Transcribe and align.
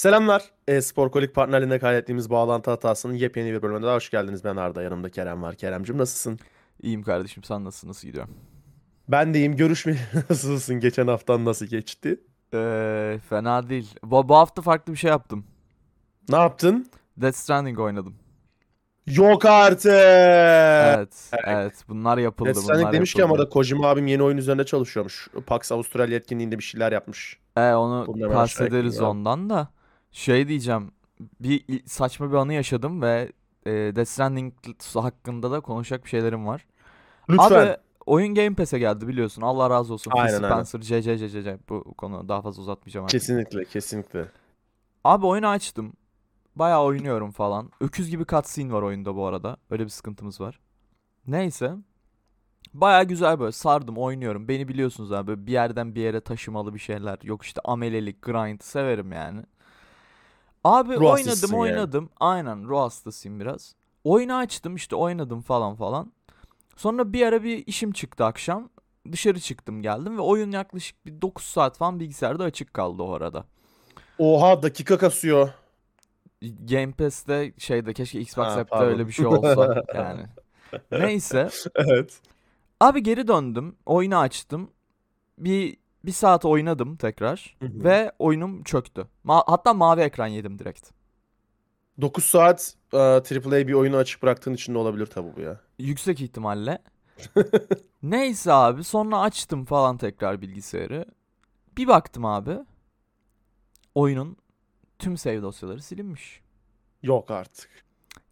Selamlar. 0.00 0.42
E-Spor 0.68 1.10
Kolik 1.10 1.34
partnerliğinde 1.34 1.78
kaydettiğimiz 1.78 2.30
bağlantı 2.30 2.70
hatasının 2.70 3.14
yepyeni 3.14 3.52
bir 3.52 3.62
bölümüne 3.62 3.86
daha 3.86 3.94
hoş 3.94 4.10
geldiniz. 4.10 4.44
Ben 4.44 4.56
Arda. 4.56 4.82
Yanımda 4.82 5.10
Kerem 5.10 5.42
var. 5.42 5.54
Keremcim 5.54 5.98
nasılsın? 5.98 6.38
İyiyim 6.82 7.02
kardeşim 7.02 7.44
sen 7.44 7.64
nasılsın 7.64 7.88
nasıl 7.88 8.08
gidiyor? 8.08 8.26
Ben 9.08 9.34
de 9.34 9.38
iyiyim. 9.38 9.56
Görüşme 9.56 9.96
nasılsın? 10.30 10.80
Geçen 10.80 11.06
haftan 11.06 11.44
nasıl 11.44 11.66
geçti? 11.66 12.20
Ee, 12.54 13.18
fena 13.28 13.68
değil. 13.68 13.94
Bu, 14.02 14.28
bu 14.28 14.36
hafta 14.36 14.62
farklı 14.62 14.92
bir 14.92 14.98
şey 14.98 15.10
yaptım. 15.10 15.44
Ne 16.28 16.36
yaptın? 16.36 16.90
Death 17.16 17.36
Stranding 17.36 17.78
oynadım. 17.78 18.14
Yok 19.06 19.44
artık. 19.44 19.92
Evet, 19.92 21.30
evet. 21.46 21.84
Bunlar 21.88 22.18
yapıldı. 22.18 22.48
Death 22.48 22.58
Stranding 22.58 22.82
bunlar 22.82 22.92
demiş 22.92 23.14
ki 23.14 23.24
ama 23.24 23.32
yapıldı. 23.32 23.46
da 23.46 23.50
Kojima 23.50 23.88
abim 23.88 24.06
yeni 24.06 24.22
oyun 24.22 24.36
üzerinde 24.36 24.64
çalışıyormuş. 24.64 25.28
PAX 25.46 25.72
Avustralya 25.72 26.16
etkinliğinde 26.16 26.58
bir 26.58 26.64
şeyler 26.64 26.92
yapmış. 26.92 27.38
Ee, 27.56 27.60
onu 27.60 28.06
aşağı 28.16 28.34
bahsederiz 28.34 29.00
ondan 29.00 29.50
da. 29.50 29.79
Şey 30.10 30.48
diyeceğim. 30.48 30.92
Bir 31.40 31.86
saçma 31.86 32.30
bir 32.30 32.36
anı 32.36 32.54
yaşadım 32.54 33.02
ve 33.02 33.32
e, 33.66 33.70
Death 33.70 34.08
Stranding 34.08 34.54
hakkında 34.94 35.50
da 35.50 35.60
konuşacak 35.60 36.04
bir 36.04 36.08
şeylerim 36.08 36.46
var. 36.46 36.66
Lütfen. 37.30 37.66
Abi 37.66 37.76
oyun 38.06 38.34
Game 38.34 38.54
Pass'e 38.54 38.78
geldi 38.78 39.08
biliyorsun. 39.08 39.42
Allah 39.42 39.70
razı 39.70 39.92
olsun. 39.94 40.12
Aynen. 40.14 40.38
Spencer, 40.38 40.80
CCCC. 40.80 41.58
Bu 41.68 41.94
konu 41.94 42.28
daha 42.28 42.42
fazla 42.42 42.62
uzatmayacağım 42.62 43.04
artık. 43.04 43.20
Kesinlikle, 43.20 43.64
kesinlikle. 43.64 44.26
Abi 45.04 45.26
oyunu 45.26 45.48
açtım. 45.48 45.92
Bayağı 46.56 46.82
oynuyorum 46.82 47.30
falan. 47.30 47.70
Öküz 47.80 48.10
gibi 48.10 48.26
cutscene 48.26 48.72
var 48.72 48.82
oyunda 48.82 49.16
bu 49.16 49.26
arada. 49.26 49.56
Öyle 49.70 49.84
bir 49.84 49.88
sıkıntımız 49.88 50.40
var. 50.40 50.60
Neyse. 51.26 51.74
Bayağı 52.74 53.04
güzel 53.04 53.40
böyle 53.40 53.52
sardım 53.52 53.98
oynuyorum. 53.98 54.48
Beni 54.48 54.68
biliyorsunuz 54.68 55.12
abi 55.12 55.46
bir 55.46 55.52
yerden 55.52 55.94
bir 55.94 56.00
yere 56.00 56.20
taşımalı 56.20 56.74
bir 56.74 56.78
şeyler. 56.78 57.18
Yok 57.22 57.42
işte 57.42 57.60
amelelik, 57.64 58.22
grind 58.22 58.60
severim 58.60 59.12
yani. 59.12 59.42
Abi 60.64 60.96
Ruh 60.96 61.10
hastasısın 61.10 61.56
oynadım 61.56 61.66
yani. 61.66 61.78
oynadım. 61.80 62.10
Aynen 62.20 62.64
ruh 62.68 62.78
hastasıyım 62.80 63.40
biraz. 63.40 63.74
Oyunu 64.04 64.36
açtım 64.36 64.76
işte 64.76 64.96
oynadım 64.96 65.40
falan 65.42 65.74
falan. 65.76 66.12
Sonra 66.76 67.12
bir 67.12 67.26
ara 67.26 67.42
bir 67.42 67.66
işim 67.66 67.92
çıktı 67.92 68.24
akşam. 68.24 68.68
Dışarı 69.12 69.40
çıktım 69.40 69.82
geldim 69.82 70.16
ve 70.16 70.20
oyun 70.22 70.50
yaklaşık 70.50 71.06
bir 71.06 71.22
9 71.22 71.44
saat 71.44 71.76
falan 71.78 72.00
bilgisayarda 72.00 72.44
açık 72.44 72.74
kaldı 72.74 73.02
o 73.02 73.12
arada. 73.12 73.44
Oha 74.18 74.62
dakika 74.62 74.98
kasıyor. 74.98 75.50
Game 76.42 76.92
Pass'te 76.92 77.52
şeyde 77.58 77.92
keşke 77.92 78.20
Xbox 78.20 78.46
Ha, 78.46 78.52
App'te 78.60 78.76
öyle 78.76 79.06
bir 79.06 79.12
şey 79.12 79.26
olsa 79.26 79.82
yani. 79.94 80.26
Neyse. 80.92 81.48
Evet. 81.74 82.20
Abi 82.80 83.02
geri 83.02 83.28
döndüm. 83.28 83.76
Oyunu 83.86 84.18
açtım. 84.18 84.70
Bir 85.38 85.76
bir 86.04 86.12
saat 86.12 86.44
oynadım 86.44 86.96
tekrar 86.96 87.56
Hı 87.62 87.66
hı. 87.66 87.84
ve 87.84 88.12
oyunum 88.18 88.62
çöktü. 88.62 89.06
Ma- 89.24 89.44
hatta 89.46 89.74
mavi 89.74 90.00
ekran 90.00 90.26
yedim 90.26 90.58
direkt. 90.58 90.90
9 92.00 92.24
saat 92.24 92.74
e, 92.92 92.96
AAA 92.96 93.68
bir 93.68 93.72
oyunu 93.72 93.96
açık 93.96 94.22
bıraktığın 94.22 94.54
için 94.54 94.74
de 94.74 94.78
olabilir 94.78 95.06
tabii 95.06 95.36
bu 95.36 95.40
ya. 95.40 95.60
Yüksek 95.78 96.20
ihtimalle. 96.20 96.78
Neyse 98.02 98.52
abi 98.52 98.84
sonra 98.84 99.20
açtım 99.20 99.64
falan 99.64 99.96
tekrar 99.96 100.40
bilgisayarı. 100.40 101.04
Bir 101.78 101.86
baktım 101.88 102.24
abi. 102.24 102.58
Oyunun 103.94 104.36
tüm 104.98 105.16
save 105.16 105.42
dosyaları 105.42 105.82
silinmiş. 105.82 106.40
Yok 107.02 107.30
artık. 107.30 107.70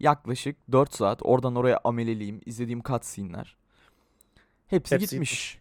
Yaklaşık 0.00 0.72
4 0.72 0.94
saat 0.94 1.18
oradan 1.22 1.56
oraya 1.56 1.80
ameleliyim. 1.84 2.40
izlediğim 2.46 2.82
cutscene'ler. 2.82 3.56
Hepsi, 4.66 4.94
Hepsi 4.94 5.08
gitmiş. 5.10 5.58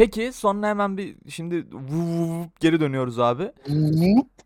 Peki 0.00 0.32
sonra 0.32 0.68
hemen 0.68 0.98
bir 0.98 1.16
şimdi 1.28 1.66
vuv 1.72 2.44
geri 2.60 2.80
dönüyoruz 2.80 3.18
abi. 3.18 3.52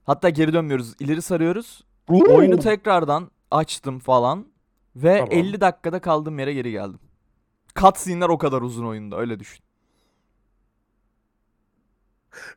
Hatta 0.05 0.31
geri 0.31 0.53
dönmüyoruz. 0.53 0.95
ileri 1.01 1.23
sarıyoruz. 1.23 1.85
Oyunu 2.09 2.59
tekrardan 2.59 3.31
açtım 3.51 3.99
falan. 3.99 4.47
Ve 4.97 5.19
Tamam. 5.19 5.33
50 5.33 5.61
dakikada 5.61 6.01
kaldığım 6.01 6.39
yere 6.39 6.53
geri 6.53 6.71
geldim. 6.71 6.99
Cutscene'ler 7.75 8.29
o 8.29 8.39
kadar 8.39 8.63
uzun 8.63 8.87
oyunda 8.87 9.17
öyle 9.17 9.41
düşün. 9.41 9.65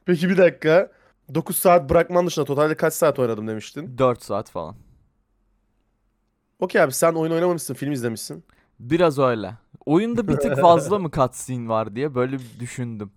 Peki 0.05 0.29
bir 0.29 0.37
dakika. 0.37 0.91
9 1.33 1.57
saat 1.57 1.89
bırakman 1.89 2.27
dışında 2.27 2.45
totalde 2.45 2.75
kaç 2.75 2.93
saat 2.93 3.19
oynadım 3.19 3.47
demiştin? 3.47 3.97
4 3.97 4.23
saat 4.23 4.49
falan. 4.49 4.75
Okey 6.59 6.81
abi 6.81 6.93
sen 6.93 7.13
oyun 7.13 7.31
oynamamışsın, 7.31 7.73
film 7.73 7.91
izlemişsin. 7.91 8.43
Biraz 8.79 9.19
öyle. 9.19 9.53
Oyunda 9.87 10.27
bir 10.27 10.35
tık 10.35 10.57
fazla 10.61 10.99
mı 10.99 11.11
cutscene 11.11 11.69
var 11.69 11.95
diye 11.95 12.15
böyle 12.15 12.37
düşündüm. 12.59 13.11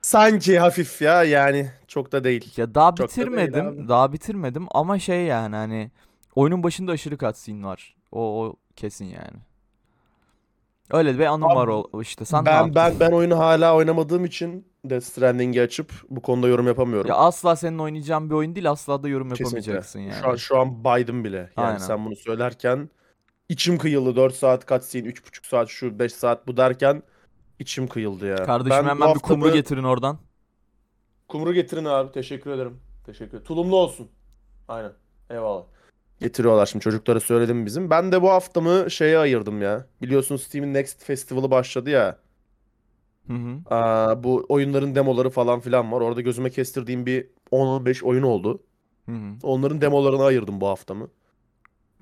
Sanki 0.00 0.58
hafif 0.58 1.02
ya 1.02 1.24
yani 1.24 1.70
çok 1.88 2.12
da 2.12 2.24
değil. 2.24 2.52
Ya 2.56 2.74
daha 2.74 2.90
Çok 2.90 2.98
da 2.98 3.04
bitirmedim. 3.04 3.66
abi. 3.66 3.88
Daha 3.88 4.12
bitirmedim 4.12 4.66
ama 4.70 4.98
şey 4.98 5.24
yani 5.24 5.56
hani 5.56 5.90
oyunun 6.34 6.62
başında 6.62 6.92
aşırı 6.92 7.18
cutscene 7.18 7.66
var. 7.66 7.96
O, 8.12 8.44
o 8.44 8.56
kesin 8.76 9.04
yani. 9.04 9.38
Öyle 10.90 11.18
bir 11.18 11.26
anım 11.26 11.44
Abi, 11.44 11.56
var 11.56 11.68
o 11.92 12.02
işte. 12.02 12.24
Sen 12.24 12.46
ben 12.46 12.74
ben 12.74 13.00
ben 13.00 13.10
oyunu 13.10 13.38
hala 13.38 13.76
oynamadığım 13.76 14.24
için 14.24 14.66
Death 14.84 15.04
Stranding'i 15.04 15.60
açıp 15.60 15.92
bu 16.10 16.22
konuda 16.22 16.48
yorum 16.48 16.66
yapamıyorum. 16.66 17.08
Ya 17.08 17.16
asla 17.16 17.56
senin 17.56 17.78
oynayacağın 17.78 18.30
bir 18.30 18.34
oyun 18.34 18.54
değil. 18.54 18.70
Asla 18.70 19.02
da 19.02 19.08
yorum 19.08 19.30
Kesinlikle. 19.30 19.56
yapamayacaksın 19.56 20.00
yani. 20.00 20.22
Şu 20.22 20.28
an 20.28 20.36
şu 20.36 20.58
an 20.60 20.84
baydım 20.84 21.24
bile. 21.24 21.36
Yani 21.36 21.50
Aynen. 21.56 21.78
sen 21.78 22.04
bunu 22.04 22.16
söylerken 22.16 22.90
içim 23.48 23.78
kıyıldı. 23.78 24.16
4 24.16 24.34
saat 24.34 24.68
cutscene, 24.68 25.08
3,5 25.08 25.46
saat 25.48 25.68
şu 25.68 25.98
5 25.98 26.12
saat 26.12 26.46
bu 26.46 26.56
derken 26.56 27.02
içim 27.58 27.86
kıyıldı 27.88 28.26
ya. 28.26 28.36
Kardeşim 28.36 28.84
Ben 28.84 28.88
hemen 28.88 29.14
bir 29.14 29.20
kumru 29.20 29.52
getirin 29.52 29.82
oradan. 29.82 30.18
Kumru 31.28 31.54
getirin 31.54 31.84
abi. 31.84 32.12
Teşekkür 32.12 32.50
ederim. 32.50 32.80
Teşekkür 33.06 33.30
ederim. 33.30 33.44
Tulumlu 33.44 33.76
olsun. 33.76 34.08
Aynen. 34.68 34.92
Eyvallah. 35.30 35.64
Getiriyorlar 36.20 36.66
şimdi 36.66 36.82
çocuklara 36.82 37.20
söyledim 37.20 37.66
bizim. 37.66 37.90
Ben 37.90 38.12
de 38.12 38.22
bu 38.22 38.30
haftamı 38.30 38.90
şeye 38.90 39.18
ayırdım 39.18 39.62
ya. 39.62 39.86
Biliyorsun 40.02 40.36
Steam'in 40.36 40.74
Next 40.74 41.04
Festival'ı 41.04 41.50
başladı 41.50 41.90
ya. 41.90 42.18
Hı 43.26 43.32
hı. 43.32 43.74
Aa, 43.74 44.24
bu 44.24 44.46
oyunların 44.48 44.94
demoları 44.94 45.30
falan 45.30 45.60
filan 45.60 45.92
var. 45.92 46.00
Orada 46.00 46.20
gözüme 46.20 46.50
kestirdiğim 46.50 47.06
bir 47.06 47.26
10-15 47.52 48.04
oyun 48.04 48.22
oldu. 48.22 48.62
Hı 49.06 49.12
hı. 49.12 49.34
Onların 49.42 49.80
demolarını 49.80 50.24
ayırdım 50.24 50.60
bu 50.60 50.68
haftamı. 50.68 51.08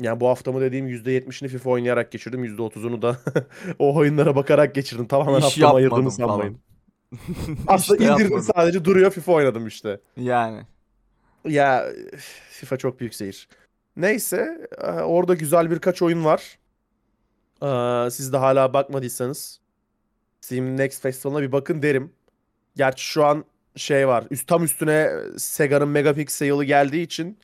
Yani 0.01 0.21
bu 0.21 0.29
haftamı 0.29 0.61
dediğim 0.61 0.89
%70'ini 0.89 1.49
FIFA 1.49 1.71
oynayarak 1.71 2.13
geçirdim. 2.13 2.45
%30'unu 2.45 3.03
da 3.03 3.17
o 3.79 3.95
oyunlara 3.97 4.37
bakarak 4.37 4.75
geçirdim. 4.75 5.07
Tamamen 5.07 5.39
İş 5.39 5.45
haftamı 5.45 5.75
ayırdığımı 5.77 6.11
sanmayın. 6.11 6.59
Aslında 7.67 7.99
İşte 8.03 8.13
indirdim 8.13 8.25
yapmadım. 8.25 8.53
sadece 8.57 8.85
duruyor 8.85 9.11
FIFA 9.11 9.33
oynadım 9.33 9.67
işte. 9.67 10.01
Yani. 10.17 10.63
Ya 11.49 11.87
FIFA 12.51 12.77
çok 12.77 13.01
büyük 13.01 13.15
seyir. 13.15 13.49
Neyse 13.97 14.69
e, 14.79 14.87
orada 14.91 15.35
güzel 15.35 15.71
birkaç 15.71 16.03
oyun 16.03 16.25
var. 16.25 16.59
Ee, 17.63 18.11
Siz 18.11 18.33
de 18.33 18.37
hala 18.37 18.73
bakmadıysanız 18.73 19.61
Steam 20.41 20.77
Next 20.77 21.03
Festival'ına 21.03 21.43
bir 21.43 21.53
bakın 21.53 21.83
derim. 21.83 22.13
Gerçi 22.77 23.05
şu 23.05 23.25
an 23.25 23.45
şey 23.77 24.09
var. 24.09 24.25
Üst 24.31 24.49
tam 24.49 24.65
üstüne 24.65 25.11
Sega'nın 25.39 25.89
Megapixel'ı 25.89 26.65
geldiği 26.65 27.03
için 27.03 27.39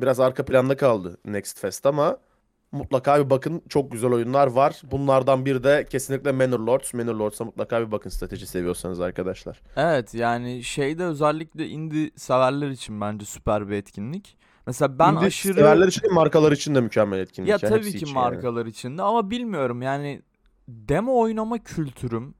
biraz 0.00 0.20
arka 0.20 0.44
planda 0.44 0.76
kaldı 0.76 1.18
Next 1.24 1.58
Fest 1.58 1.86
ama 1.86 2.18
mutlaka 2.72 3.24
bir 3.24 3.30
bakın. 3.30 3.62
Çok 3.68 3.92
güzel 3.92 4.12
oyunlar 4.12 4.46
var. 4.46 4.82
Bunlardan 4.90 5.44
biri 5.46 5.64
de 5.64 5.86
kesinlikle 5.90 6.32
Manor 6.32 6.60
Lords. 6.60 6.94
Manor 6.94 7.14
Lords'a 7.14 7.44
mutlaka 7.44 7.86
bir 7.86 7.92
bakın 7.92 8.10
strateji 8.10 8.46
seviyorsanız 8.46 9.00
arkadaşlar. 9.00 9.60
Evet 9.76 10.14
yani 10.14 10.62
şeyde 10.62 11.04
özellikle 11.04 11.68
indie 11.68 12.10
severler 12.16 12.68
için 12.68 13.00
bence 13.00 13.24
süper 13.24 13.68
bir 13.68 13.74
etkinlik. 13.74 14.36
Mesela 14.66 14.98
ben 14.98 15.12
Indie 15.12 15.26
aşırı 15.26 15.54
severler 15.54 15.88
için 15.88 16.02
de 16.02 16.08
markalar 16.08 16.52
için 16.52 16.74
de 16.74 16.80
mükemmel 16.80 17.18
etkinlik. 17.18 17.48
Ya 17.48 17.58
yani 17.62 17.74
tabii 17.74 17.90
ki 17.90 17.96
için 17.96 18.06
yani. 18.06 18.14
markalar 18.14 18.66
içinde 18.66 19.02
ama 19.02 19.30
bilmiyorum 19.30 19.82
yani 19.82 20.22
demo 20.68 21.20
oynama 21.20 21.58
kültürüm 21.58 22.34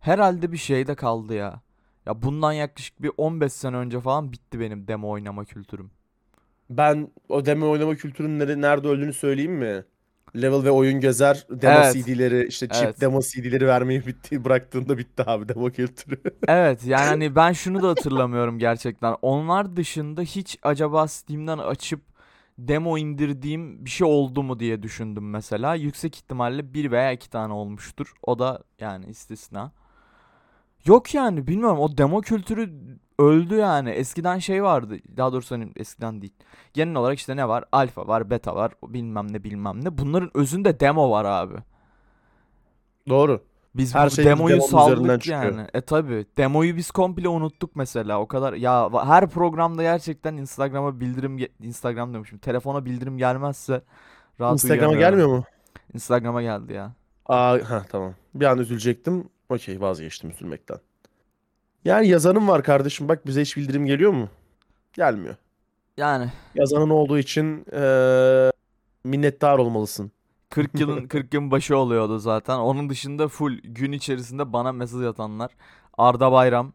herhalde 0.00 0.52
bir 0.52 0.56
şeyde 0.56 0.94
kaldı 0.94 1.34
ya. 1.34 1.60
Ya 2.06 2.22
bundan 2.22 2.52
yaklaşık 2.52 3.02
bir 3.02 3.10
15 3.16 3.52
sene 3.52 3.76
önce 3.76 4.00
falan 4.00 4.32
bitti 4.32 4.60
benim 4.60 4.88
demo 4.88 5.10
oynama 5.10 5.44
kültürüm. 5.44 5.90
Ben 6.70 7.08
o 7.28 7.46
demo 7.46 7.70
oynama 7.70 7.96
kültürünün 7.96 8.38
nere- 8.40 8.60
nerede 8.60 8.88
öldüğünü 8.88 9.12
söyleyeyim 9.12 9.52
mi? 9.52 9.84
Level 10.36 10.64
ve 10.64 10.70
oyun 10.70 11.00
gezer 11.00 11.46
demo 11.50 11.72
Evet. 11.84 11.94
CD'leri 11.94 12.46
işte 12.48 12.68
chip 12.68 12.82
Evet. 12.84 13.00
demo 13.00 13.20
CD'leri 13.20 13.66
vermeyi 13.66 14.06
bitti 14.06 14.44
bıraktığında 14.44 14.98
bitti 14.98 15.22
abi 15.26 15.48
demo 15.48 15.70
kültürü. 15.70 16.22
Evet 16.48 16.84
yani 16.86 17.04
hani 17.06 17.34
ben 17.36 17.52
şunu 17.52 17.82
da 17.82 17.88
hatırlamıyorum 17.88 18.58
gerçekten. 18.58 19.16
Onlar 19.22 19.76
dışında 19.76 20.22
hiç 20.22 20.58
acaba 20.62 21.08
Steam'den 21.08 21.58
açıp 21.58 22.00
demo 22.58 22.98
indirdiğim 22.98 23.84
bir 23.84 23.90
şey 23.90 24.06
oldu 24.06 24.42
mu 24.42 24.60
diye 24.60 24.82
düşündüm 24.82 25.30
mesela. 25.30 25.74
Yüksek 25.74 26.16
ihtimalle 26.16 26.74
bir 26.74 26.90
veya 26.90 27.12
iki 27.12 27.30
tane 27.30 27.52
olmuştur. 27.52 28.12
O 28.22 28.38
da 28.38 28.62
yani 28.80 29.06
istisna. 29.06 29.72
Yok 30.86 31.14
yani 31.14 31.46
bilmiyorum 31.46 31.78
o 31.78 31.98
demo 31.98 32.20
kültürü 32.20 32.70
öldü 33.18 33.54
yani. 33.54 33.90
Eskiden 33.90 34.38
şey 34.38 34.62
vardı. 34.62 34.96
Daha 35.16 35.32
doğrusu 35.32 35.54
hani 35.54 35.72
eskiden 35.76 36.20
değil. 36.22 36.32
Genel 36.74 36.94
olarak 36.96 37.18
işte 37.18 37.36
ne 37.36 37.48
var? 37.48 37.64
Alfa 37.72 38.06
var, 38.08 38.30
beta 38.30 38.56
var, 38.56 38.72
bilmem 38.82 39.32
ne 39.32 39.44
bilmem 39.44 39.84
ne. 39.84 39.98
Bunların 39.98 40.30
özünde 40.34 40.80
demo 40.80 41.10
var 41.10 41.24
abi. 41.24 41.54
Doğru. 43.08 43.40
Biz 43.74 43.94
Her 43.94 44.06
bu 44.06 44.10
şey 44.10 44.24
demoyu 44.24 44.62
saldık 44.62 45.22
çıkıyor. 45.22 45.42
yani. 45.42 45.66
E 45.74 45.80
tabi. 45.80 46.26
Demoyu 46.36 46.76
biz 46.76 46.90
komple 46.90 47.28
unuttuk 47.28 47.76
mesela. 47.76 48.20
O 48.20 48.28
kadar 48.28 48.52
ya 48.52 48.90
her 49.06 49.28
programda 49.28 49.82
gerçekten 49.82 50.36
Instagram'a 50.36 51.00
bildirim 51.00 51.38
ge- 51.38 51.48
Instagram 51.62 52.14
demişim. 52.14 52.38
Telefona 52.38 52.84
bildirim 52.84 53.18
gelmezse 53.18 53.82
rahat 54.40 54.52
Instagram'a 54.54 54.94
gelmiyor 54.96 55.28
mu? 55.28 55.44
Instagram'a 55.94 56.42
geldi 56.42 56.72
ya. 56.72 56.92
Aa, 57.26 57.58
ha 57.70 57.82
tamam. 57.88 58.14
Bir 58.34 58.46
an 58.46 58.58
üzülecektim. 58.58 59.28
Okey 59.48 59.80
vazgeçtim 59.80 60.30
üzülmekten. 60.30 60.78
Yani 61.84 62.08
yazanım 62.08 62.48
var 62.48 62.62
kardeşim 62.62 63.08
bak 63.08 63.26
bize 63.26 63.40
hiç 63.42 63.56
bildirim 63.56 63.86
geliyor 63.86 64.12
mu? 64.12 64.28
Gelmiyor. 64.92 65.36
Yani 65.96 66.28
Yazanın 66.54 66.90
olduğu 66.90 67.18
için 67.18 67.66
eee, 67.72 68.52
minnettar 69.04 69.58
olmalısın. 69.58 70.12
40 70.50 70.74
yılın 70.80 71.06
40 71.08 71.34
yılın 71.34 71.50
başı 71.50 71.76
oluyordu 71.76 72.18
zaten. 72.18 72.56
Onun 72.58 72.90
dışında 72.90 73.28
full 73.28 73.58
gün 73.64 73.92
içerisinde 73.92 74.52
bana 74.52 74.72
mesaj 74.72 75.04
atanlar. 75.06 75.50
Arda 75.98 76.32
Bayram. 76.32 76.72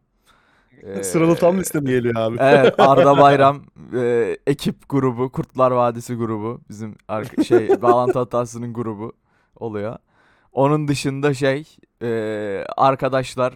Sıralı 1.02 1.36
tam 1.36 1.58
liste 1.58 1.80
mi 1.80 1.90
geliyor 1.90 2.14
abi? 2.16 2.36
Evet 2.40 2.80
Arda 2.80 3.18
Bayram 3.22 3.62
eee, 3.92 4.38
ekip 4.46 4.88
grubu 4.88 5.32
Kurtlar 5.32 5.70
Vadisi 5.70 6.14
grubu 6.14 6.60
bizim 6.68 6.96
arka- 7.08 7.44
şey 7.44 7.68
bağlantı 7.82 8.18
hatasının 8.18 8.72
grubu 8.72 9.12
oluyor. 9.56 9.96
Onun 10.52 10.88
dışında 10.88 11.34
şey 11.34 11.76
eee, 12.02 12.66
arkadaşlar 12.76 13.54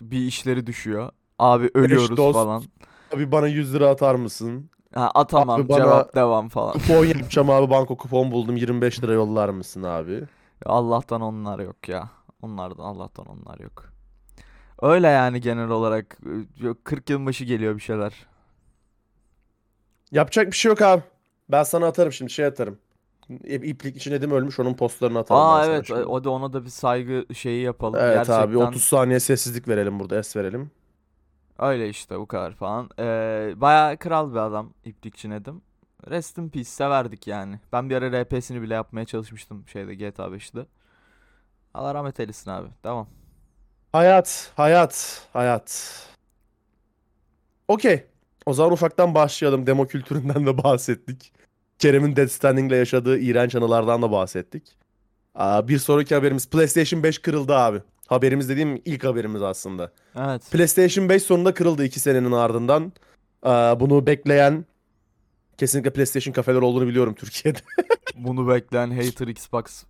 bir 0.00 0.18
işleri 0.18 0.66
düşüyor. 0.66 1.10
Abi 1.38 1.70
ölüyoruz 1.74 2.16
dost. 2.16 2.34
falan. 2.34 2.62
Abi 3.14 3.32
bana 3.32 3.46
100 3.46 3.74
lira 3.74 3.88
atar 3.88 4.14
mısın? 4.14 4.70
Ha, 4.94 5.10
atamam 5.14 5.60
Abi 5.60 5.68
bana- 5.68 5.78
cevap 5.78 6.14
devam 6.14 6.48
falan. 6.48 6.72
Kupon 6.78 7.04
yapacağım 7.04 7.50
abi 7.50 7.70
banko 7.70 7.96
kupon 7.96 8.30
buldum 8.30 8.56
25 8.56 9.02
lira 9.02 9.12
yollar 9.12 9.48
mısın 9.48 9.82
abi? 9.82 10.22
Allah'tan 10.66 11.20
onlar 11.20 11.58
yok 11.58 11.88
ya. 11.88 12.10
Onlardan 12.42 12.84
Allah'tan 12.84 13.26
onlar 13.26 13.58
yok. 13.58 13.84
Öyle 14.82 15.08
yani 15.08 15.40
genel 15.40 15.68
olarak 15.68 16.18
eee, 16.62 16.74
40 16.84 17.10
yılın 17.10 17.26
başı 17.26 17.44
geliyor 17.44 17.74
bir 17.76 17.80
şeyler. 17.80 18.26
Yapacak 20.12 20.46
bir 20.46 20.56
şey 20.56 20.68
yok 20.68 20.82
abi. 20.82 21.02
Ben 21.48 21.62
sana 21.62 21.86
atarım 21.86 22.12
şimdi 22.12 22.30
şey 22.32 22.44
atarım. 22.46 22.78
İp- 23.30 23.64
İplik 23.64 23.96
için 23.96 24.12
Edim 24.12 24.30
ölmüş 24.30 24.60
onun 24.60 24.74
postlarını 24.74 25.18
atarım 25.18 25.40
ben 25.40 25.46
Aa 25.46 25.64
evet 25.66 25.86
şimdi. 25.86 26.04
o 26.04 26.24
da 26.24 26.30
ona 26.30 26.52
da 26.52 26.64
bir 26.64 26.70
saygı 26.70 27.34
şeyi 27.34 27.62
yapalım. 27.62 28.00
Evet 28.00 28.30
abi 28.30 28.46
Gerçekten 28.52 28.66
30 28.68 28.84
saniye 28.84 29.20
sessizlik 29.20 29.68
verelim 29.68 30.00
burada 30.00 30.18
es 30.18 30.36
verelim. 30.36 30.70
öyle 31.58 31.88
işte 31.88 32.18
bu 32.18 32.26
kadar 32.26 32.52
falan. 32.52 32.90
Ee, 32.98 33.52
bayağı 33.56 33.96
kral 33.96 34.30
bir 34.32 34.36
adam 34.36 34.72
İplikçi 34.84 35.30
Nedim. 35.30 35.62
Rest 36.10 36.38
in 36.38 36.48
peace 36.48 36.64
severdik 36.68 37.26
yani. 37.26 37.60
Ben 37.72 37.90
bir 37.90 37.96
ara 37.96 38.12
RP'sini 38.22 38.62
bile 38.62 38.74
yapmaya 38.74 39.04
çalışmıştım 39.06 39.64
şeyde 39.68 39.94
GTA 39.94 40.26
5'te. 40.26 40.66
Allah 41.74 41.94
rahmet 41.94 42.20
eylesin 42.20 42.50
abi. 42.50 42.68
Devam. 42.84 43.08
Hayat, 43.92 44.52
hayat, 44.56 45.26
hayat. 45.32 45.96
Okey. 47.68 48.06
O 48.46 48.52
zaman 48.54 48.72
ufaktan 48.72 49.14
başlayalım. 49.14 49.66
Demo 49.66 49.86
kültüründen 49.86 50.46
de 50.46 50.62
bahsettik. 50.62 51.32
Kerem'in 51.80 52.16
Death 52.16 52.30
Stranding'le 52.30 52.72
yaşadığı 52.72 53.18
iğrenç 53.18 53.54
anılardan 53.54 54.02
da 54.02 54.12
bahsettik. 54.12 54.62
Aa, 55.34 55.68
bir 55.68 55.78
sonraki 55.78 56.14
haberimiz 56.14 56.48
PlayStation 56.48 57.02
5 57.02 57.18
kırıldı 57.18 57.54
abi. 57.54 57.78
Haberimiz 58.06 58.48
dediğim 58.48 58.82
ilk 58.84 59.04
haberimiz 59.04 59.42
aslında. 59.42 59.92
Evet. 60.16 60.42
PlayStation 60.50 61.08
5 61.08 61.22
sonunda 61.22 61.54
kırıldı 61.54 61.84
2 61.84 62.00
senenin 62.00 62.32
ardından. 62.32 62.92
Aa, 63.42 63.80
bunu 63.80 64.06
bekleyen 64.06 64.64
kesinlikle 65.58 65.92
PlayStation 65.92 66.32
kafeler 66.32 66.62
olduğunu 66.62 66.86
biliyorum 66.86 67.14
Türkiye'de. 67.14 67.58
Bunu 68.16 68.48
bekleyen 68.48 68.90
hater 68.90 69.28
Xbox 69.28 69.84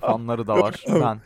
fanları 0.00 0.46
da 0.46 0.56
var. 0.56 0.84
Ben. 0.88 1.20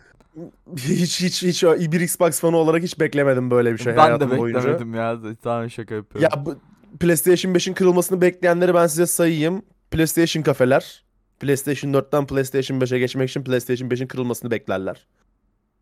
hiç 0.77 1.21
hiç 1.21 1.43
hiç 1.43 1.63
bir 1.63 2.01
Xbox 2.01 2.41
fanı 2.41 2.57
olarak 2.57 2.83
hiç 2.83 3.01
beklemedim 3.01 3.51
böyle 3.51 3.73
bir 3.73 3.79
şey 3.79 3.87
ben 3.87 3.97
de 3.97 4.01
hayatım 4.01 4.39
boyunca. 4.39 4.59
beklemedim 4.59 4.95
ya. 4.95 5.19
Tamam 5.43 5.71
şaka 5.71 5.95
yapıyorum. 5.95 6.31
Ya 6.33 6.45
bu 6.47 6.57
PlayStation 7.01 7.55
5'in 7.55 7.75
kırılmasını 7.75 8.21
bekleyenleri 8.21 8.75
ben 8.75 8.87
size 8.87 9.07
sayayım. 9.07 9.63
PlayStation 9.91 10.43
kafeler. 10.43 11.05
PlayStation 11.41 11.93
4'ten 11.93 12.27
PlayStation 12.27 12.81
5'e 12.81 12.99
geçmek 12.99 13.31
için 13.31 13.45
PlayStation 13.45 13.89
5'in 13.89 14.07
kırılmasını 14.07 14.51
beklerler. 14.51 15.07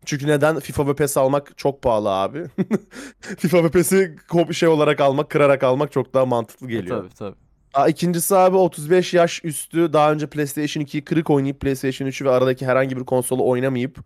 Çünkü 0.05 0.27
neden? 0.27 0.59
FIFA 0.59 0.87
ve 0.87 0.95
PES 0.95 1.17
almak 1.17 1.57
çok 1.57 1.81
pahalı 1.81 2.09
abi. 2.09 2.45
FIFA 3.37 3.63
ve 3.63 3.71
PES'i 3.71 4.15
şey 4.51 4.69
olarak 4.69 5.01
almak, 5.01 5.29
kırarak 5.29 5.63
almak 5.63 5.91
çok 5.91 6.13
daha 6.13 6.25
mantıklı 6.25 6.67
E, 6.67 6.71
geliyor. 6.71 6.97
Tabii 6.97 7.13
tabii. 7.13 7.35
Aa, 7.73 7.87
İkincisi 7.87 8.35
abi 8.35 8.57
35 8.57 9.13
yaş 9.13 9.45
üstü 9.45 9.93
daha 9.93 10.11
önce 10.11 10.27
PlayStation 10.27 10.83
2'yi 10.83 11.03
kırık 11.03 11.29
oynayıp 11.29 11.59
PlayStation 11.59 12.07
3'ü 12.07 12.25
ve 12.25 12.31
aradaki 12.31 12.65
herhangi 12.65 12.97
bir 12.97 13.03
konsolu 13.03 13.49
oynamayıp 13.49 13.97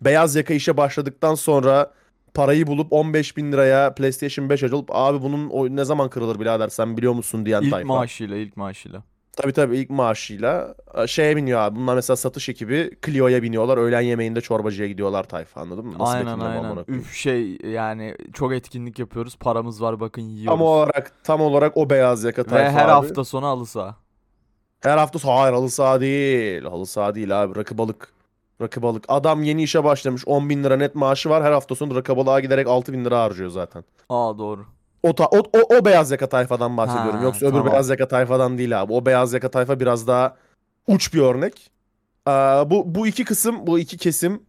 beyaz 0.00 0.36
yaka 0.36 0.54
işe 0.54 0.76
başladıktan 0.76 1.34
sonra 1.34 1.92
parayı 2.34 2.66
bulup 2.66 2.92
15 2.92 3.36
bin 3.36 3.52
liraya 3.52 3.94
PlayStation 3.94 4.50
5 4.50 4.62
alıp 4.62 4.88
abi 4.92 5.22
bunun 5.22 5.76
ne 5.76 5.84
zaman 5.84 6.08
kırılır 6.10 6.40
birader 6.40 6.68
sen 6.68 6.96
biliyor 6.96 7.12
musun 7.12 7.46
diyen 7.46 7.62
İlk 7.62 7.70
tayfa. 7.70 7.88
maaşıyla 7.88 8.36
ilk 8.36 8.56
maaşıyla. 8.56 9.02
Tabii 9.36 9.52
tabii 9.52 9.78
ilk 9.78 9.90
maaşıyla 9.90 10.74
e, 10.94 11.06
şeye 11.06 11.36
biniyor 11.36 11.60
abi. 11.60 11.76
Bunlar 11.76 11.94
mesela 11.94 12.16
satış 12.16 12.48
ekibi 12.48 12.90
Clio'ya 13.06 13.42
biniyorlar. 13.42 13.78
Öğlen 13.78 14.00
yemeğinde 14.00 14.40
çorbacıya 14.40 14.88
gidiyorlar 14.88 15.24
tayfa 15.24 15.60
anladın 15.60 15.86
mı? 15.86 15.98
Nasıl 15.98 16.12
aynen 16.14 16.40
aynen. 16.40 16.84
Üf 16.88 17.14
şey 17.14 17.58
yani 17.64 18.16
çok 18.32 18.52
etkinlik 18.52 18.98
yapıyoruz. 18.98 19.36
Paramız 19.36 19.82
var 19.82 20.00
bakın 20.00 20.22
yiyoruz. 20.22 20.58
Tam 20.58 20.62
olarak 20.66 21.12
tam 21.24 21.40
olarak 21.40 21.76
o 21.76 21.90
beyaz 21.90 22.24
yaka 22.24 22.42
Ve 22.42 22.46
tayfa 22.46 22.70
her 22.72 22.84
abi. 22.84 22.90
hafta 22.90 23.24
sonu 23.24 23.46
halı 23.46 23.66
saha. 23.66 23.96
Her 24.80 24.98
hafta 24.98 25.28
hayır 25.28 25.52
halı 25.52 25.70
saha 25.70 26.00
değil. 26.00 26.62
Halı 26.62 26.86
saha 26.86 27.14
değil 27.14 27.42
abi 27.42 27.56
rakı 27.56 27.78
balık. 27.78 28.12
Rakı 28.60 28.82
balık. 28.82 29.04
Adam 29.08 29.42
yeni 29.42 29.62
işe 29.62 29.84
başlamış 29.84 30.22
10 30.26 30.48
bin 30.50 30.64
lira 30.64 30.76
net 30.76 30.94
maaşı 30.94 31.30
var. 31.30 31.42
Her 31.44 31.52
hafta 31.52 31.74
sonu 31.74 31.94
rakı 31.96 32.16
balığa 32.16 32.40
giderek 32.40 32.66
6 32.66 32.92
bin 32.92 33.04
lira 33.04 33.22
harcıyor 33.22 33.50
zaten. 33.50 33.84
Aa 34.08 34.38
doğru. 34.38 34.64
O, 35.02 35.14
ta- 35.14 35.26
o, 35.30 35.38
o, 35.38 35.76
o 35.76 35.84
beyaz 35.84 36.10
yaka 36.10 36.28
tayfadan 36.28 36.76
bahsediyorum. 36.76 37.18
Ha, 37.18 37.24
Yoksa 37.24 37.46
öbür 37.46 37.56
tamam. 37.56 37.72
beyaz 37.72 37.88
yaka 37.90 38.08
tayfadan 38.08 38.58
değil 38.58 38.82
abi. 38.82 38.92
O 38.92 39.06
beyaz 39.06 39.32
yaka 39.32 39.50
tayfa 39.50 39.80
biraz 39.80 40.06
daha 40.06 40.36
uç 40.86 41.14
bir 41.14 41.20
örnek. 41.20 41.70
Aa, 42.26 42.70
bu, 42.70 42.94
bu 42.94 43.06
iki 43.06 43.24
kısım, 43.24 43.66
bu 43.66 43.78
iki 43.78 43.96
kesim 43.98 44.42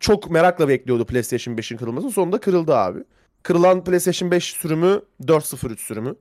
çok 0.00 0.30
merakla 0.30 0.68
bekliyordu 0.68 1.06
PlayStation 1.06 1.54
5'in 1.56 1.78
kırılmasını. 1.78 2.10
Sonunda 2.10 2.40
kırıldı 2.40 2.76
abi. 2.76 2.98
Kırılan 3.42 3.84
PlayStation 3.84 4.30
5 4.30 4.44
sürümü 4.44 5.02
4.03 5.22 5.76
sürümü. 5.76 6.14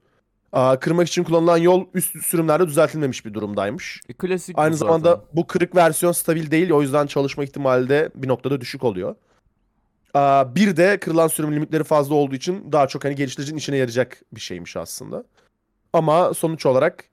Aa, 0.53 0.79
kırmak 0.79 1.07
için 1.07 1.23
kullanılan 1.23 1.57
yol 1.57 1.85
üst 1.93 2.23
sürümlerde 2.23 2.67
düzeltilmemiş 2.67 3.25
bir 3.25 3.33
durumdaymış. 3.33 4.01
E, 4.09 4.13
klasik 4.13 4.57
bu 4.57 4.61
Aynı 4.61 4.75
zaten. 4.75 4.87
zamanda 4.87 5.21
bu 5.33 5.47
kırık 5.47 5.75
versiyon 5.75 6.11
stabil 6.11 6.51
değil. 6.51 6.71
O 6.71 6.81
yüzden 6.81 7.07
çalışma 7.07 7.43
ihtimali 7.43 7.89
de 7.89 8.09
bir 8.15 8.27
noktada 8.27 8.61
düşük 8.61 8.83
oluyor. 8.83 9.15
Aa, 10.13 10.55
bir 10.55 10.77
de 10.77 10.99
kırılan 10.99 11.27
sürüm 11.27 11.55
limitleri 11.55 11.83
fazla 11.83 12.15
olduğu 12.15 12.35
için 12.35 12.71
daha 12.71 12.87
çok 12.87 13.05
hani 13.05 13.15
geliştiricinin 13.15 13.57
işine 13.57 13.77
yarayacak 13.77 14.21
bir 14.33 14.41
şeymiş 14.41 14.77
aslında. 14.77 15.23
Ama 15.93 16.33
sonuç 16.33 16.65
olarak 16.65 17.03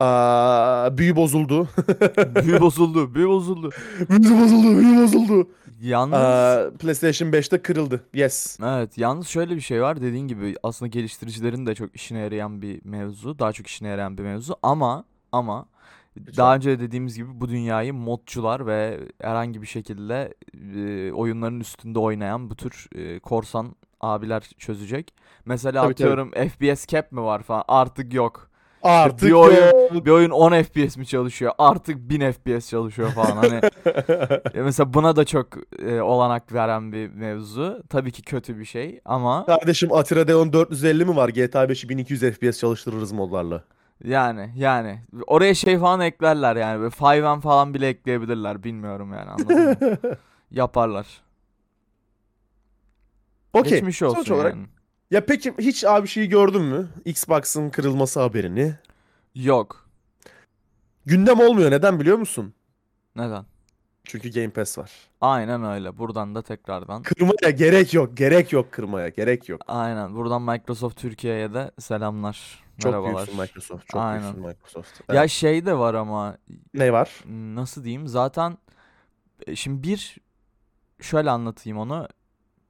aa, 0.00 0.98
büyü 0.98 1.16
bozuldu. 1.16 1.68
büyü 2.44 2.60
bozuldu. 2.60 3.14
Büyü 3.14 3.28
bozuldu. 3.28 3.70
büyü 4.08 4.40
bozuldu, 4.40 4.78
büyü 4.78 5.02
bozuldu. 5.02 5.48
Yalnız 5.80 6.14
Aa, 6.18 6.70
PlayStation 6.78 7.28
5'te 7.28 7.62
kırıldı. 7.62 8.04
Yes. 8.14 8.58
Evet, 8.64 8.98
yalnız 8.98 9.28
şöyle 9.28 9.56
bir 9.56 9.60
şey 9.60 9.82
var. 9.82 10.00
Dediğin 10.02 10.28
gibi 10.28 10.54
aslında 10.62 10.88
geliştiricilerin 10.88 11.66
de 11.66 11.74
çok 11.74 11.96
işine 11.96 12.18
yarayan 12.18 12.62
bir 12.62 12.80
mevzu. 12.84 13.38
Daha 13.38 13.52
çok 13.52 13.66
işine 13.66 13.88
yarayan 13.88 14.18
bir 14.18 14.22
mevzu. 14.22 14.56
Ama 14.62 15.04
ama 15.32 15.66
daha 16.36 16.54
önce 16.54 16.70
de 16.70 16.80
dediğimiz 16.80 17.16
gibi 17.16 17.40
bu 17.40 17.48
dünyayı 17.48 17.94
modcular 17.94 18.66
ve 18.66 19.00
herhangi 19.22 19.62
bir 19.62 19.66
şekilde 19.66 20.34
e, 20.76 21.12
oyunların 21.12 21.60
üstünde 21.60 21.98
oynayan 21.98 22.50
bu 22.50 22.56
tür 22.56 22.88
e, 22.94 23.18
korsan 23.18 23.76
abiler 24.00 24.42
çözecek. 24.58 25.14
Mesela 25.44 25.82
Tabii, 25.82 25.94
tabii. 25.94 26.08
atıyorum 26.08 26.30
FPS 26.48 26.86
cap 26.86 27.12
mi 27.12 27.22
var 27.22 27.42
falan 27.42 27.64
artık 27.68 28.14
yok. 28.14 28.47
Artık 28.82 29.28
bir 29.28 29.32
oyun-. 29.32 30.04
Bir 30.04 30.10
oyun 30.10 30.30
10 30.30 30.62
FPS 30.62 30.96
mi 30.96 31.06
çalışıyor? 31.06 31.52
Artık 31.58 31.96
1000 31.98 32.32
FPS 32.32 32.70
çalışıyor 32.70 33.10
falan. 33.10 33.36
Hani 33.36 33.54
e, 34.54 34.62
mesela 34.62 34.94
buna 34.94 35.16
da 35.16 35.24
çok 35.24 35.46
e, 35.82 36.00
olanak 36.00 36.52
veren 36.52 36.92
bir 36.92 37.08
mevzu. 37.08 37.82
Tabii 37.88 38.12
ki 38.12 38.22
kötü 38.22 38.58
bir 38.58 38.64
şey 38.64 39.00
ama 39.04 39.46
Kardeşim 39.46 39.92
Atira 39.92 40.28
Deon 40.28 40.52
450 40.52 41.04
mi 41.04 41.16
var? 41.16 41.28
GTA 41.28 41.64
5'i 41.64 41.88
1200 41.88 42.20
FPS 42.20 42.60
çalıştırırız 42.60 43.12
modlarla. 43.12 43.64
Yani 44.04 44.52
yani 44.56 45.00
oraya 45.26 45.54
şey 45.54 45.78
falan 45.78 46.00
eklerler 46.00 46.56
yani 46.56 46.80
böyle 46.80 46.94
5M 46.94 47.40
falan 47.40 47.74
bile 47.74 47.88
ekleyebilirler 47.88 48.64
bilmiyorum 48.64 49.12
yani 49.12 49.30
anladın 49.30 49.68
mı? 49.68 49.98
Yaparlar. 50.50 51.06
Okey. 53.52 53.72
Geçmiş 53.72 54.02
olsun 54.02 54.14
Sonuç 54.14 54.30
olarak 54.30 54.54
yani. 54.54 54.66
Ya 55.10 55.26
peki 55.26 55.54
hiç 55.58 55.84
abi 55.84 56.08
şeyi 56.08 56.28
gördün 56.28 56.62
mü? 56.62 56.88
Xbox'ın 57.04 57.70
kırılması 57.70 58.20
haberini. 58.20 58.74
Yok. 59.34 59.88
Gündem 61.06 61.40
olmuyor. 61.40 61.70
Neden 61.70 62.00
biliyor 62.00 62.18
musun? 62.18 62.54
Neden? 63.16 63.44
Çünkü 64.04 64.30
Game 64.32 64.50
Pass 64.50 64.78
var. 64.78 64.92
Aynen 65.20 65.64
öyle. 65.64 65.98
Buradan 65.98 66.34
da 66.34 66.42
tekrardan. 66.42 67.02
Kırmaya 67.02 67.50
gerek 67.50 67.94
yok. 67.94 68.16
Gerek 68.16 68.52
yok 68.52 68.72
kırmaya. 68.72 69.08
Gerek 69.08 69.48
yok. 69.48 69.62
Aynen. 69.66 70.14
Buradan 70.14 70.42
Microsoft 70.42 70.96
Türkiye'ye 71.00 71.54
de 71.54 71.70
selamlar. 71.78 72.64
Çok 72.78 72.92
Merhabalar. 72.92 73.14
büyüksün 73.16 73.40
Microsoft. 73.40 73.86
Çok 73.88 74.00
Aynen. 74.00 74.22
büyüksün 74.22 74.46
Microsoft. 74.46 75.00
Ya 75.08 75.20
Evet. 75.20 75.30
şey 75.30 75.66
de 75.66 75.78
var 75.78 75.94
ama 75.94 76.36
Ne 76.74 76.92
var? 76.92 77.20
nasıl 77.26 77.84
diyeyim? 77.84 78.08
Zaten 78.08 78.58
e, 79.46 79.56
şimdi 79.56 79.82
bir 79.82 80.18
şöyle 81.00 81.30
anlatayım 81.30 81.78
onu. 81.78 82.08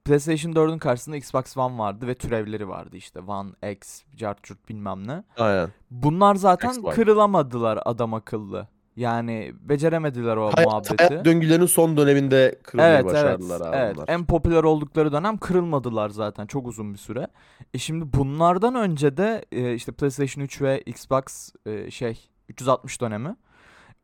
PlayStation 0.09 0.51
4'ün 0.51 0.77
karşısında 0.77 1.15
Xbox 1.15 1.57
One 1.57 1.77
vardı 1.77 2.07
ve 2.07 2.15
türevleri 2.15 2.69
vardı 2.69 2.97
işte. 2.97 3.19
One 3.19 3.71
X, 3.71 4.01
Cart 4.15 4.43
Curt 4.43 4.69
bilmem 4.69 5.07
ne. 5.07 5.23
Aynen. 5.37 5.69
Bunlar 5.91 6.35
zaten 6.35 6.69
Xbox. 6.69 6.95
kırılamadılar 6.95 7.79
adam 7.85 8.13
akıllı. 8.13 8.67
Yani 8.95 9.53
beceremediler 9.61 10.37
o 10.37 10.51
Hayat, 10.53 10.65
muhabbeti. 10.67 11.07
hayat 11.07 11.25
döngülerinin 11.25 11.65
son 11.65 11.97
döneminde 11.97 12.59
kırılmayı 12.63 12.93
Evet 12.93 13.05
evet. 13.05 13.13
başardılar 13.15 13.61
abi 13.61 13.75
Evet. 13.75 13.95
bunlar. 13.95 14.07
En 14.09 14.25
popüler 14.25 14.63
oldukları 14.63 15.11
dönem 15.11 15.37
kırılmadılar 15.37 16.09
zaten 16.09 16.45
çok 16.45 16.67
uzun 16.67 16.93
bir 16.93 16.97
süre. 16.99 17.27
E 17.73 17.77
şimdi 17.77 18.13
bunlardan 18.13 18.75
önce 18.75 19.17
de 19.17 19.45
e, 19.51 19.73
işte 19.73 19.91
PlayStation 19.91 20.43
3 20.43 20.61
ve 20.61 20.81
Xbox 20.81 21.49
e, 21.65 21.91
şey 21.91 22.29
360 22.49 23.01
dönemi. 23.01 23.35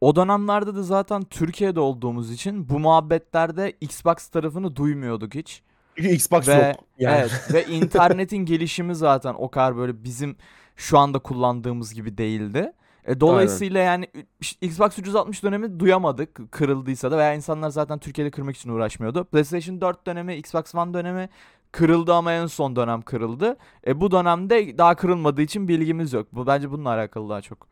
O 0.01 0.15
dönemlerde 0.15 0.75
de 0.75 0.83
zaten 0.83 1.21
Türkiye'de 1.24 1.79
olduğumuz 1.79 2.31
için 2.31 2.69
bu 2.69 2.79
muhabbetlerde 2.79 3.74
Xbox 3.81 4.27
tarafını 4.27 4.75
duymuyorduk 4.75 5.35
hiç. 5.35 5.63
Çünkü 5.95 6.09
Xbox 6.09 6.47
Ve 6.47 6.53
yok. 6.53 6.75
Yani. 6.99 7.17
evet 7.19 7.53
ve 7.53 7.65
internetin 7.65 8.37
gelişimi 8.45 8.95
zaten 8.95 9.35
o 9.37 9.49
kadar 9.51 9.77
böyle 9.77 10.03
bizim 10.03 10.35
şu 10.75 10.97
anda 10.97 11.19
kullandığımız 11.19 11.93
gibi 11.93 12.17
değildi. 12.17 12.71
E, 13.05 13.19
dolayısıyla 13.19 13.79
yani 13.79 14.07
ü- 14.15 14.65
Xbox 14.65 14.99
360 14.99 15.43
dönemi 15.43 15.79
duyamadık 15.79 16.51
kırıldıysa 16.51 17.11
da 17.11 17.17
veya 17.17 17.33
insanlar 17.33 17.69
zaten 17.69 17.99
Türkiye'de 17.99 18.31
kırmak 18.31 18.55
için 18.55 18.69
uğraşmıyordu. 18.69 19.23
PlayStation 19.25 19.81
4 19.81 20.07
dönemi, 20.07 20.35
Xbox 20.35 20.75
One 20.75 20.93
dönemi 20.93 21.29
kırıldı 21.71 22.13
ama 22.13 22.31
en 22.33 22.45
son 22.45 22.75
dönem 22.75 23.01
kırıldı. 23.01 23.57
E, 23.87 24.01
bu 24.01 24.11
dönemde 24.11 24.77
daha 24.77 24.95
kırılmadığı 24.95 25.41
için 25.41 25.67
bilgimiz 25.67 26.13
yok. 26.13 26.27
Bu 26.31 26.47
bence 26.47 26.71
bununla 26.71 26.89
alakalı 26.89 27.29
daha 27.29 27.41
çok. 27.41 27.67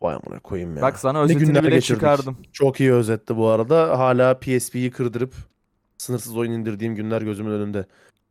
Vay 0.00 0.14
amına 0.14 0.40
koyayım 0.40 0.76
ya. 0.76 0.82
Bak 0.82 0.98
sana 0.98 1.20
özetini 1.20 1.50
bile 1.50 1.60
geçirdik. 1.60 1.84
çıkardım. 2.00 2.36
Çok 2.52 2.80
iyi 2.80 2.92
özetti 2.92 3.36
bu 3.36 3.48
arada. 3.48 3.98
Hala 3.98 4.38
PSP'yi 4.38 4.90
kırdırıp 4.90 5.34
sınırsız 6.02 6.36
oyun 6.36 6.52
indirdiğim 6.52 6.94
günler 6.94 7.22
gözümün 7.22 7.50
önünde. 7.50 7.86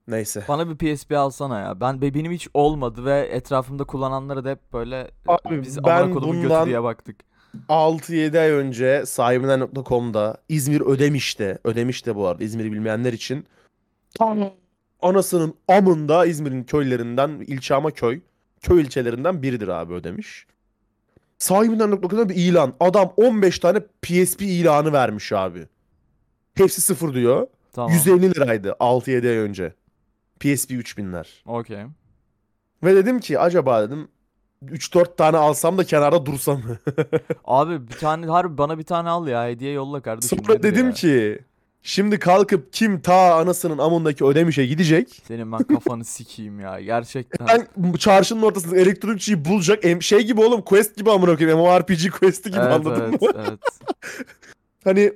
Neyse. 0.08 0.44
Bana 0.48 0.70
bir 0.70 0.96
PSP 0.96 1.12
alsana 1.14 1.60
ya. 1.60 1.80
Ben 1.82 2.02
be- 2.02 2.14
benim 2.14 2.32
hiç 2.32 2.48
olmadı 2.54 3.06
ve 3.06 3.20
etrafımda 3.32 3.84
kullananlara 3.84 4.44
da 4.46 4.50
hep 4.50 4.74
böyle 4.74 5.12
Abi 5.28 5.62
biz 5.62 5.84
ben 5.84 6.02
amına 6.02 6.14
kodumun 6.14 6.36
götü 6.36 6.50
bundan- 6.50 6.66
diye 6.68 6.84
baktık. 6.84 7.16
6-7 7.70 8.40
ay 8.40 8.50
önce 8.52 9.06
sahibinden.com'da 9.06 10.38
İzmir 10.50 10.82
Ödemiş'te, 10.82 11.58
Ödemiş'te 11.64 12.16
bu 12.16 12.28
arada 12.28 12.44
İzmir'i 12.44 12.72
bilmeyenler 12.72 13.14
için 13.14 13.46
tam 14.18 14.40
anasının 15.02 15.54
amında 15.68 16.26
İzmir'in 16.26 16.64
köylerinden 16.64 17.30
ilçe 17.30 17.76
ama 17.76 17.92
köy. 17.92 18.20
Köy 18.62 18.82
ilçelerinden 18.82 19.42
biridir 19.42 19.68
abi 19.68 19.94
Ödemiş. 19.94 20.46
Sahibinden.com'da 21.38 22.30
bir 22.30 22.36
ilan. 22.36 22.74
Adam 22.80 23.14
15 23.18 23.60
tane 23.60 23.80
PSP 24.02 24.42
ilanı 24.42 24.94
vermiş 24.94 25.34
abi. 25.34 25.68
Hepsi 26.56 26.82
sıfır 26.82 27.14
diyor. 27.14 27.48
Tamam. 27.72 27.92
150 27.92 28.36
liraydı 28.36 28.76
6-7 28.80 29.30
ay 29.30 29.38
önce. 29.38 29.74
PSP 30.40 30.72
3000'ler. 30.72 31.26
Okey. 31.46 31.80
Ve 32.84 32.96
dedim 32.96 33.20
ki 33.20 33.40
acaba 33.40 33.84
dedim 33.84 34.08
3-4 34.66 35.16
tane 35.16 35.38
alsam 35.38 35.78
da 35.78 35.84
kenarda 35.84 36.26
dursam 36.26 36.58
mı? 36.58 36.78
Abi 37.46 37.88
bir 37.88 37.94
tane 37.94 38.26
harbi 38.26 38.58
bana 38.58 38.78
bir 38.78 38.84
tane 38.84 39.10
al 39.10 39.28
ya 39.28 39.48
hediye 39.48 39.72
yolla 39.72 40.02
kardeşim. 40.02 40.40
Sonra 40.46 40.64
dedim 40.64 40.86
ya? 40.88 40.94
ki 40.94 41.40
şimdi 41.82 42.20
kalkıp 42.20 42.74
kim 42.74 43.02
ta 43.02 43.36
anasının 43.36 43.78
amındaki 43.78 44.26
ödemişe 44.26 44.66
gidecek. 44.66 45.22
Senin 45.28 45.52
ben 45.52 45.64
kafanı 45.64 46.06
sikeyim 46.06 46.60
ya 46.60 46.80
gerçekten. 46.82 47.48
Ben 47.48 47.94
çarşının 47.94 48.42
ortasında 48.42 48.78
elektronikçiyi 48.78 49.46
bulacak. 49.46 49.86
Em- 49.86 50.02
Şey 50.02 50.20
gibi 50.20 50.42
oğlum 50.42 50.62
quest 50.62 50.96
gibi 50.98 51.12
amına 51.12 51.38
koyayım. 51.38 51.60
MMORPG 51.60 52.10
questi 52.20 52.52
gibi 52.52 52.62
evet 52.62 52.74
anladın 52.74 53.02
evet 53.10 53.22
mı? 53.22 53.28
evet. 53.36 53.60
Hani 54.84 55.14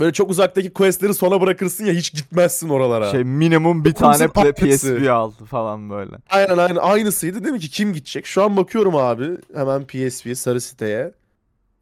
böyle 0.00 0.12
çok 0.12 0.30
uzaktaki 0.30 0.72
questleri 0.72 1.14
sona 1.14 1.40
bırakırsın 1.40 1.84
ya 1.84 1.92
hiç 1.92 2.12
gitmezsin 2.14 2.68
oralara. 2.68 3.10
Şey 3.10 3.24
minimum 3.24 3.84
bir 3.84 3.90
Okulsun 3.90 4.28
tane. 4.28 4.52
PSP 4.52 5.10
al 5.10 5.30
falan 5.50 5.90
böyle. 5.90 6.16
Aynen 6.30 6.58
aynen 6.58 6.76
aynısıydı. 6.76 7.40
Dedim 7.44 7.58
ki 7.58 7.70
kim 7.70 7.92
gidecek? 7.92 8.26
Şu 8.26 8.42
an 8.42 8.56
bakıyorum 8.56 8.96
abi 8.96 9.28
hemen 9.54 9.86
PSP 9.86 10.36
sarı 10.36 10.60
siteye. 10.60 11.12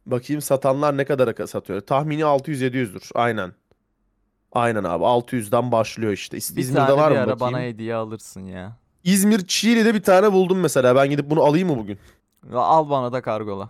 Bakayım 0.05 0.41
satanlar 0.41 0.97
ne 0.97 1.05
kadara 1.05 1.47
satıyor. 1.47 1.81
Tahmini 1.81 2.21
600-700'dür. 2.21 3.09
Aynen. 3.15 3.51
Aynen 4.51 4.83
abi 4.83 5.03
600'den 5.03 5.71
başlıyor 5.71 6.11
işte. 6.11 6.37
İz- 6.37 6.55
Bir 6.55 6.61
İzmir'de 6.61 6.85
tane 6.85 6.97
var 6.97 7.11
bir 7.11 7.15
mı 7.15 7.21
ara 7.23 7.31
bakayım? 7.31 7.53
bana 7.53 7.61
hediye 7.63 7.95
alırsın 7.95 8.45
ya. 8.45 8.77
İzmir 9.03 9.47
Çiğli'de 9.47 9.93
bir 9.93 10.03
tane 10.03 10.31
buldum 10.33 10.59
mesela. 10.59 10.95
Ben 10.95 11.09
gidip 11.09 11.29
bunu 11.29 11.41
alayım 11.43 11.67
mı 11.69 11.77
bugün? 11.77 11.99
Al 12.53 12.89
bana 12.89 13.11
da 13.11 13.21
kargola. 13.21 13.69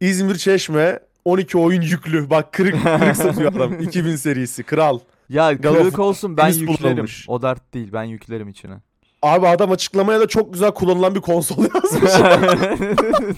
İzmir 0.00 0.34
Çeşme 0.34 1.00
12 1.30 1.58
oyun 1.58 1.82
yüklü. 1.82 2.30
Bak 2.30 2.52
kırık 2.52 2.82
kırık 2.82 3.16
satıyor 3.16 3.52
adam. 3.56 3.80
2000 3.80 4.16
serisi. 4.16 4.62
Kral. 4.62 4.98
Ya 5.28 5.52
God 5.52 5.78
kırık 5.78 5.98
olsun 5.98 6.36
ben 6.36 6.48
yüklerim. 6.48 7.06
O 7.28 7.42
dert 7.42 7.74
değil 7.74 7.88
ben 7.92 8.02
yüklerim 8.04 8.48
içine. 8.48 8.74
Abi 9.22 9.48
adam 9.48 9.70
açıklamaya 9.72 10.20
da 10.20 10.28
çok 10.28 10.52
güzel 10.52 10.70
kullanılan 10.70 11.14
bir 11.14 11.20
konsol 11.20 11.64
yazmış. 11.74 12.12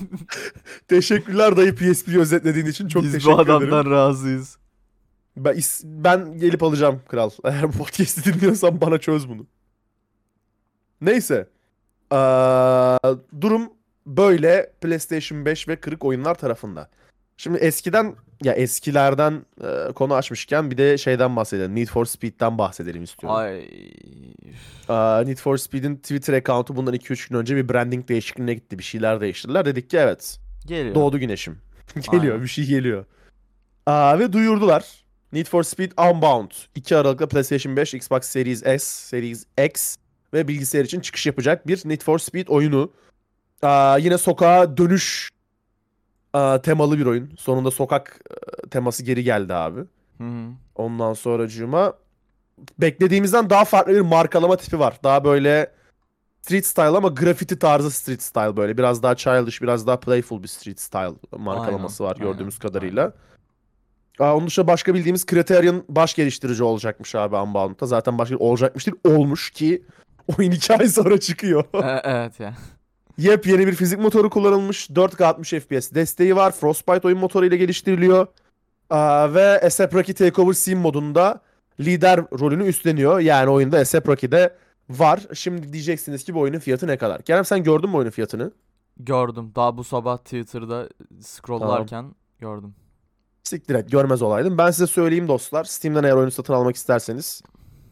Teşekkürler 0.88 1.56
dayı 1.56 1.74
PSP'yi 1.74 2.18
özetlediğin 2.18 2.66
için. 2.66 2.88
Çok 2.88 3.02
Biz 3.02 3.12
teşekkür 3.12 3.38
bu 3.38 3.42
ederim. 3.42 3.56
adamdan 3.56 3.90
razıyız. 3.90 4.56
Ben, 5.36 5.56
ben 5.84 6.38
gelip 6.38 6.62
alacağım 6.62 7.00
kral. 7.08 7.30
Eğer 7.44 7.68
bu 7.68 7.72
podcast'i 7.72 8.34
dinliyorsan 8.34 8.80
bana 8.80 8.98
çöz 8.98 9.28
bunu. 9.28 9.46
Neyse. 11.00 11.48
Ee, 12.12 12.16
durum 13.40 13.70
böyle 14.06 14.72
PlayStation 14.80 15.44
5 15.44 15.68
ve 15.68 15.76
kırık 15.76 16.04
oyunlar 16.04 16.34
tarafında. 16.34 16.88
Şimdi 17.42 17.58
eskiden 17.58 18.16
ya 18.44 18.52
eskilerden 18.52 19.46
e, 19.64 19.92
konu 19.92 20.14
açmışken 20.14 20.70
bir 20.70 20.78
de 20.78 20.98
şeyden 20.98 21.36
bahsedelim. 21.36 21.74
Need 21.74 21.88
for 21.88 22.04
Speed'den 22.04 22.58
bahsedelim 22.58 23.02
istiyorum. 23.02 23.38
Ay. 23.38 23.58
Ee, 24.88 25.26
Need 25.26 25.36
for 25.36 25.56
Speed'in 25.56 25.96
Twitter 25.96 26.34
account'u 26.34 26.76
bundan 26.76 26.94
2-3 26.94 27.28
gün 27.28 27.36
önce 27.36 27.56
bir 27.56 27.68
branding 27.68 28.08
değişikliğine 28.08 28.54
gitti. 28.54 28.78
Bir 28.78 28.82
şeyler 28.82 29.20
değiştirdiler. 29.20 29.64
Dedik 29.64 29.90
ki 29.90 29.96
evet 29.96 30.38
Geliyor. 30.66 30.94
Doğdu 30.94 31.18
güneşim. 31.18 31.58
geliyor 32.12 32.32
Aynen. 32.32 32.42
bir 32.42 32.48
şey 32.48 32.66
geliyor. 32.66 33.04
Aa, 33.86 34.18
ve 34.18 34.32
duyurdular. 34.32 35.04
Need 35.32 35.46
for 35.46 35.62
Speed 35.62 35.92
Unbound 35.98 36.50
2 36.74 36.96
Aralık'ta 36.96 37.28
PlayStation 37.28 37.76
5, 37.76 37.94
Xbox 37.94 38.24
Series 38.24 38.60
S, 38.60 38.78
Series 38.78 39.46
X 39.64 39.96
ve 40.34 40.48
bilgisayar 40.48 40.84
için 40.84 41.00
çıkış 41.00 41.26
yapacak 41.26 41.66
bir 41.66 41.80
Need 41.84 42.00
for 42.02 42.18
Speed 42.18 42.48
oyunu. 42.48 42.92
Aa, 43.62 43.98
yine 43.98 44.18
sokağa 44.18 44.76
dönüş 44.76 45.32
aa, 46.32 46.62
temalı 46.62 46.98
bir 46.98 47.06
oyun. 47.06 47.30
Sonunda 47.38 47.70
sokak 47.70 48.20
e, 48.30 48.68
teması 48.68 49.04
geri 49.04 49.24
geldi 49.24 49.54
abi. 49.54 49.80
Hı 50.18 50.24
hı. 50.24 50.48
Ondan 50.74 51.12
sonracığıma 51.12 51.92
beklediğimizden 52.78 53.50
daha 53.50 53.64
farklı 53.64 53.92
bir 53.94 54.00
markalama 54.00 54.56
tipi 54.56 54.78
var. 54.78 55.00
Daha 55.04 55.24
böyle 55.24 55.72
street 56.42 56.66
style 56.66 56.84
ama 56.84 57.08
graffiti 57.08 57.58
tarzı 57.58 57.90
street 57.90 58.22
style 58.22 58.56
böyle. 58.56 58.78
Biraz 58.78 59.02
daha 59.02 59.16
childish, 59.16 59.62
biraz 59.62 59.86
daha 59.86 60.00
playful 60.00 60.42
bir 60.42 60.48
street 60.48 60.80
style 60.80 61.14
markalaması 61.36 62.04
Aynen, 62.04 62.14
var 62.14 62.20
gördüğümüz 62.20 62.54
aynen, 62.54 62.60
kadarıyla. 62.60 63.12
Aa, 64.18 64.36
onun 64.36 64.46
dışında 64.46 64.66
başka 64.66 64.94
bildiğimiz 64.94 65.26
Criterion 65.26 65.84
baş 65.88 66.14
geliştirici 66.14 66.64
olacakmış 66.64 67.14
abi 67.14 67.36
Unbound'da. 67.36 67.86
Zaten 67.86 68.18
başka 68.18 68.36
olacakmış 68.36 68.86
değil, 68.86 68.96
olmuş 69.04 69.50
ki 69.50 69.82
oyun 70.38 70.50
iki 70.50 70.74
ay 70.76 70.88
sonra 70.88 71.20
çıkıyor. 71.20 71.64
E- 71.74 72.00
evet 72.04 72.40
ya. 72.40 72.54
Yepyeni 73.18 73.66
bir 73.66 73.74
fizik 73.74 73.98
motoru 73.98 74.30
kullanılmış. 74.30 74.90
4K 74.90 75.24
60 75.24 75.50
FPS 75.50 75.94
desteği 75.94 76.36
var. 76.36 76.52
Frostbite 76.52 77.08
oyun 77.08 77.18
motoru 77.18 77.46
ile 77.46 77.56
geliştiriliyor. 77.56 78.26
Aa, 78.90 79.34
ve 79.34 79.60
ASAP 79.60 79.94
Rocky 79.94 80.14
Takeover 80.14 80.52
Scene 80.52 80.80
modunda 80.80 81.40
lider 81.80 82.20
rolünü 82.40 82.66
üstleniyor. 82.66 83.20
Yani 83.20 83.50
oyunda 83.50 83.78
ASAP 83.78 84.08
Rocky'de 84.08 84.56
var. 84.90 85.20
Şimdi 85.34 85.72
diyeceksiniz 85.72 86.24
ki 86.24 86.34
bu 86.34 86.40
oyunun 86.40 86.58
fiyatı 86.58 86.86
ne 86.86 86.96
kadar? 86.96 87.22
Kerem 87.22 87.44
sen 87.44 87.62
gördün 87.62 87.90
mü 87.90 87.96
oyunun 87.96 88.10
fiyatını? 88.10 88.52
Gördüm. 88.96 89.52
Daha 89.56 89.76
bu 89.76 89.84
sabah 89.84 90.18
Twitter'da 90.18 90.88
scrolllarken 91.20 92.14
gördüm. 92.40 92.74
Siktir 93.44 93.74
et 93.74 93.90
görmez 93.90 94.22
olaydım. 94.22 94.58
Ben 94.58 94.70
size 94.70 94.86
söyleyeyim 94.86 95.28
dostlar. 95.28 95.64
Steam'den 95.64 96.04
eğer 96.04 96.12
oyunu 96.12 96.30
satın 96.30 96.52
almak 96.52 96.76
isterseniz 96.76 97.42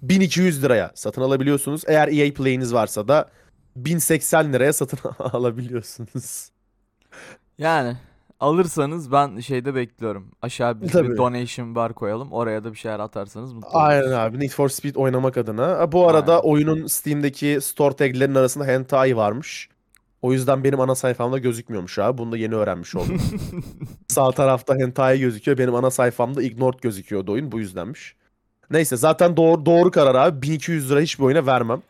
1200 0.03 0.63
liraya 0.63 0.91
satın 0.95 1.23
alabiliyorsunuz. 1.23 1.83
Eğer 1.87 2.09
EA 2.09 2.35
Play'iniz 2.35 2.75
varsa 2.75 3.09
da 3.09 3.31
1080 3.77 4.53
liraya 4.53 4.73
satın 4.73 4.99
alabiliyorsunuz. 5.19 6.51
Yani 7.59 7.97
alırsanız 8.41 9.13
ben 9.13 9.41
şeyde 9.41 9.75
bekliyorum. 9.75 10.31
Aşağı 10.43 10.81
bir, 10.81 10.87
bir 10.87 10.93
Tabii. 10.93 11.17
donation 11.17 11.75
bar 11.75 11.93
koyalım. 11.95 12.33
Oraya 12.33 12.65
da 12.65 12.73
bir 12.73 12.79
şeyler 12.79 12.99
atarsanız 13.01 13.53
mutlu 13.53 13.69
Aynen 13.73 14.03
oluruz. 14.03 14.15
abi. 14.15 14.41
Need 14.41 14.51
for 14.51 14.69
Speed 14.69 14.95
oynamak 14.95 15.37
adına. 15.37 15.67
Ha, 15.79 15.93
Bu 15.93 16.09
arada 16.09 16.33
Aynen. 16.41 16.49
oyunun 16.53 16.87
Steam'deki 16.87 17.59
store 17.63 17.97
taglerinin 17.97 18.35
arasında 18.35 18.65
hentai 18.65 19.17
varmış. 19.17 19.69
O 20.23 20.33
yüzden 20.33 20.65
benim 20.65 20.81
ana 20.81 20.95
sayfamda 20.95 21.39
gözükmüyormuş 21.39 21.99
abi. 21.99 22.19
Bunu 22.19 22.33
da 22.33 22.37
yeni 22.37 22.55
öğrenmiş 22.55 22.97
oldum. 22.97 23.21
Sağ 24.09 24.31
tarafta 24.31 24.75
hentai 24.77 25.21
gözüküyor. 25.21 25.59
Benim 25.59 25.75
ana 25.75 25.91
sayfamda 25.91 26.43
ignored 26.43 26.79
gözüküyordu 26.83 27.33
oyun. 27.33 27.53
Bu 27.53 27.59
yüzdenmiş. 27.59 28.15
Neyse 28.71 28.97
zaten 28.97 29.37
doğru, 29.37 29.67
doğru 29.67 29.91
karar 29.91 30.15
abi. 30.15 30.43
1200 30.43 30.91
lira 30.91 31.01
hiçbir 31.01 31.25
oyuna 31.25 31.47
vermem. 31.47 31.83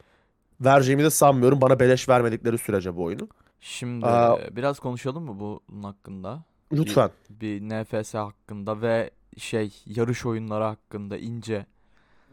Vereceğimi 0.60 1.04
de 1.04 1.10
sanmıyorum. 1.10 1.60
Bana 1.60 1.80
beleş 1.80 2.08
vermedikleri 2.08 2.58
sürece 2.58 2.96
bu 2.96 3.04
oyunu. 3.04 3.28
Şimdi 3.60 4.06
Aa. 4.06 4.56
biraz 4.56 4.78
konuşalım 4.80 5.24
mı 5.24 5.40
bunun 5.40 5.82
hakkında? 5.82 6.44
Lütfen. 6.72 7.10
Bir 7.30 7.60
NFS 7.60 8.14
hakkında 8.14 8.82
ve 8.82 9.10
şey 9.38 9.82
yarış 9.86 10.26
oyunları 10.26 10.64
hakkında 10.64 11.18
ince. 11.18 11.66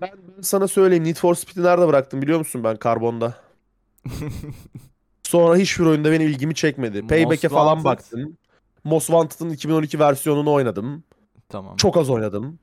Ben, 0.02 0.10
ben 0.38 0.42
sana 0.42 0.68
söyleyeyim 0.68 1.04
Need 1.04 1.16
for 1.16 1.36
Speed'i 1.36 1.64
nerede 1.64 1.88
bıraktım 1.88 2.22
biliyor 2.22 2.40
musun 2.40 2.64
ben 2.64 2.78
karbonda. 2.78 3.34
Sonra 5.24 5.56
hiçbir 5.56 5.86
oyunda 5.86 6.12
benim 6.12 6.28
ilgimi 6.28 6.56
çekmedi. 6.56 7.08
Payback'e 7.08 7.50
falan 7.50 7.84
baktım. 7.84 8.38
Most 8.84 9.08
Wanted'ın 9.08 9.50
2012 9.50 10.00
versiyonunu 10.00 10.52
oynadım. 10.52 11.04
Tamam. 11.50 11.76
Çok 11.76 11.98
az 11.98 12.10
oynadım. 12.10 12.60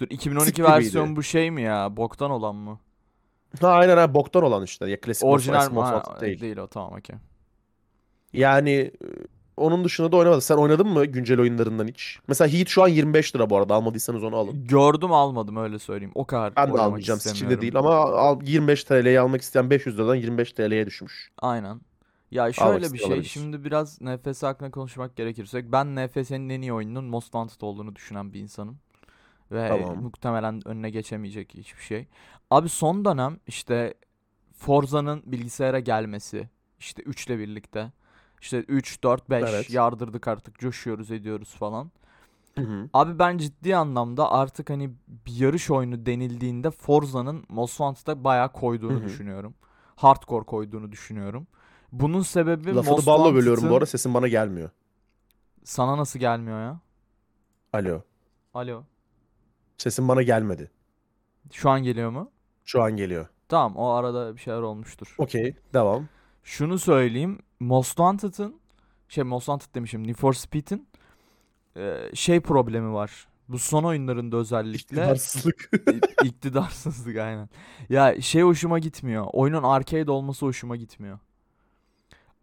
Dur 0.00 0.06
2012 0.10 0.46
Sik 0.46 0.64
versiyon 0.64 1.04
gibiydi. 1.04 1.16
bu 1.16 1.22
şey 1.22 1.50
mi 1.50 1.62
ya? 1.62 1.96
Boktan 1.96 2.30
olan 2.30 2.56
mı? 2.56 2.78
Ha 3.60 3.68
aynen 3.68 3.96
ha 3.96 4.14
boktan 4.14 4.42
olan 4.42 4.64
işte. 4.64 4.90
Ya 4.90 5.00
klasik 5.00 5.24
Orijinal 5.24 5.70
Most 5.70 5.72
mi? 5.72 5.80
Ha, 5.80 6.20
değil. 6.20 6.40
değil 6.40 6.56
o 6.56 6.66
tamam 6.66 6.92
okey. 6.92 7.16
Yani 8.32 8.70
e, 8.70 8.90
onun 9.56 9.84
dışında 9.84 10.12
da 10.12 10.16
oynamadım. 10.16 10.40
Sen 10.40 10.56
oynadın 10.56 10.88
mı 10.88 11.04
güncel 11.04 11.40
oyunlarından 11.40 11.88
hiç? 11.88 12.18
Mesela 12.28 12.52
Heat 12.52 12.68
şu 12.68 12.82
an 12.82 12.88
25 12.88 13.36
lira 13.36 13.50
bu 13.50 13.56
arada. 13.56 13.74
Almadıysanız 13.74 14.24
onu 14.24 14.36
alın. 14.36 14.64
Gördüm 14.66 15.12
almadım 15.12 15.56
öyle 15.56 15.78
söyleyeyim. 15.78 16.12
O 16.14 16.26
kadar 16.26 16.56
Ben 16.56 16.66
de 16.66 16.72
oynamak 16.72 16.86
almayacağım. 16.86 17.20
Steam'de 17.20 17.34
istemiyorum. 17.34 17.62
değil 17.62 17.76
ama 17.76 17.94
al, 17.94 18.40
25 18.44 18.84
TL'ye 18.84 19.20
almak 19.20 19.40
isteyen 19.40 19.70
500 19.70 19.98
liradan 19.98 20.14
25 20.14 20.52
TL'ye 20.52 20.86
düşmüş. 20.86 21.30
Aynen. 21.38 21.80
Ya 22.30 22.52
şöyle 22.52 22.78
bir 22.78 22.84
isteyen 22.84 22.98
şey. 22.98 23.06
olabilir. 23.08 23.28
Şimdi 23.28 23.64
biraz 23.64 24.00
NFS 24.00 24.42
hakkında 24.42 24.70
konuşmak 24.70 25.16
gerekirse 25.16 25.72
ben 25.72 25.96
NFS'nin 25.96 26.48
en 26.48 26.60
iyi 26.62 26.72
oyunun 26.72 27.04
Most 27.04 27.24
Wanted 27.24 27.60
olduğunu 27.60 27.96
düşünen 27.96 28.32
bir 28.32 28.40
insanım. 28.40 28.78
Ve 29.52 29.68
Tamam. 29.68 30.02
muhtemelen 30.02 30.68
önüne 30.68 30.90
geçemeyecek 30.90 31.54
hiçbir 31.54 31.82
şey. 31.82 32.06
Abi 32.50 32.68
son 32.68 33.04
dönem 33.04 33.36
işte 33.46 33.94
Forza'nın 34.54 35.22
bilgisayara 35.26 35.80
gelmesi. 35.80 36.48
işte 36.78 37.02
3 37.02 37.26
ile 37.26 37.38
birlikte. 37.38 37.92
İşte 38.40 38.58
3, 38.60 39.02
4, 39.04 39.30
5 39.30 39.44
Evet. 39.50 39.70
yardırdık 39.70 40.28
artık 40.28 40.58
coşuyoruz 40.58 41.10
ediyoruz 41.10 41.54
falan. 41.54 41.90
Hı 42.54 42.60
hı. 42.64 42.88
Abi 42.94 43.18
ben 43.18 43.38
ciddi 43.38 43.76
anlamda 43.76 44.32
artık 44.32 44.70
hani 44.70 44.90
bir 45.08 45.32
yarış 45.36 45.70
oyunu 45.70 46.06
denildiğinde 46.06 46.70
Forza'nın 46.70 47.44
Most 47.48 47.76
Wanted'a 47.76 48.24
bayağı 48.24 48.52
koyduğunu 48.52 48.92
Hı 48.92 48.96
hı. 49.00 49.04
düşünüyorum. 49.04 49.54
Hardcore 49.96 50.44
koyduğunu 50.44 50.92
düşünüyorum. 50.92 51.46
Bunun 51.92 52.22
sebebi 52.22 52.74
Lafını 52.74 52.92
Most 52.94 53.06
balla 53.06 53.34
bölüyorum 53.34 53.44
bu 53.62 53.66
Wanted'ın- 53.66 53.74
arada. 53.74 53.86
Sesin 53.86 54.14
bana 54.14 54.28
gelmiyor. 54.28 54.70
Sana 55.64 55.96
nasıl 55.98 56.18
gelmiyor 56.18 56.60
ya? 56.60 56.80
Alo. 57.72 58.02
Alo. 58.54 58.82
Sesin 59.80 60.08
bana 60.08 60.22
gelmedi. 60.22 60.70
Şu 61.52 61.70
an 61.70 61.82
geliyor 61.82 62.10
mu? 62.10 62.30
Şu 62.64 62.82
an 62.82 62.96
geliyor. 62.96 63.26
Tamam 63.48 63.76
o 63.76 63.88
arada 63.88 64.36
bir 64.36 64.40
şeyler 64.40 64.60
olmuştur. 64.60 65.14
Okey. 65.18 65.56
Devam. 65.74 66.08
Şunu 66.44 66.78
söyleyeyim. 66.78 67.38
Most 67.60 67.88
Wanted'ın 67.88 68.60
şey 69.08 69.24
Most 69.24 69.46
Wanted 69.46 69.74
demişim 69.74 70.06
Need 70.06 70.14
for 70.14 70.32
Speed'in 70.32 70.88
e, 71.76 72.10
şey 72.14 72.40
problemi 72.40 72.92
var. 72.92 73.28
Bu 73.48 73.58
son 73.58 73.84
oyunlarında 73.84 74.36
özellikle 74.36 74.76
İktidarsızlık. 74.76 75.70
İktidarsızlık 76.24 77.16
aynen. 77.16 77.48
Ya 77.88 78.20
şey 78.20 78.42
hoşuma 78.42 78.78
gitmiyor. 78.78 79.26
Oyunun 79.32 79.62
arcade 79.62 80.10
olması 80.10 80.46
hoşuma 80.46 80.76
gitmiyor. 80.76 81.18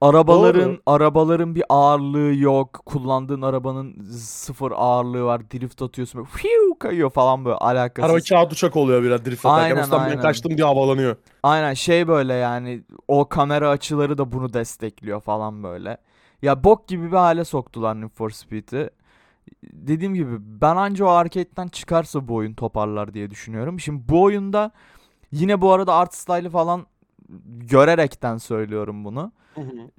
Arabaların 0.02 0.70
Doğru. 0.70 0.82
arabaların 0.86 1.56
bir 1.56 1.64
ağırlığı 1.70 2.34
yok. 2.36 2.74
Kullandığın 2.86 3.42
arabanın 3.42 4.04
sıfır 4.12 4.72
ağırlığı 4.76 5.24
var. 5.24 5.52
Drift 5.52 5.82
atıyorsun 5.82 6.20
böyle 6.20 6.30
fiu 6.30 6.80
kayıyor 6.80 7.10
falan 7.10 7.46
böyle 7.46 7.58
alakasız. 7.58 8.12
Araba 8.12 8.22
kağıt 8.30 8.54
uçak 8.54 8.76
oluyor 8.76 9.04
biraz 9.04 9.26
drift 9.26 9.46
atarken. 9.46 9.76
Aynen, 9.76 9.84
Ustam 9.84 10.00
ben 10.02 10.10
aynen. 10.10 10.22
kaçtım 10.22 10.58
diye 10.58 10.68
havalanıyor. 10.68 11.16
Aynen 11.44 11.74
şey 11.74 12.08
böyle 12.08 12.34
yani 12.34 12.84
o 13.08 13.30
kamera 13.30 13.70
açıları 13.70 14.18
da 14.18 14.32
bunu 14.32 14.54
destekliyor 14.54 15.22
falan 15.22 15.64
böyle. 15.64 15.98
Ya 16.42 16.64
bok 16.64 16.88
gibi 16.88 17.12
bir 17.12 17.18
hale 17.18 17.46
soktular 17.46 18.02
Need 18.02 18.10
for 18.10 18.30
Speed'i. 18.30 18.90
Dediğim 19.64 20.14
gibi 20.14 20.36
ben 20.40 20.76
anca 20.76 21.06
o 21.06 21.10
arcade'den 21.10 21.68
çıkarsa 21.68 22.28
bu 22.28 22.36
oyun 22.36 22.54
toparlar 22.54 23.14
diye 23.14 23.30
düşünüyorum. 23.30 23.80
Şimdi 23.80 24.04
bu 24.10 24.22
oyunda 24.22 24.72
yine 25.32 25.62
bu 25.62 25.74
arada 25.74 25.94
art 25.94 26.14
style'ı 26.14 26.50
falan 26.50 26.86
görerekten 27.48 28.38
söylüyorum 28.38 29.06
bunu. 29.06 29.32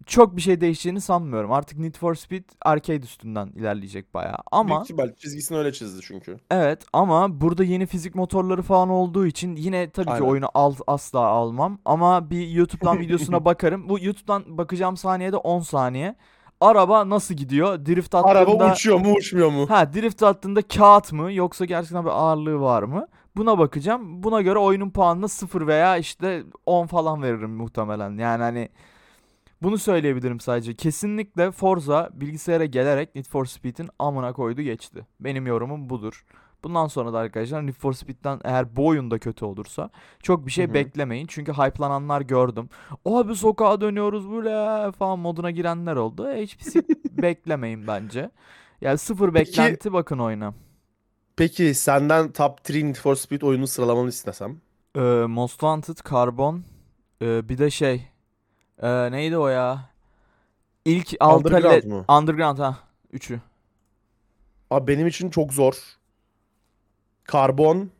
Çok 0.06 0.36
bir 0.36 0.42
şey 0.42 0.60
değişeceğini 0.60 1.00
sanmıyorum. 1.00 1.52
Artık 1.52 1.78
Need 1.78 1.94
for 1.94 2.14
Speed 2.14 2.44
arcade 2.62 3.04
üstünden 3.04 3.46
ilerleyecek 3.46 4.14
bayağı. 4.14 4.36
Ama 4.52 4.68
Büyük 4.68 4.82
ihtimal 4.84 5.12
çizgisini 5.14 5.58
öyle 5.58 5.72
çizdi 5.72 6.00
çünkü. 6.02 6.36
Evet 6.50 6.82
ama 6.92 7.40
burada 7.40 7.64
yeni 7.64 7.86
fizik 7.86 8.14
motorları 8.14 8.62
falan 8.62 8.88
olduğu 8.88 9.26
için 9.26 9.56
yine 9.56 9.90
tabii 9.90 10.06
ki 10.06 10.12
Aynen. 10.12 10.26
oyunu 10.26 10.46
al, 10.54 10.74
asla 10.86 11.20
almam. 11.20 11.78
Ama 11.84 12.30
bir 12.30 12.48
YouTube'dan 12.48 12.98
videosuna 13.00 13.44
bakarım. 13.44 13.88
Bu 13.88 13.98
YouTube'dan 13.98 14.58
bakacağım 14.58 14.96
saniyede 14.96 15.36
10 15.36 15.60
saniye. 15.60 16.14
Araba 16.60 17.08
nasıl 17.08 17.34
gidiyor? 17.34 17.86
Drift 17.86 18.14
attığında... 18.14 18.30
Araba 18.30 18.72
uçuyor 18.72 18.98
mu 18.98 19.12
uçmuyor 19.12 19.50
mu? 19.50 19.70
Ha 19.70 19.92
drift 19.92 20.22
attığında 20.22 20.62
kağıt 20.62 21.12
mı 21.12 21.32
yoksa 21.32 21.64
gerçekten 21.64 22.04
bir 22.04 22.10
ağırlığı 22.10 22.60
var 22.60 22.82
mı? 22.82 23.06
Buna 23.36 23.58
bakacağım. 23.58 24.22
Buna 24.22 24.42
göre 24.42 24.58
oyunun 24.58 24.90
puanına 24.90 25.28
0 25.28 25.66
veya 25.66 25.96
işte 25.96 26.42
10 26.66 26.86
falan 26.86 27.22
veririm 27.22 27.50
muhtemelen. 27.50 28.18
Yani 28.18 28.42
hani 28.42 28.68
bunu 29.62 29.78
söyleyebilirim 29.78 30.40
sadece. 30.40 30.74
Kesinlikle 30.74 31.50
Forza 31.50 32.10
bilgisayara 32.12 32.64
gelerek 32.64 33.14
Need 33.14 33.24
for 33.26 33.44
Speed'in 33.44 33.88
amına 33.98 34.32
koydu 34.32 34.62
geçti. 34.62 35.06
Benim 35.20 35.46
yorumum 35.46 35.90
budur. 35.90 36.24
Bundan 36.64 36.86
sonra 36.86 37.12
da 37.12 37.18
arkadaşlar 37.18 37.66
Need 37.66 37.74
for 37.74 37.92
Speed'den 37.92 38.40
eğer 38.44 38.76
bu 38.76 38.86
oyunda 38.86 39.18
kötü 39.18 39.44
olursa 39.44 39.90
çok 40.22 40.46
bir 40.46 40.50
şey 40.52 40.66
Hı 40.66 40.70
hı. 40.70 40.74
beklemeyin. 40.74 41.26
Çünkü 41.26 41.52
hype'lananlar 41.52 42.20
gördüm. 42.20 42.68
Abi 43.04 43.34
sokağa 43.34 43.80
dönüyoruz 43.80 44.30
böyle 44.30 44.92
falan 44.92 45.18
moduna 45.18 45.50
girenler 45.50 45.96
oldu. 45.96 46.32
Hiçbir 46.32 46.70
şey 46.70 46.82
beklemeyin 47.10 47.86
bence. 47.86 48.30
Yani 48.80 48.98
sıfır 48.98 49.32
Peki- 49.32 49.50
beklenti 49.50 49.92
bakın 49.92 50.18
oyuna. 50.18 50.54
Peki 51.36 51.74
senden 51.74 52.32
top 52.32 52.58
3 52.70 52.74
Need 52.82 52.94
for 52.96 53.14
Speed 53.14 53.42
oyunu 53.42 53.66
sıralamanı 53.66 54.08
istesem. 54.08 54.60
Ee, 54.96 55.00
Most 55.28 55.52
Wanted, 55.52 55.96
Carbon, 56.10 56.64
ee, 57.22 57.48
bir 57.48 57.58
de 57.58 57.70
şey, 57.70 58.08
ee, 58.82 59.12
neydi 59.12 59.36
o 59.36 59.48
ya? 59.48 59.90
İlk 60.84 61.14
Underground 61.20 61.84
mu? 61.84 62.04
Underground 62.08 62.58
ha, 62.58 62.78
üçü. 63.12 63.40
Abi 64.70 64.86
benim 64.86 65.06
için 65.06 65.30
çok 65.30 65.52
zor. 65.52 65.74
Karbon. 67.24 67.90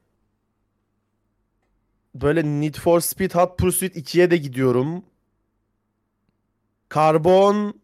Böyle 2.14 2.44
Need 2.44 2.74
for 2.74 3.00
Speed 3.00 3.34
Hot 3.34 3.58
Pursuit 3.58 3.96
2'ye 3.96 4.30
de 4.30 4.36
gidiyorum. 4.36 5.02
Karbon 6.88 7.74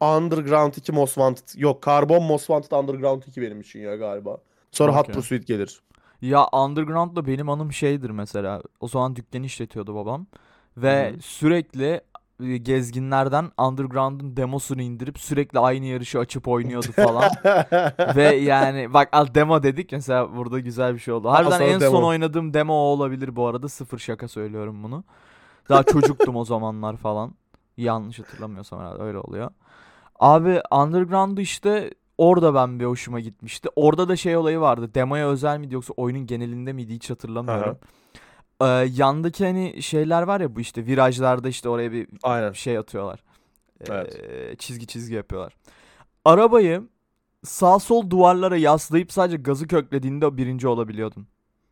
Underground 0.00 0.74
2 0.74 0.92
Most 0.92 1.14
Wanted. 1.14 1.60
Yok 1.60 1.82
Karbon 1.82 2.22
Most 2.22 2.46
Wanted 2.46 2.70
Underground 2.70 3.22
2 3.22 3.42
benim 3.42 3.60
için 3.60 3.80
ya 3.80 3.96
galiba. 3.96 4.38
Sonra 4.72 4.92
Hot 4.92 5.00
Okey. 5.00 5.14
Pursuit 5.14 5.46
gelir. 5.46 5.80
Ya 6.22 6.48
Underground'da 6.52 7.26
benim 7.26 7.48
anım 7.48 7.72
şeydir 7.72 8.10
mesela. 8.10 8.62
O 8.80 8.88
zaman 8.88 9.16
dükkanı 9.16 9.46
işletiyordu 9.46 9.94
babam. 9.94 10.26
Ve 10.76 11.12
Hı 11.12 11.20
sürekli 11.20 12.00
gezginlerden 12.38 13.50
Underground'un 13.58 14.36
demosunu 14.36 14.82
indirip 14.82 15.18
sürekli 15.18 15.58
aynı 15.58 15.86
yarışı 15.86 16.18
açıp 16.18 16.48
oynuyordu 16.48 16.92
falan. 16.92 17.30
Ve 18.16 18.36
yani 18.36 18.94
bak 18.94 19.08
al 19.12 19.26
demo 19.34 19.62
dedik 19.62 19.92
mesela 19.92 20.36
burada 20.36 20.58
güzel 20.60 20.94
bir 20.94 20.98
şey 20.98 21.14
oldu. 21.14 21.28
Harbiden 21.28 21.60
en 21.60 21.78
son 21.78 21.80
demo. 21.80 22.06
oynadığım 22.06 22.54
demo 22.54 22.72
o 22.72 22.76
olabilir 22.76 23.36
bu 23.36 23.46
arada. 23.46 23.68
Sıfır 23.68 23.98
şaka 23.98 24.28
söylüyorum 24.28 24.82
bunu. 24.82 25.04
Daha 25.68 25.82
çocuktum 25.82 26.36
o 26.36 26.44
zamanlar 26.44 26.96
falan. 26.96 27.34
Yanlış 27.76 28.18
hatırlamıyorsam 28.18 28.80
herhalde 28.80 29.02
öyle 29.02 29.18
oluyor. 29.18 29.50
Abi 30.20 30.60
Underground'u 30.70 31.40
işte 31.40 31.90
orada 32.18 32.54
ben 32.54 32.80
bir 32.80 32.84
hoşuma 32.84 33.20
gitmişti. 33.20 33.68
Orada 33.76 34.08
da 34.08 34.16
şey 34.16 34.36
olayı 34.36 34.60
vardı. 34.60 34.94
Demoya 34.94 35.28
özel 35.28 35.58
miydi 35.58 35.74
yoksa 35.74 35.94
oyunun 35.96 36.26
genelinde 36.26 36.72
miydi 36.72 36.94
hiç 36.94 37.10
hatırlamıyorum. 37.10 37.78
Ee, 38.60 38.64
yandaki 38.96 39.44
hani 39.44 39.82
şeyler 39.82 40.22
var 40.22 40.40
ya 40.40 40.56
bu 40.56 40.60
işte 40.60 40.86
virajlarda 40.86 41.48
işte 41.48 41.68
oraya 41.68 41.92
bir 41.92 42.08
Aynen. 42.22 42.52
şey 42.52 42.78
atıyorlar. 42.78 43.22
Evet. 43.90 44.20
Ee, 44.22 44.56
çizgi 44.56 44.86
çizgi 44.86 45.14
yapıyorlar. 45.14 45.52
Arabayı 46.24 46.82
sağ 47.44 47.78
sol 47.78 48.10
duvarlara 48.10 48.56
yaslayıp 48.56 49.12
sadece 49.12 49.36
gazı 49.36 49.66
köklediğinde 49.68 50.36
birinci 50.36 50.68
olabiliyordun. 50.68 51.26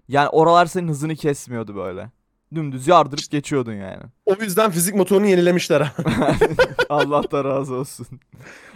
Yani 0.08 0.28
oralar 0.28 0.66
senin 0.66 0.88
hızını 0.88 1.16
kesmiyordu 1.16 1.76
böyle. 1.76 2.10
Dümdüz 2.54 2.88
yardırıp 2.88 3.30
geçiyordun 3.30 3.72
yani. 3.72 4.02
O 4.26 4.34
yüzden 4.40 4.70
fizik 4.70 4.94
motorunu 4.94 5.26
yenilemişler. 5.26 5.80
ha. 5.80 5.92
Allah 6.88 7.30
da 7.30 7.44
razı 7.44 7.74
olsun. 7.74 8.06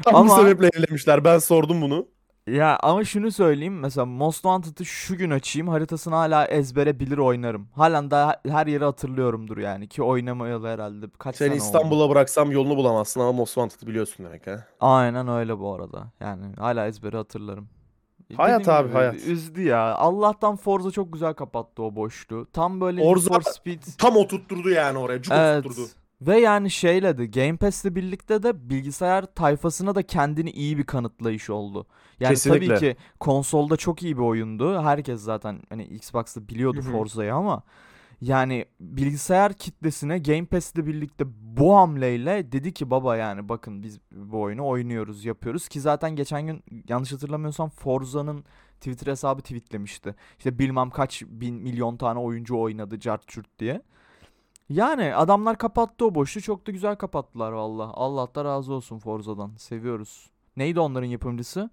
Tam 0.02 0.14
bu 0.14 0.18
Ama- 0.32 0.36
sebeple 0.36 0.70
yenilemişler. 0.74 1.24
Ben 1.24 1.38
sordum 1.38 1.82
bunu. 1.82 2.06
Ya 2.52 2.78
ama 2.82 3.04
şunu 3.04 3.32
söyleyeyim 3.32 3.78
mesela 3.78 4.04
Most 4.04 4.36
Wanted'ı 4.42 4.84
şu 4.84 5.16
gün 5.16 5.30
açayım 5.30 5.68
haritasını 5.68 6.14
hala 6.14 6.46
ezbere 6.46 7.00
bilir 7.00 7.18
oynarım. 7.18 7.68
Halen 7.74 8.10
daha 8.10 8.36
her 8.48 8.66
yeri 8.66 8.84
hatırlıyorumdur 8.84 9.58
yani 9.58 9.88
ki 9.88 10.02
oynamayalı 10.02 10.68
herhalde 10.68 11.06
kaç 11.18 11.36
Seni 11.36 11.48
sene 11.48 11.60
oldu. 11.60 11.64
İstanbul'a 11.66 12.10
bıraksam 12.10 12.50
yolunu 12.50 12.76
bulamazsın 12.76 13.20
ama 13.20 13.32
Most 13.32 13.54
Wanted'ı 13.54 13.86
biliyorsun 13.86 14.26
demek 14.26 14.46
ha. 14.46 14.64
Aynen 14.80 15.28
öyle 15.28 15.58
bu 15.58 15.74
arada. 15.74 16.06
Yani 16.20 16.44
hala 16.58 16.86
ezbere 16.86 17.16
hatırlarım. 17.16 17.68
Hayat 18.36 18.60
Dediğim 18.60 18.78
abi, 18.80 18.88
gibi 18.88 18.96
hayat. 18.96 19.14
Üzdü 19.14 19.62
ya. 19.62 19.94
Allah'tan 19.94 20.56
Forza 20.56 20.90
çok 20.90 21.12
güzel 21.12 21.34
kapattı 21.34 21.82
o 21.82 21.94
boşluğu. 21.94 22.46
Tam 22.52 22.80
böyle 22.80 23.02
Forza- 23.02 23.30
Need 23.30 23.42
for 23.42 23.52
Speed. 23.52 23.82
Tam 23.98 24.16
oturtturdu 24.16 24.70
yani 24.70 24.98
oraya. 24.98 25.22
Cuk 25.22 25.34
Evet. 25.36 25.66
oturtturdu. 25.66 25.88
Ve 26.20 26.38
yani 26.38 26.70
şeyle 26.70 27.18
de 27.18 27.26
Game 27.26 27.56
Pass'le 27.56 27.84
birlikte 27.84 28.42
de 28.42 28.70
bilgisayar 28.70 29.34
tayfasına 29.34 29.94
da 29.94 30.02
kendini 30.02 30.50
iyi 30.50 30.78
bir 30.78 30.84
kanıtlayış 30.84 31.50
oldu. 31.50 31.86
Yani 32.20 32.34
Kesinlikle. 32.34 32.66
tabii 32.66 32.78
ki 32.78 32.96
konsolda 33.20 33.76
çok 33.76 34.02
iyi 34.02 34.16
bir 34.16 34.22
oyundu. 34.22 34.82
Herkes 34.82 35.20
zaten 35.20 35.62
hani 35.68 35.84
Xbox'ta 35.84 36.48
biliyordu. 36.48 36.82
Forza'yı 36.82 37.34
ama 37.34 37.62
yani 38.20 38.64
bilgisayar 38.80 39.52
kitlesine 39.52 40.18
Game 40.18 40.46
Pass'le 40.46 40.76
birlikte 40.76 41.24
bu 41.40 41.76
hamleyle 41.76 42.52
dedi 42.52 42.74
ki 42.74 42.90
baba 42.90 43.16
yani 43.16 43.48
bakın 43.48 43.82
biz 43.82 44.00
bu 44.12 44.40
oyunu 44.40 44.66
oynuyoruz, 44.66 45.24
yapıyoruz 45.24 45.68
ki 45.68 45.80
zaten 45.80 46.16
geçen 46.16 46.46
gün 46.46 46.62
yanlış 46.88 47.12
hatırlamıyorsam 47.12 47.70
Forza'nın 47.70 48.44
Twitter 48.80 49.06
hesabı 49.12 49.42
tweetlemişti. 49.42 50.14
İşte 50.38 50.58
bilmem 50.58 50.90
kaç 50.90 51.22
bin 51.26 51.54
milyon 51.54 51.96
tane 51.96 52.18
oyuncu 52.18 52.58
oynadı 52.58 53.00
cart 53.00 53.58
diye. 53.58 53.82
Yani 54.68 55.14
adamlar 55.14 55.58
kapattı 55.58 56.04
o 56.06 56.14
boşluğu. 56.14 56.40
Çok 56.40 56.66
da 56.66 56.70
güzel 56.72 56.96
kapattılar 56.96 57.52
valla. 57.52 57.82
Allah 57.94 58.34
da 58.34 58.44
razı 58.44 58.72
olsun 58.72 58.98
Forza'dan. 58.98 59.52
Seviyoruz. 59.56 60.30
Neydi 60.56 60.80
onların 60.80 61.06
yapımcısı? 61.06 61.70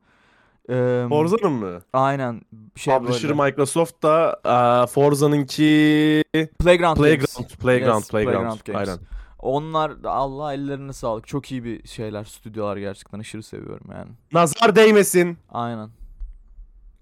Ee, 0.69 1.05
Forza'nın 1.10 1.51
mı? 1.51 1.79
Aynen. 1.93 2.41
Şey 2.75 2.97
Publisher 2.97 3.29
böyle. 3.29 3.43
Microsoft 3.43 4.03
da 4.03 4.41
eee, 4.45 4.88
Forza'nınki 4.88 6.23
Playground, 6.60 6.97
Games. 6.97 6.97
Playground, 6.97 7.49
Playground, 7.60 7.99
Yes, 7.99 8.10
Playground. 8.10 8.36
Playground 8.60 8.60
Games. 8.65 8.89
Aynen. 8.89 8.99
Onlar 9.39 9.91
Allah 10.03 10.53
ellerine 10.53 10.93
sağlık. 10.93 11.27
Çok 11.27 11.51
iyi 11.51 11.63
bir 11.63 11.88
şeyler, 11.88 12.23
stüdyolar 12.23 12.77
gerçekten 12.77 13.19
aşırı 13.19 13.43
seviyorum 13.43 13.88
yani. 13.91 14.12
Nazar 14.31 14.75
değmesin. 14.75 15.38
Aynen. 15.49 15.89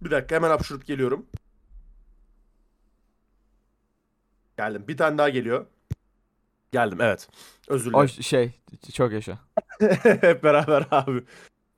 Bir 0.01 0.11
dakika 0.11 0.35
hemen 0.35 0.49
hapşurup 0.49 0.85
geliyorum. 0.85 1.25
Geldim. 4.57 4.85
Bir 4.87 4.97
tane 4.97 5.17
daha 5.17 5.29
geliyor. 5.29 5.65
Geldim 6.73 7.01
evet. 7.01 7.27
Özür 7.67 7.89
O 7.89 7.93
dilerim. 7.93 8.09
ş- 8.09 8.23
şey 8.23 8.51
çok 8.93 9.11
yaşa. 9.11 9.37
Hep 10.03 10.43
beraber 10.43 10.85
abi. 10.91 11.23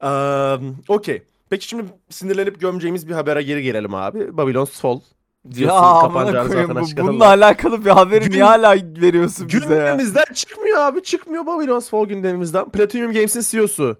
Eee, 0.03 0.73
Okey. 0.88 1.23
Peki 1.49 1.67
şimdi 1.67 1.84
sinirlenip 2.10 2.60
gömeceğimiz 2.62 3.08
bir 3.08 3.13
habere 3.13 3.43
geri 3.43 3.63
gelelim 3.63 3.93
abi. 3.95 4.38
Babylon's 4.38 4.79
Fall. 4.81 4.99
Ya 5.45 5.51
Diyorsun 5.55 5.77
amına 5.77 6.01
kapanacağını 6.01 6.49
zaten 6.49 6.75
bu, 6.75 7.08
bununla 7.08 7.25
alakalı 7.27 7.86
bir 7.86 7.89
haberi 7.89 8.25
Gün- 8.25 8.31
niye 8.31 8.43
hala 8.43 8.75
veriyorsun 8.75 9.47
bize 9.47 9.58
ya? 9.58 9.63
Gündemimizden 9.69 10.34
çıkmıyor 10.34 10.77
abi. 10.77 11.03
Çıkmıyor 11.03 11.45
Babylon's 11.45 11.89
Fall 11.89 12.05
gündemimizden. 12.05 12.69
Platinum 12.69 13.13
Games'in 13.13 13.41
CEO'su. 13.41 13.97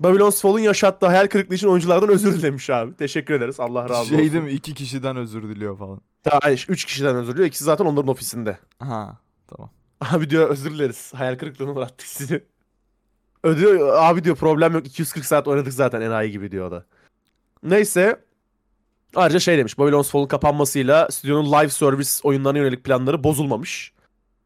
Babylon's 0.00 0.40
Fall'un 0.42 0.58
yaşattığı 0.58 1.06
hayal 1.06 1.26
kırıklığı 1.26 1.54
için 1.54 1.68
oyunculardan 1.68 2.08
özür 2.08 2.32
dilemiş 2.38 2.70
abi. 2.70 2.96
Teşekkür 2.96 3.34
ederiz. 3.34 3.60
Allah 3.60 3.82
razı 3.88 3.94
olsun. 4.00 4.16
Şey 4.16 4.32
değil 4.32 4.44
mi? 4.44 4.50
iki 4.50 4.74
kişiden 4.74 5.16
özür 5.16 5.42
diliyor 5.42 5.78
falan. 5.78 6.00
Daha 6.24 6.52
üç 6.52 6.84
kişiden 6.84 7.16
özür 7.16 7.32
diliyor. 7.32 7.48
İkisi 7.48 7.64
zaten 7.64 7.84
onların 7.84 8.08
ofisinde. 8.08 8.58
Ha 8.78 9.18
tamam. 9.48 9.70
Abi 10.10 10.30
diyor 10.30 10.50
özür 10.50 10.70
dileriz. 10.70 11.14
Hayal 11.14 11.38
kırıklığına 11.38 11.70
uğrattık 11.70 12.06
sizi. 12.06 12.44
Ödüyor, 13.42 13.96
abi 13.96 14.24
diyor 14.24 14.36
problem 14.36 14.72
yok 14.72 14.86
240 14.86 15.24
saat 15.24 15.48
oynadık 15.48 15.72
zaten 15.72 16.00
enayi 16.00 16.30
gibi 16.30 16.50
diyor 16.50 16.68
o 16.68 16.70
da. 16.70 16.84
Neyse. 17.62 18.24
Ayrıca 19.14 19.40
şey 19.40 19.58
demiş 19.58 19.78
Babylon's 19.78 20.10
Fall'un 20.10 20.26
kapanmasıyla 20.26 21.08
stüdyonun 21.10 21.52
live 21.52 21.68
service 21.68 22.10
oyunlarına 22.22 22.58
yönelik 22.58 22.84
planları 22.84 23.24
bozulmamış. 23.24 23.92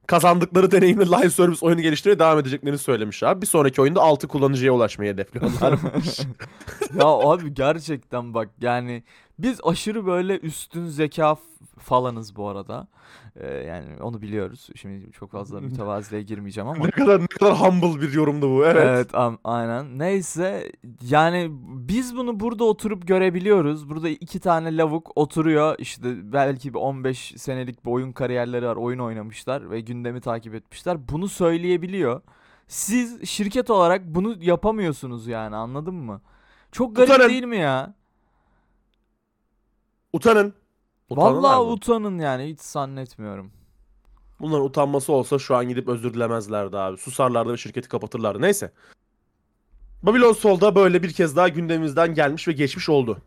Kazandıkları 0.07 0.71
deneyimle 0.71 1.07
live 1.07 1.31
service 1.31 1.67
oyunu 1.67 1.81
geliştirmeye 1.81 2.19
devam 2.19 2.39
edeceklerini 2.39 2.79
söylemiş 2.79 3.23
abi. 3.23 3.43
Bir 3.43 3.47
sonraki 3.47 3.83
oyunda 3.83 4.01
6 4.01 4.29
kullanıcıya 4.29 4.73
ulaşmayı 4.73 5.13
hedefliyorlarmış. 5.13 6.19
ya 6.99 7.07
abi 7.07 7.55
gerçekten 7.55 8.35
bak 8.35 8.49
yani 8.61 9.03
biz 9.39 9.61
aşırı 9.65 10.07
böyle 10.07 10.39
üstün 10.39 10.87
zeka 10.87 11.37
falanız 11.79 12.37
bu 12.37 12.49
arada. 12.49 12.89
Ee, 13.41 13.47
yani 13.55 14.03
onu 14.03 14.23
biliyoruz. 14.23 14.69
Şimdi 14.77 15.13
çok 15.13 15.31
fazla 15.31 15.61
mütevaziliğe 15.71 16.23
girmeyeceğim 16.23 16.69
ama. 16.69 16.85
ne 16.85 16.91
kadar 16.91 17.21
ne 17.21 17.27
kadar 17.27 17.55
humble 17.61 18.01
bir 18.01 18.13
yorumdu 18.13 18.51
bu. 18.57 18.65
Evet. 18.65 18.77
Evet 18.87 19.11
am- 19.11 19.39
aynen. 19.45 19.99
Neyse 19.99 20.73
yani 21.03 21.49
biz 21.89 22.17
bunu 22.17 22.41
burada 22.41 22.65
oturup 22.65 23.07
görebiliyoruz. 23.07 23.91
Burada 23.91 24.09
iki 24.09 24.41
tane 24.41 24.77
lavuk 24.77 25.13
oturuyor. 25.17 25.75
İşte 25.79 26.33
belki 26.33 26.75
bir 26.75 26.79
15 26.79 27.35
senelik 27.37 27.85
bir 27.85 27.91
oyun 27.91 28.13
kariyerleri 28.13 28.67
var. 28.67 28.77
Oyun 28.77 28.99
oynamışlar 28.99 29.71
ve 29.71 29.81
gündemi 29.81 30.21
takip 30.21 30.55
etmişler. 30.55 31.09
Bunu 31.09 31.29
söyleyebiliyor. 31.29 32.21
Siz 32.69 33.25
şirket 33.29 33.71
olarak 33.71 34.03
bunu 34.07 34.37
yapamıyorsunuz 34.41 35.27
yani 35.27 35.57
anladın 35.57 35.95
mı? 35.95 36.21
Çok 36.73 36.97
garip 36.97 37.11
Utanın. 37.11 37.29
değil 37.29 37.45
mi 37.45 37.57
ya? 37.57 37.95
Utanın. 40.13 40.55
Utanırlar 41.11 41.43
Vallahi 41.43 41.67
mı? 41.67 41.73
utanın 41.73 42.19
yani 42.19 42.45
hiç 42.45 42.61
zannetmiyorum. 42.61 43.51
Bunların 44.41 44.65
utanması 44.65 45.13
olsa 45.13 45.39
şu 45.39 45.57
an 45.57 45.69
gidip 45.69 45.89
özür 45.89 46.15
dilemezlerdi 46.15 46.79
abi. 46.79 46.97
Susarlardı 46.97 47.53
ve 47.53 47.57
şirketi 47.57 47.89
kapatırlardı. 47.89 48.43
Neyse. 48.43 48.73
Babylon 50.03 50.33
Soul'da 50.33 50.75
böyle 50.75 51.03
bir 51.03 51.13
kez 51.13 51.37
daha 51.37 51.49
gündemimizden 51.49 52.15
gelmiş 52.15 52.49
ve 52.49 52.53
geçmiş 52.53 52.89
oldu. 52.89 53.19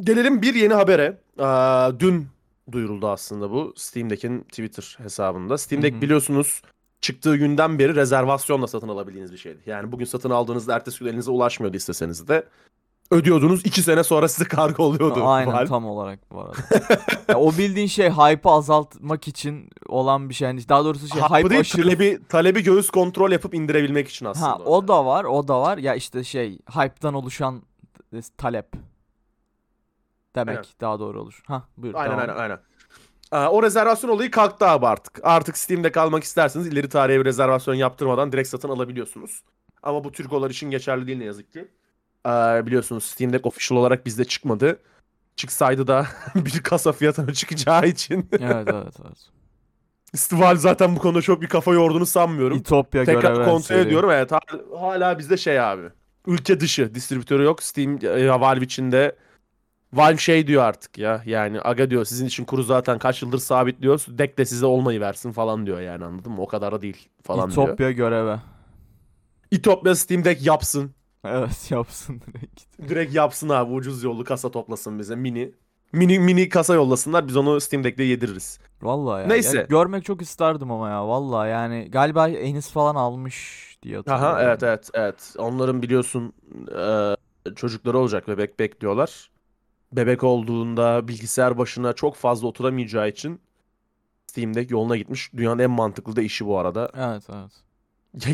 Gelelim 0.00 0.42
bir 0.42 0.54
yeni 0.54 0.74
habere. 0.74 1.18
Aa, 1.38 2.00
dün 2.00 2.28
duyuruldu 2.72 3.08
aslında 3.08 3.50
bu. 3.50 3.72
Steam'dekinin 3.76 4.40
Twitter 4.42 4.96
hesabında. 5.02 5.58
Steam 5.58 5.82
Deck 5.82 5.94
Hı 5.94 5.98
hı. 5.98 6.02
biliyorsunuz 6.02 6.62
çıktığı 7.00 7.36
günden 7.36 7.78
beri 7.78 7.94
rezervasyonla 7.94 8.66
satın 8.66 8.88
alabildiğiniz 8.88 9.32
bir 9.32 9.38
şeydi. 9.38 9.58
Yani 9.66 9.92
bugün 9.92 10.04
satın 10.04 10.30
aldığınızda 10.30 10.74
ertesi 10.74 10.98
gün 10.98 11.06
elinize 11.06 11.30
ulaşmıyordu 11.30 11.76
isteseniz 11.76 12.28
de. 12.28 12.48
Ödüyordunuz. 13.10 13.66
iki 13.66 13.82
sene 13.82 14.04
sonra 14.04 14.28
size 14.28 14.48
kargo 14.48 14.82
oluyordu. 14.82 15.22
Aynen 15.26 15.52
Valve. 15.52 15.66
tam 15.66 15.86
olarak 15.86 16.30
bu 16.32 16.40
arada. 16.40 16.56
Ya 17.28 17.38
o 17.38 17.52
bildiğin 17.52 17.86
şey 17.86 18.10
hype'ı 18.10 18.52
azaltmak 18.52 19.28
için 19.28 19.70
olan 19.88 20.28
bir 20.28 20.34
şey. 20.34 20.48
Yani 20.48 20.68
daha 20.68 20.84
doğrusu 20.84 21.08
şey 21.08 21.22
Hype'ı 21.22 21.38
hype 21.38 21.50
değil, 21.50 21.60
aşırı 21.60 21.82
talebi, 21.82 22.20
talebi 22.28 22.62
göğüs 22.62 22.90
kontrol 22.90 23.32
yapıp 23.32 23.54
indirebilmek 23.54 24.08
için 24.08 24.26
aslında. 24.26 24.48
Ha 24.48 24.58
o 24.58 24.88
da 24.88 25.06
var, 25.06 25.24
o 25.24 25.48
da 25.48 25.60
var. 25.60 25.78
Ya 25.78 25.94
işte 25.94 26.24
şey, 26.24 26.58
hype'tan 26.70 27.14
oluşan 27.14 27.62
e, 28.12 28.20
talep 28.36 28.72
demek 30.34 30.56
Aynen. 30.56 30.64
daha 30.80 30.98
doğru 31.00 31.22
olur. 31.22 31.42
Ha, 31.46 31.62
buyur. 31.76 31.94
Aynen 31.94 32.18
devam. 32.18 32.28
aynen 32.28 32.36
aynen. 32.36 32.58
O 33.50 33.62
rezervasyon 33.62 34.10
olayı 34.10 34.30
kalktı 34.30 34.66
abi 34.66 34.86
artık. 34.86 35.20
Artık 35.22 35.58
Steam'de 35.58 35.92
kalmak 35.92 36.24
isterseniz 36.24 36.66
ileri 36.66 36.88
tarihe 36.88 37.20
bir 37.20 37.24
rezervasyon 37.24 37.74
yaptırmadan 37.74 38.32
direkt 38.32 38.48
satın 38.48 38.68
alabiliyorsunuz. 38.68 39.42
Ama 39.82 40.04
bu 40.04 40.12
Türkolar 40.12 40.50
için 40.50 40.70
geçerli 40.70 41.06
değil 41.06 41.18
ne 41.18 41.24
yazık 41.24 41.52
ki. 41.52 41.68
Aa, 42.24 42.66
biliyorsunuz 42.66 43.04
Steam 43.04 43.32
Deck 43.32 43.46
official 43.46 43.78
olarak 43.78 44.06
bizde 44.06 44.24
çıkmadı. 44.24 44.78
Çıksaydı 45.36 45.86
da 45.86 46.06
bir 46.34 46.62
kasa 46.62 46.92
fiyatına 46.92 47.32
çıkacağı 47.32 47.86
için. 47.86 48.28
Evet 48.40 48.68
evet 48.68 48.94
evet. 49.04 49.30
Valve 50.32 50.58
zaten 50.58 50.96
bu 50.96 51.00
konuda 51.00 51.22
çok 51.22 51.42
bir 51.42 51.46
kafa 51.46 51.72
yorduğunu 51.72 52.06
sanmıyorum. 52.06 52.58
İtopya 52.58 53.04
Tekrar 53.04 53.44
kontrol 53.44 53.76
ediyorum. 53.76 54.10
Evet 54.10 54.30
hala, 54.80 55.18
bizde 55.18 55.36
şey 55.36 55.60
abi. 55.60 55.82
Ülke 56.26 56.60
dışı 56.60 56.94
distribütörü 56.94 57.44
yok. 57.44 57.62
Steam 57.62 57.98
e, 58.02 58.40
Valve 58.40 58.64
içinde. 58.64 59.16
Valve 59.92 60.16
şey 60.16 60.46
diyor 60.46 60.62
artık 60.62 60.98
ya. 60.98 61.22
Yani 61.26 61.60
aga 61.60 61.90
diyor 61.90 62.04
sizin 62.04 62.26
için 62.26 62.44
kuru 62.44 62.62
zaten 62.62 62.98
kaç 62.98 63.22
yıldır 63.22 63.38
sabitliyor. 63.38 64.04
Deck 64.08 64.38
de 64.38 64.44
size 64.44 64.66
olmayı 64.66 65.00
versin 65.00 65.32
falan 65.32 65.66
diyor 65.66 65.80
yani 65.80 66.04
anladın 66.04 66.32
mı? 66.32 66.42
O 66.42 66.46
kadar 66.46 66.72
da 66.72 66.82
değil 66.82 67.08
falan 67.22 67.50
diyor. 67.50 67.68
İtopya 67.68 67.90
görevi. 67.90 68.36
İtopya 69.50 69.94
Steam 69.94 70.24
Deck 70.24 70.46
yapsın. 70.46 70.94
Evet 71.24 71.70
yapsın 71.70 72.20
direkt. 72.26 72.88
Direkt 72.88 73.14
yapsın 73.14 73.48
abi 73.48 73.72
ucuz 73.72 74.02
yollu 74.02 74.24
kasa 74.24 74.50
toplasın 74.50 74.98
bize 74.98 75.16
mini. 75.16 75.52
Mini 75.92 76.18
mini 76.18 76.48
kasa 76.48 76.74
yollasınlar 76.74 77.28
biz 77.28 77.36
onu 77.36 77.60
Steam 77.60 77.84
Deck'te 77.84 78.02
yediririz. 78.02 78.58
Vallahi 78.82 79.22
ya. 79.22 79.28
Neyse. 79.28 79.58
Ya 79.58 79.62
görmek 79.62 80.04
çok 80.04 80.22
isterdim 80.22 80.70
ama 80.70 80.88
ya. 80.88 81.08
Vallahi 81.08 81.50
yani 81.50 81.88
galiba 81.90 82.28
Enis 82.28 82.70
falan 82.70 82.94
almış 82.94 83.66
diye 83.82 83.96
hatırlıyorum. 83.96 84.26
Aha 84.26 84.42
evet 84.42 84.62
evet 84.62 84.90
evet. 84.94 85.34
Onların 85.38 85.82
biliyorsun 85.82 86.32
e, 86.78 87.16
çocukları 87.56 87.98
olacak 87.98 88.28
bebek 88.28 88.58
bekliyorlar. 88.58 89.30
Bebek 89.92 90.24
olduğunda 90.24 91.08
bilgisayar 91.08 91.58
başına 91.58 91.92
çok 91.92 92.16
fazla 92.16 92.46
oturamayacağı 92.48 93.08
için 93.08 93.40
Steam 94.26 94.54
Deck 94.54 94.70
yoluna 94.70 94.96
gitmiş. 94.96 95.32
Dünyanın 95.36 95.58
en 95.58 95.70
mantıklı 95.70 96.16
da 96.16 96.22
işi 96.22 96.46
bu 96.46 96.58
arada. 96.58 96.90
Evet 96.94 97.22
evet. 97.32 97.52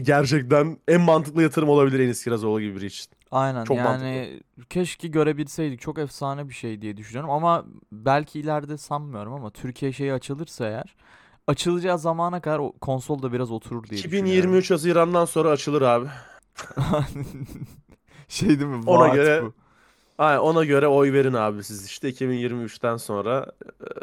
Gerçekten 0.03 0.79
en 0.89 1.01
mantıklı 1.01 1.43
yatırım 1.43 1.69
olabilir 1.69 2.01
Enis 2.01 2.25
Kirazoğlu 2.25 2.61
gibi 2.61 2.77
biri 2.77 2.87
için. 2.87 3.07
Aynen 3.31 3.65
Çok 3.65 3.77
yani 3.77 4.41
keşke 4.71 5.09
görebilseydik. 5.09 5.81
Çok 5.81 5.99
efsane 5.99 6.49
bir 6.49 6.55
şey 6.55 6.83
diye 6.83 6.97
düşünüyorum 6.97 7.31
ama 7.31 7.65
belki 7.93 8.41
ileride 8.41 8.79
sanmıyorum 8.79 9.33
ama 9.33 9.51
Türkiye 9.51 9.93
şeyi 9.93 10.12
açılırsa 10.12 10.67
eğer 10.67 10.97
açılacağı 11.47 11.99
zamana 11.99 12.41
kadar 12.41 12.59
o 12.59 12.73
konsol 12.73 13.23
da 13.23 13.33
biraz 13.33 13.51
oturur 13.51 13.85
diye 13.85 13.99
düşünüyorum. 13.99 14.29
2023 14.29 14.71
Haziran'dan 14.71 15.25
sonra 15.25 15.51
açılır 15.51 15.83
abi. 15.83 16.07
şey 18.29 18.49
değil 18.49 18.65
mi? 18.65 18.83
Ona 18.87 18.99
Vaat 18.99 19.15
göre- 19.15 19.43
bu. 19.43 19.65
Aynen, 20.18 20.38
ona 20.40 20.64
göre 20.64 20.88
oy 20.88 21.12
verin 21.12 21.33
abi 21.33 21.64
siz 21.64 21.87
işte 21.87 22.09
2023'ten 22.11 22.96
sonra 22.96 23.46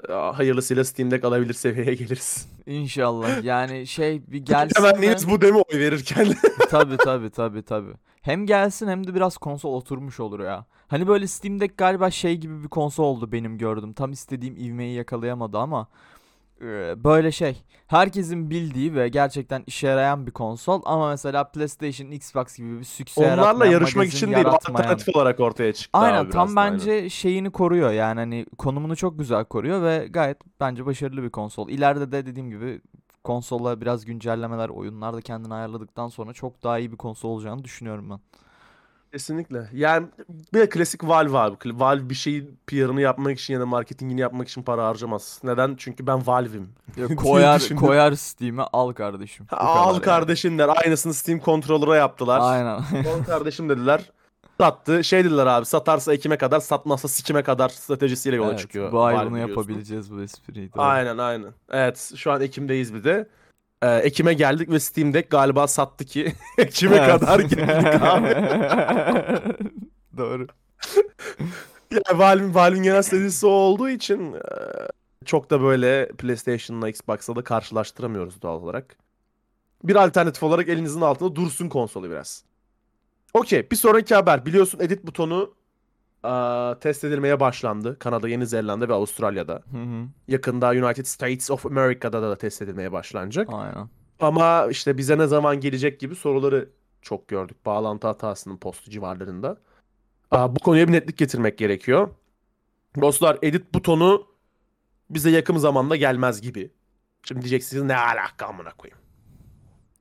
e, 0.09 0.13
hayırlısıyla 0.13 0.83
Steam 0.83 1.11
Deck 1.11 1.25
alabilir 1.25 1.53
seviyeye 1.53 1.93
geliriz. 1.95 2.47
İnşallah. 2.65 3.43
Yani 3.43 3.87
şey 3.87 4.21
bir 4.27 4.37
gelsin 4.45 4.73
Temenniniz 4.83 5.27
de- 5.27 5.31
bu 5.31 5.45
mi 5.53 5.57
oy 5.73 5.79
verirken? 5.79 6.27
tabii 6.69 6.97
tabii 6.97 7.29
tabii 7.29 7.61
tabii. 7.63 7.93
Hem 8.21 8.45
gelsin 8.45 8.87
hem 8.87 9.07
de 9.07 9.15
biraz 9.15 9.37
konsol 9.37 9.73
oturmuş 9.73 10.19
olur 10.19 10.39
ya. 10.39 10.65
Hani 10.87 11.07
böyle 11.07 11.27
Steam 11.27 11.59
Deck 11.59 11.77
galiba 11.77 12.11
şey 12.11 12.37
gibi 12.37 12.63
bir 12.63 12.67
konsol 12.67 13.03
oldu 13.03 13.31
benim 13.31 13.57
gördüm. 13.57 13.93
Tam 13.93 14.11
istediğim 14.11 14.57
ivmeyi 14.57 14.95
yakalayamadı 14.95 15.57
ama 15.57 15.81
e, 15.81 16.12
böyle 17.03 17.31
şey 17.31 17.63
herkesin 17.87 18.49
bildiği 18.49 18.95
ve 18.95 19.09
gerçekten 19.09 19.63
işe 19.67 19.87
yarayan 19.87 20.27
bir 20.27 20.31
konsol 20.31 20.81
ama 20.85 21.09
mesela 21.09 21.43
PlayStation, 21.43 22.11
Xbox 22.11 22.57
gibi 22.57 22.79
bir 22.79 22.83
sükse 22.83 23.33
Onlarla 23.33 23.65
yarışmak 23.65 24.07
için 24.07 24.33
değil 24.33 24.47
alternatif 24.47 25.15
olarak 25.15 25.39
ortaya 25.39 25.73
çıktı 25.73 25.99
Aynen 25.99 26.29
tam 26.29 26.55
da, 26.55 26.61
aynen. 26.61 26.73
bence 26.73 27.09
şeyini 27.09 27.51
koruyor 27.51 27.91
yani 27.91 28.19
hani 28.19 28.45
konumunu 28.57 28.95
çok 28.95 29.19
güzel 29.19 29.45
koruyor 29.45 29.83
ve 29.83 30.07
gayet 30.09 30.37
bence 30.59 30.85
başarılı 30.85 31.23
bir 31.23 31.29
konsol. 31.29 31.69
İleride 31.69 32.11
de 32.11 32.25
dediğim 32.25 32.49
gibi 32.49 32.81
konsola 33.23 33.81
biraz 33.81 34.05
güncellemeler, 34.05 34.69
oyunlar 34.69 35.13
da 35.13 35.21
kendini 35.21 35.53
ayarladıktan 35.53 36.07
sonra 36.07 36.33
çok 36.33 36.63
daha 36.63 36.79
iyi 36.79 36.91
bir 36.91 36.97
konsol 36.97 37.29
olacağını 37.29 37.63
düşünüyorum 37.63 38.09
ben. 38.09 38.19
Kesinlikle. 39.13 39.69
Yani 39.73 40.07
bir 40.53 40.59
de 40.59 40.69
klasik 40.69 41.03
Valve 41.03 41.37
abi. 41.37 41.55
Valve 41.65 42.09
bir 42.09 42.15
şeyin 42.15 42.57
PR'ını 42.67 43.01
yapmak 43.01 43.39
için 43.39 43.53
ya 43.53 43.59
da 43.59 43.65
marketingini 43.65 44.21
yapmak 44.21 44.47
için 44.47 44.63
para 44.63 44.87
harcamaz. 44.87 45.39
Neden? 45.43 45.75
Çünkü 45.77 46.07
ben 46.07 46.27
Valve'im. 46.27 46.69
koyar 47.15 47.61
koyar 47.75 48.11
Steam'e 48.13 48.63
al 48.73 48.91
kardeşim. 48.93 49.45
Bu 49.51 49.55
Al 49.55 49.99
kardeşim 49.99 50.59
der. 50.59 50.69
Aynısını 50.85 51.13
Steam 51.13 51.39
Controller'a 51.39 51.95
yaptılar. 51.95 52.39
Aynen. 52.43 52.65
Al 53.15 53.23
kardeşim 53.25 53.69
dediler. 53.69 54.11
Sattı. 54.59 55.03
Şey 55.03 55.25
dediler 55.25 55.45
abi 55.45 55.65
satarsa 55.65 56.13
Ekim'e 56.13 56.37
kadar 56.37 56.59
satmazsa 56.59 57.07
sikime 57.07 57.43
kadar 57.43 57.69
stratejisiyle 57.69 58.35
yola 58.35 58.49
Evet, 58.49 58.59
çıkıyor. 58.59 58.91
bu 58.91 59.03
ay 59.03 59.25
bunu 59.25 59.37
yapabileceğiz 59.37 60.11
bu 60.11 60.21
espriyi. 60.21 60.73
doğru. 60.73 60.81
Aynen 60.81 61.17
aynen. 61.17 61.51
Evet 61.71 62.11
şu 62.15 62.31
an 62.31 62.41
Ekim'deyiz 62.41 62.93
bir 62.93 63.03
de. 63.03 63.27
Ee, 63.83 63.97
Ekim'e 63.97 64.33
geldik 64.33 64.69
ve 64.69 64.79
Steam 64.79 65.13
Deck 65.13 65.29
galiba 65.29 65.67
sattı 65.67 66.05
ki 66.05 66.33
Ekim'e 66.57 66.95
Evet. 66.95 67.07
kadar 67.07 67.39
geldik 67.39 68.01
abi. 68.01 68.29
Doğru. 70.17 70.47
Yani 71.91 72.19
Valve'in 72.19 72.55
Valve'in 72.55 72.83
genel 72.83 73.01
stratejisi 73.01 73.45
olduğu 73.45 73.89
için 73.89 74.33
e, 74.33 74.39
çok 75.25 75.49
da 75.49 75.61
böyle 75.61 76.07
PlayStation'la 76.07 76.89
Xbox'la 76.89 77.35
da 77.35 77.43
karşılaştıramıyoruz 77.43 78.41
doğal 78.41 78.61
olarak. 78.61 78.97
Bir 79.83 79.95
alternatif 79.95 80.43
olarak 80.43 80.69
elinizin 80.69 81.01
altında 81.01 81.35
dursun 81.35 81.69
konsolu 81.69 82.09
biraz. 82.09 82.43
Okey 83.33 83.71
bir 83.71 83.75
sonraki 83.75 84.15
haber. 84.15 84.45
Biliyorsun 84.45 84.79
edit 84.79 85.03
butonu 85.07 85.53
e, 86.25 86.79
test 86.79 87.03
edilmeye 87.03 87.39
başlandı. 87.39 87.99
Kanada, 87.99 88.29
Yeni 88.29 88.47
Zelanda 88.47 88.89
ve 88.89 88.93
Avustralya'da. 88.93 89.53
Hı 89.53 89.77
hı. 89.77 90.07
Yakında 90.27 90.69
United 90.69 91.05
States 91.05 91.51
of 91.51 91.65
America'da 91.65 92.21
da 92.21 92.37
test 92.37 92.61
edilmeye 92.61 92.91
başlanacak. 92.91 93.49
Aynen. 93.51 93.89
Ama 94.19 94.67
işte 94.69 94.97
bize 94.97 95.17
ne 95.17 95.27
zaman 95.27 95.59
gelecek 95.59 95.99
gibi 95.99 96.15
soruları 96.15 96.69
çok 97.01 97.27
gördük. 97.27 97.65
Bağlantı 97.65 98.07
hatasının 98.07 98.57
postu 98.57 98.91
civarlarında. 98.91 99.57
Aa, 100.31 100.55
bu 100.55 100.59
konuya 100.59 100.87
bir 100.87 100.93
netlik 100.93 101.17
getirmek 101.17 101.57
gerekiyor. 101.57 102.09
Dostlar 103.01 103.37
edit 103.41 103.73
butonu 103.73 104.27
bize 105.09 105.29
yakın 105.29 105.57
zamanda 105.57 105.95
gelmez 105.95 106.41
gibi. 106.41 106.71
Şimdi 107.23 107.41
diyeceksiniz 107.41 107.83
ne 107.83 107.97
alaka 107.97 108.45
amına 108.45 108.71
koyayım. 108.71 108.97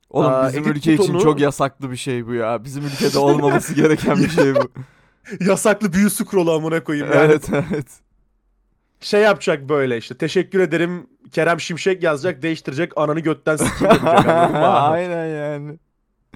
Oğlum 0.09 0.31
Aa, 0.31 0.47
bizim 0.47 0.63
edit 0.63 0.77
ülke 0.77 0.93
için 0.93 1.13
butonu- 1.13 1.23
çok 1.23 1.39
yasaklı 1.39 1.91
bir 1.91 1.95
şey 1.97 2.27
bu 2.27 2.33
ya. 2.33 2.63
Bizim 2.63 2.85
ülkede 2.85 3.19
olmaması 3.19 3.73
gereken 3.81 4.17
bir 4.17 4.29
şey 4.29 4.55
bu. 4.55 4.71
Yasaklı 5.39 5.93
büyü 5.93 6.09
scroll'u 6.09 6.51
amına 6.51 6.83
koyayım. 6.83 7.07
Yani 7.13 7.25
evet 7.25 7.49
evet. 7.71 7.87
şey 8.99 9.21
yapacak 9.21 9.69
böyle 9.69 9.97
işte. 9.97 10.17
Teşekkür 10.17 10.59
ederim 10.59 11.07
Kerem 11.31 11.59
Şimşek 11.59 12.03
yazacak 12.03 12.41
değiştirecek 12.41 12.91
ananı 12.95 13.19
götten 13.19 13.55
sikeyim 13.55 13.93
yapacak. 13.93 14.27
anladın 14.27 14.51
mı 14.51 14.67
abi? 14.67 14.93
Aynen 14.93 15.25
yani. 15.25 15.77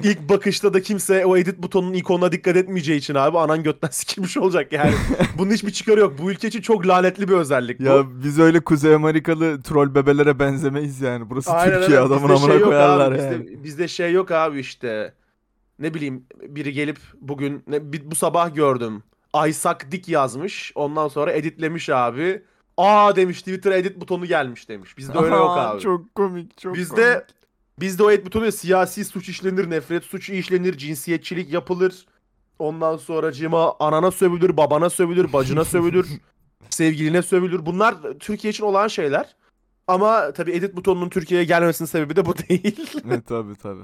İlk 0.03 0.29
bakışta 0.29 0.73
da 0.73 0.81
kimse 0.81 1.25
o 1.25 1.37
edit 1.37 1.57
butonunun 1.57 1.93
ikonuna 1.93 2.31
dikkat 2.31 2.55
etmeyeceği 2.57 2.99
için 2.99 3.15
abi 3.15 3.37
anan 3.39 3.63
götten 3.63 3.87
sikilmiş 3.91 4.37
olacak 4.37 4.71
yani. 4.73 4.93
Bunun 5.37 5.51
hiçbir 5.51 5.71
çıkarı 5.71 5.99
yok. 5.99 6.13
Bu 6.21 6.31
ülke 6.31 6.47
için 6.47 6.61
çok 6.61 6.87
lanetli 6.87 7.27
bir 7.27 7.33
özellik 7.33 7.79
bu. 7.79 7.83
Ya 7.83 8.03
biz 8.23 8.39
öyle 8.39 8.59
Kuzey 8.59 8.95
Amerikalı 8.95 9.61
troll 9.61 9.95
bebelere 9.95 10.39
benzemeyiz 10.39 11.01
yani. 11.01 11.29
Burası 11.29 11.51
Aynen 11.51 11.79
Türkiye 11.79 11.97
öyle. 11.97 12.07
adamın 12.07 12.29
Bizde 12.29 12.33
amına 12.33 12.51
şey 12.51 12.59
yok 12.59 12.69
koyarlar 12.69 13.11
abi. 13.11 13.17
yani. 13.21 13.45
Bizde, 13.45 13.63
bizde 13.63 13.87
şey 13.87 14.11
yok 14.13 14.31
abi 14.31 14.59
işte. 14.59 15.13
Ne 15.79 15.93
bileyim 15.93 16.25
biri 16.41 16.73
gelip 16.73 16.99
bugün 17.21 17.63
ne, 17.67 17.93
bu 18.11 18.15
sabah 18.15 18.55
gördüm. 18.55 19.03
Aysak 19.33 19.91
Dik 19.91 20.07
yazmış. 20.07 20.71
Ondan 20.75 21.07
sonra 21.07 21.31
editlemiş 21.31 21.89
abi. 21.89 22.43
Aa 22.77 23.15
demiş 23.15 23.39
Twitter 23.39 23.71
edit 23.71 24.01
butonu 24.01 24.25
gelmiş 24.25 24.69
demiş. 24.69 24.97
Bizde 24.97 25.17
öyle 25.19 25.35
yok 25.35 25.57
abi. 25.57 25.81
Çok 25.81 26.15
komik 26.15 26.57
çok 26.57 26.75
Bizde 26.75 27.13
komik. 27.13 27.25
bizde 27.79 28.03
o 28.03 28.11
edit 28.11 28.25
butonu 28.25 28.51
siyasi 28.51 29.05
suç 29.05 29.29
işlenir, 29.29 29.69
nefret 29.69 30.03
suçu 30.03 30.33
işlenir, 30.33 30.77
cinsiyetçilik 30.77 31.53
yapılır. 31.53 32.05
Ondan 32.59 32.97
sonra 32.97 33.31
cima 33.31 33.75
anana 33.79 34.11
sövülür, 34.11 34.57
babana 34.57 34.89
sövülür, 34.89 35.33
bacına 35.33 35.65
sövülür, 35.73 36.07
sevgiline 36.69 37.21
sövülür. 37.21 37.65
Bunlar 37.65 37.95
Türkiye 38.19 38.51
için 38.51 38.63
olan 38.63 38.87
şeyler. 38.87 39.35
Ama 39.87 40.31
tabii 40.33 40.51
edit 40.51 40.75
butonunun 40.75 41.09
Türkiye'ye 41.09 41.45
gelmemesinin 41.45 41.87
sebebi 41.87 42.15
de 42.15 42.25
bu 42.25 42.37
değil. 42.37 42.89
Evet 43.07 43.27
tabii 43.27 43.55
tabii. 43.55 43.83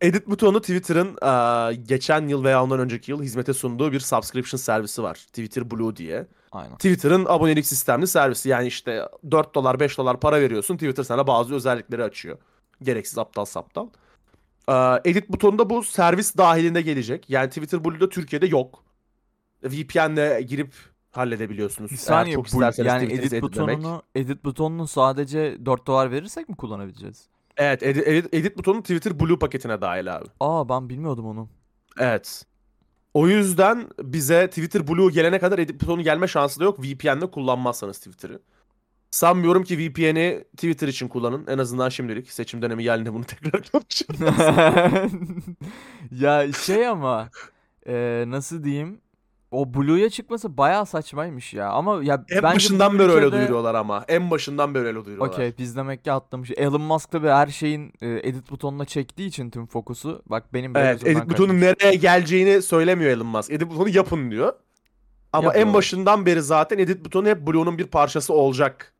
Edit 0.00 0.26
butonu 0.26 0.60
Twitter'ın 0.60 1.16
eee, 1.22 1.82
geçen 1.86 2.28
yıl 2.28 2.44
veya 2.44 2.64
ondan 2.64 2.80
önceki 2.80 3.10
yıl 3.10 3.22
hizmete 3.22 3.52
sunduğu 3.52 3.92
bir 3.92 4.00
subscription 4.00 4.58
servisi 4.58 5.02
var. 5.02 5.14
Twitter 5.14 5.70
Blue 5.70 5.96
diye. 5.96 6.26
Aynen. 6.52 6.74
Twitter'ın 6.74 7.24
abonelik 7.28 7.66
sistemli 7.66 8.06
servisi. 8.06 8.48
Yani 8.48 8.66
işte 8.66 9.08
4 9.30 9.54
dolar 9.54 9.80
5 9.80 9.98
dolar 9.98 10.20
para 10.20 10.40
veriyorsun. 10.40 10.74
Twitter 10.76 11.02
sana 11.02 11.26
bazı 11.26 11.54
özellikleri 11.54 12.04
açıyor. 12.04 12.38
Gereksiz 12.82 13.18
aptal 13.18 13.44
saptal. 13.44 13.86
Ee, 14.68 15.10
edit 15.10 15.28
butonu 15.28 15.58
da 15.58 15.70
bu 15.70 15.82
servis 15.82 16.36
dahilinde 16.36 16.82
gelecek. 16.82 17.30
Yani 17.30 17.48
Twitter 17.48 17.84
Blue'da 17.84 18.08
Türkiye'de 18.08 18.46
yok. 18.46 18.84
VPN'le 19.64 20.40
girip 20.40 20.74
halledebiliyorsunuz. 21.10 21.90
Bir 21.90 21.96
Eğer 21.96 22.02
saniye 22.02 22.34
çok 22.34 22.52
bu, 22.52 22.62
yani 22.82 23.04
edit 23.04 23.32
editlemek. 23.32 23.42
butonunu 23.42 24.02
edit 24.14 24.44
butonunu 24.44 24.88
sadece 24.88 25.66
4 25.66 25.86
dolar 25.86 26.10
verirsek 26.10 26.48
mi 26.48 26.56
kullanabileceğiz? 26.56 27.28
Evet 27.60 27.82
edit, 27.82 28.08
edit, 28.08 28.34
edit 28.34 28.58
butonu 28.58 28.82
Twitter 28.82 29.20
Blue 29.20 29.38
paketine 29.38 29.80
dahil 29.80 30.16
abi. 30.16 30.26
Aa 30.40 30.68
ben 30.68 30.88
bilmiyordum 30.88 31.26
onu. 31.26 31.48
Evet. 31.98 32.44
O 33.14 33.28
yüzden 33.28 33.88
bize 34.02 34.48
Twitter 34.48 34.88
Blue 34.88 35.12
gelene 35.12 35.38
kadar 35.38 35.58
edit 35.58 35.82
butonu 35.82 36.02
gelme 36.02 36.28
şansı 36.28 36.60
da 36.60 36.64
yok. 36.64 36.82
VPN'le 36.82 37.30
kullanmazsanız 37.30 37.98
Twitter'ı. 37.98 38.40
Sanmıyorum 39.10 39.64
ki 39.64 39.78
VPN'i 39.78 40.44
Twitter 40.56 40.88
için 40.88 41.08
kullanın. 41.08 41.46
En 41.46 41.58
azından 41.58 41.88
şimdilik. 41.88 42.32
Seçim 42.32 42.62
dönemi 42.62 42.82
geldiğinde 42.82 43.14
bunu 43.14 43.24
tekrar 43.26 43.62
konuşuruz. 43.62 44.20
ya 46.20 46.52
şey 46.52 46.86
ama 46.88 47.30
e, 47.86 48.24
nasıl 48.26 48.64
diyeyim? 48.64 49.00
O 49.50 49.74
Blue'ya 49.74 50.10
çıkması 50.10 50.56
bayağı 50.56 50.86
saçmaymış 50.86 51.54
ya. 51.54 51.70
Ama 51.70 52.04
ya 52.04 52.14
En 52.14 52.42
bence 52.42 52.42
başından 52.42 52.98
beri 52.98 53.08
öyle 53.10 53.26
ülkede- 53.26 53.32
duyuruyorlar 53.38 53.74
ama. 53.74 54.04
En 54.08 54.30
başından 54.30 54.74
beri 54.74 54.82
öyle 54.84 55.04
duyuruyorlar. 55.04 55.34
Okey 55.34 55.54
biz 55.58 55.76
demek 55.76 56.04
ki 56.04 56.12
atlamış. 56.12 56.50
Elon 56.50 56.80
Musk 56.80 57.10
tabii 57.10 57.28
her 57.28 57.46
şeyin 57.46 57.92
e, 58.00 58.08
edit 58.28 58.50
butonuna 58.50 58.84
çektiği 58.84 59.26
için 59.28 59.50
tüm 59.50 59.66
fokusu. 59.66 60.22
Bak 60.26 60.54
benim 60.54 60.74
böyle 60.74 60.86
Evet, 60.88 61.06
edit 61.06 61.30
butonun 61.30 61.60
nereye 61.60 61.94
geleceğini 61.94 62.62
söylemiyor 62.62 63.10
Elon 63.10 63.26
Musk. 63.26 63.50
Edit 63.50 63.70
butonu 63.70 63.88
yapın 63.88 64.30
diyor. 64.30 64.52
Ama 65.32 65.42
en 65.42 65.46
Yapıyorlar. 65.46 65.74
başından 65.74 66.26
beri 66.26 66.42
zaten 66.42 66.78
edit 66.78 67.04
butonu 67.04 67.28
hep 67.28 67.46
Blue'nun 67.46 67.78
bir 67.78 67.86
parçası 67.86 68.34
olacak 68.34 68.94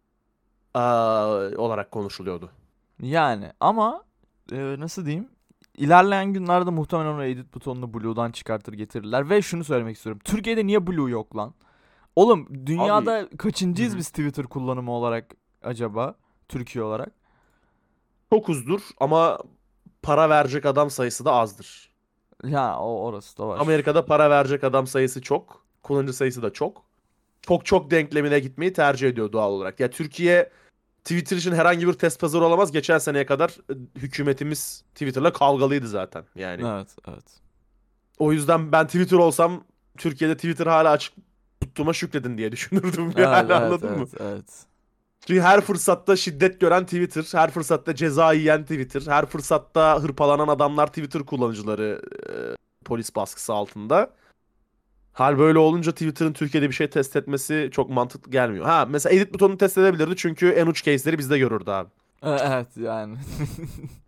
aa, 0.74 1.26
olarak 1.56 1.90
konuşuluyordu. 1.90 2.50
Yani 3.02 3.52
ama 3.60 4.04
e, 4.52 4.56
nasıl 4.78 5.06
diyeyim? 5.06 5.28
İlerleyen 5.80 6.32
günlerde 6.32 6.70
muhtemelen 6.70 7.18
o 7.18 7.22
edit 7.22 7.54
butonunu 7.54 7.94
Blue'dan 7.94 8.32
çıkartır 8.32 8.72
getirirler. 8.72 9.30
Ve 9.30 9.42
şunu 9.42 9.64
söylemek 9.64 9.96
istiyorum. 9.96 10.20
Türkiye'de 10.24 10.66
niye 10.66 10.86
Blue 10.86 11.10
yok 11.10 11.36
lan? 11.36 11.54
Oğlum 12.16 12.66
dünyada 12.66 13.28
kaçıncıyız 13.38 13.94
Hı 13.94 13.98
biz 13.98 14.08
Twitter 14.08 14.46
kullanımı 14.46 14.90
olarak 14.90 15.34
acaba? 15.62 16.14
Türkiye 16.48 16.84
olarak. 16.84 17.12
Çok 18.32 18.48
uzdur 18.48 18.80
ama 19.00 19.38
para 20.02 20.30
verecek 20.30 20.66
adam 20.66 20.90
sayısı 20.90 21.24
da 21.24 21.32
azdır. 21.32 21.90
Ya 22.44 22.78
o 22.78 23.00
orası 23.00 23.38
da 23.38 23.48
var. 23.48 23.60
Amerika'da 23.60 24.04
para 24.06 24.30
verecek 24.30 24.64
adam 24.64 24.86
sayısı 24.86 25.22
çok. 25.22 25.64
Kullanıcı 25.82 26.12
sayısı 26.12 26.42
da 26.42 26.52
çok. 26.52 26.82
Çok 27.42 27.66
çok 27.66 27.90
denklemine 27.90 28.40
gitmeyi 28.40 28.72
tercih 28.72 29.08
ediyor 29.08 29.32
doğal 29.32 29.52
olarak. 29.52 29.80
Ya 29.80 29.90
Türkiye 29.90 30.50
Twitter 31.04 31.36
için 31.36 31.52
herhangi 31.52 31.88
bir 31.88 31.92
test 31.92 32.20
pazarı 32.20 32.44
olamaz. 32.44 32.72
Geçen 32.72 32.98
seneye 32.98 33.26
kadar 33.26 33.50
e, 33.50 33.74
hükümetimiz 33.98 34.84
Twitter'la 34.94 35.32
kavgalıydı 35.32 35.88
zaten. 35.88 36.24
Yani 36.34 36.62
Evet 36.66 36.96
evet. 37.08 37.24
o 38.18 38.32
yüzden 38.32 38.72
ben 38.72 38.86
Twitter 38.86 39.16
olsam 39.16 39.64
Türkiye'de 39.98 40.34
Twitter 40.34 40.66
hala 40.66 40.90
açık 40.90 41.14
tuttuğuma 41.60 41.92
şükredin 41.92 42.38
diye 42.38 42.52
düşünürdüm 42.52 43.04
Evet, 43.06 43.18
yani 43.18 43.52
evet, 43.52 43.62
anladın 43.62 43.90
mı? 43.90 44.06
evet, 44.12 44.20
evet. 44.20 44.66
Çünkü 45.26 45.40
her 45.40 45.60
fırsatta 45.60 46.16
şiddet 46.16 46.60
gören 46.60 46.84
Twitter, 46.84 47.24
her 47.32 47.50
fırsatta 47.50 47.94
ceza 47.94 48.32
yiyen 48.32 48.62
Twitter, 48.62 49.02
her 49.06 49.26
fırsatta 49.26 50.02
hırpalanan 50.02 50.48
adamlar 50.48 50.86
Twitter 50.86 51.22
kullanıcıları 51.22 52.02
e, 52.28 52.32
polis 52.84 53.16
baskısı 53.16 53.52
altında. 53.52 54.10
Hal 55.20 55.38
böyle 55.38 55.58
olunca 55.58 55.92
Twitter'ın 55.92 56.32
Türkiye'de 56.32 56.68
bir 56.68 56.74
şey 56.74 56.86
test 56.90 57.16
etmesi 57.16 57.68
çok 57.72 57.90
mantıklı 57.90 58.30
gelmiyor. 58.30 58.64
Ha 58.64 58.86
mesela 58.90 59.14
edit 59.16 59.34
butonunu 59.34 59.58
test 59.58 59.78
edebilirdi 59.78 60.16
çünkü 60.16 60.48
en 60.48 60.66
uç 60.66 60.84
case'leri 60.84 61.18
bizde 61.18 61.38
görürdü 61.38 61.70
abi. 61.70 61.88
E, 62.22 62.30
Evet 62.30 62.66
yani. 62.76 63.16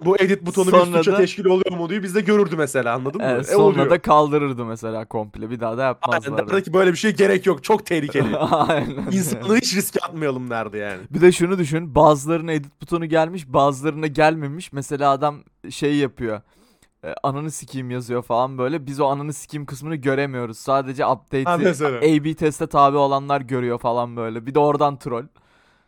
Bu 0.05 0.17
edit 0.17 0.47
butonu 0.47 0.71
Sonra 0.71 0.87
bir 0.87 0.93
suça 0.99 1.13
da- 1.13 1.17
teşkil 1.17 1.45
oluyor 1.45 1.77
mu 1.77 1.91
diye 1.91 2.03
biz 2.03 2.15
de 2.15 2.21
görürdü 2.21 2.57
mesela 2.57 2.95
anladın 2.95 3.21
mı? 3.23 3.27
Evet, 3.31 3.49
E, 3.49 3.53
sonra 3.53 3.63
oluyor. 3.63 3.91
da 3.91 3.99
kaldırırdı 4.03 4.65
mesela 4.65 5.05
komple. 5.05 5.51
Bir 5.51 5.61
daha 5.61 5.79
da 5.79 5.83
Aynen 5.85 5.89
yapmazlardı. 6.13 6.51
derdi 6.53 6.63
ki 6.63 6.73
böyle 6.75 6.93
bir 6.93 6.97
şey 6.97 7.15
gerek 7.17 7.47
yok 7.47 7.65
çok 7.65 7.87
tehlikeli. 7.87 8.37
Aynen. 8.39 9.07
İnsanlığı 9.13 9.57
hiç 9.57 9.77
riske 9.77 10.01
atmayalım 10.01 10.51
derdi 10.51 10.77
yani. 10.77 11.01
Bir 11.11 11.21
de 11.21 11.33
şunu 11.33 11.59
düşün. 11.59 11.95
Bazılarına 11.95 12.53
edit 12.53 12.81
butonu 12.83 13.07
gelmiş, 13.07 13.49
bazılarına 13.49 14.07
gelmemiş. 14.07 14.73
Mesela 14.73 15.11
adam 15.11 15.37
şey 15.71 15.95
yapıyor. 15.97 16.41
E, 17.05 17.15
ananı 17.23 17.51
sikeyim 17.51 17.91
yazıyor 17.91 18.23
falan 18.23 18.59
böyle. 18.59 18.87
Biz 18.87 19.01
o 19.01 19.07
ananı 19.07 19.33
sikeyim 19.33 19.67
kısmını 19.67 19.97
göremiyoruz. 19.97 20.59
Sadece 20.59 21.05
Ha 21.05 21.13
update'i 21.13 21.65
mesela. 21.65 21.99
A/B 21.99 22.35
teste 22.35 22.67
tabi 22.67 22.97
olanlar 22.97 23.41
görüyor 23.41 23.79
falan 23.79 24.17
böyle. 24.17 24.47
Bir 24.47 24.55
de 24.55 24.59
oradan 24.59 24.99
troll. 24.99 25.25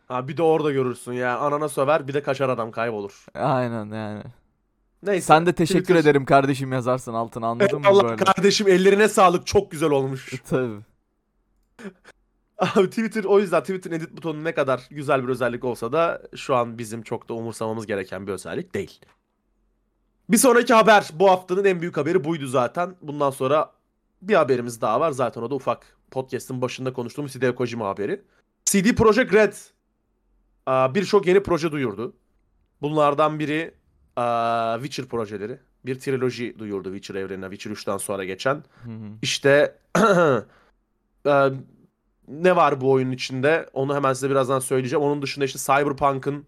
Ha, 0.07 0.27
bir 0.27 0.37
de 0.37 0.43
orada 0.43 0.71
görürsün 0.71 1.13
ya 1.13 1.37
anana 1.39 1.69
söver 1.69 2.07
bir 2.07 2.13
de 2.13 2.23
kaçar 2.23 2.49
adam 2.49 2.71
kaybolur. 2.71 3.25
Aynen 3.35 3.85
yani. 3.85 4.23
Neyse. 5.03 5.21
Sen 5.25 5.45
de 5.45 5.53
teşekkür 5.53 5.83
Twitter- 5.85 5.99
ederim 5.99 6.25
kardeşim 6.25 6.71
yazarsın 6.71 7.13
altına 7.13 7.47
anladın 7.47 7.79
mı 7.81 7.87
Allah 7.87 8.03
böyle? 8.03 8.15
kardeşim 8.15 8.67
ellerine 8.67 9.07
sağlık 9.09 9.47
çok 9.47 9.71
güzel 9.71 9.89
olmuş. 9.89 10.41
Tabii. 10.49 10.79
Abi 12.57 12.89
Twitter 12.89 13.23
o 13.23 13.39
yüzden 13.39 13.61
Twitter'ın 13.61 13.95
edit 13.95 14.17
butonu 14.17 14.43
ne 14.43 14.53
kadar 14.53 14.87
güzel 14.91 15.23
bir 15.23 15.27
özellik 15.29 15.63
olsa 15.63 15.91
da 15.91 16.21
şu 16.35 16.55
an 16.55 16.77
bizim 16.77 17.01
çok 17.01 17.29
da 17.29 17.33
umursamamız 17.33 17.85
gereken 17.87 18.27
bir 18.27 18.31
özellik 18.31 18.73
değil. 18.75 18.99
Bir 20.29 20.37
sonraki 20.37 20.73
haber 20.73 21.09
bu 21.13 21.29
haftanın 21.29 21.65
en 21.65 21.81
büyük 21.81 21.97
haberi 21.97 22.23
buydu 22.23 22.47
zaten. 22.47 22.95
Bundan 23.01 23.29
sonra 23.29 23.71
bir 24.21 24.33
haberimiz 24.33 24.81
daha 24.81 24.99
var. 24.99 25.11
Zaten 25.11 25.41
o 25.41 25.49
da 25.49 25.55
ufak 25.55 25.97
podcast'ın 26.11 26.61
başında 26.61 26.93
konuştuğumuz 26.93 27.35
Hideo 27.35 27.55
Kojima 27.55 27.87
haberi. 27.87 28.21
CD 28.65 28.95
Projekt 28.95 29.33
Red 29.33 29.53
birçok 30.95 31.27
yeni 31.27 31.43
proje 31.43 31.71
duyurdu. 31.71 32.15
Bunlardan 32.81 33.39
biri 33.39 33.73
Witcher 34.83 35.05
projeleri. 35.05 35.59
Bir 35.85 35.99
triloji 35.99 36.59
duyurdu 36.59 36.93
Witcher 36.93 37.15
evrenine 37.15 37.49
Witcher 37.49 37.71
3'ten 37.71 37.97
sonra 37.97 38.25
geçen. 38.25 38.55
Hı 38.55 38.91
hı. 38.91 39.07
İşte 39.21 39.77
ne 42.27 42.55
var 42.55 42.81
bu 42.81 42.91
oyunun 42.91 43.11
içinde? 43.11 43.69
Onu 43.73 43.95
hemen 43.95 44.13
size 44.13 44.29
birazdan 44.29 44.59
söyleyeceğim. 44.59 45.03
Onun 45.03 45.21
dışında 45.21 45.45
işte 45.45 45.59
Cyberpunk'ın 45.59 46.45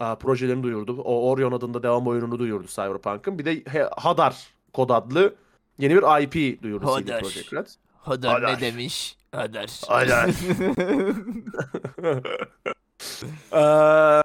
e, 0.00 0.14
projelerini 0.14 0.62
duyurdu. 0.62 1.02
O 1.02 1.30
Orion 1.30 1.52
adında 1.52 1.82
devam 1.82 2.06
oyununu 2.06 2.38
duyurdu 2.38 2.66
Cyberpunk'ın. 2.66 3.38
Bir 3.38 3.44
de 3.44 3.62
He- 3.70 3.90
Hadar 3.96 4.46
kod 4.72 4.90
adlı 4.90 5.34
yeni 5.78 5.94
bir 5.96 6.22
IP 6.22 6.62
duyurdu 6.62 6.86
CD 6.86 6.90
Hadar. 7.10 7.20
Projekt 7.20 7.52
Red. 7.52 7.66
Hadar 8.00 8.32
Hadar. 8.42 8.56
ne 8.56 8.60
demiş? 8.60 9.16
Hadar. 9.32 9.80
Hadar. 9.88 10.30
Eee, 13.52 14.22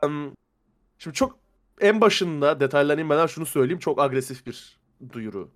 şimdi 0.98 1.16
çok 1.16 1.38
en 1.82 2.02
başında 2.02 2.60
detaylarına 2.60 3.02
inmeden 3.02 3.28
şunu 3.28 3.46
söyleyeyim. 3.46 3.80
Çok 3.80 4.00
agresif 4.02 4.46
bir 4.46 4.80
duyuru 5.14 5.50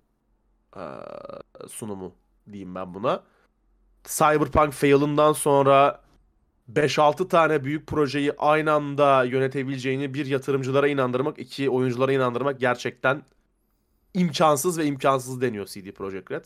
eee, 0.76 0.82
sunumu 1.68 2.12
diyeyim 2.52 2.74
ben 2.74 2.94
buna. 2.94 3.22
Cyberpunk 4.04 4.72
fail'ından 4.72 5.32
sonra 5.32 6.00
5-6 6.72 7.28
tane 7.28 7.64
büyük 7.64 7.86
projeyi 7.86 8.32
aynı 8.38 8.72
anda 8.72 9.24
yönetebileceğini 9.24 10.14
bir 10.14 10.26
yatırımcılara 10.26 10.88
inandırmak, 10.88 11.38
iki 11.38 11.70
oyunculara 11.70 12.12
inandırmak 12.12 12.60
gerçekten 12.60 13.22
imkansız 14.14 14.78
ve 14.78 14.84
imkansız 14.84 15.40
deniyor 15.40 15.66
CD 15.66 15.92
Projekt 15.92 16.30
Red. 16.30 16.44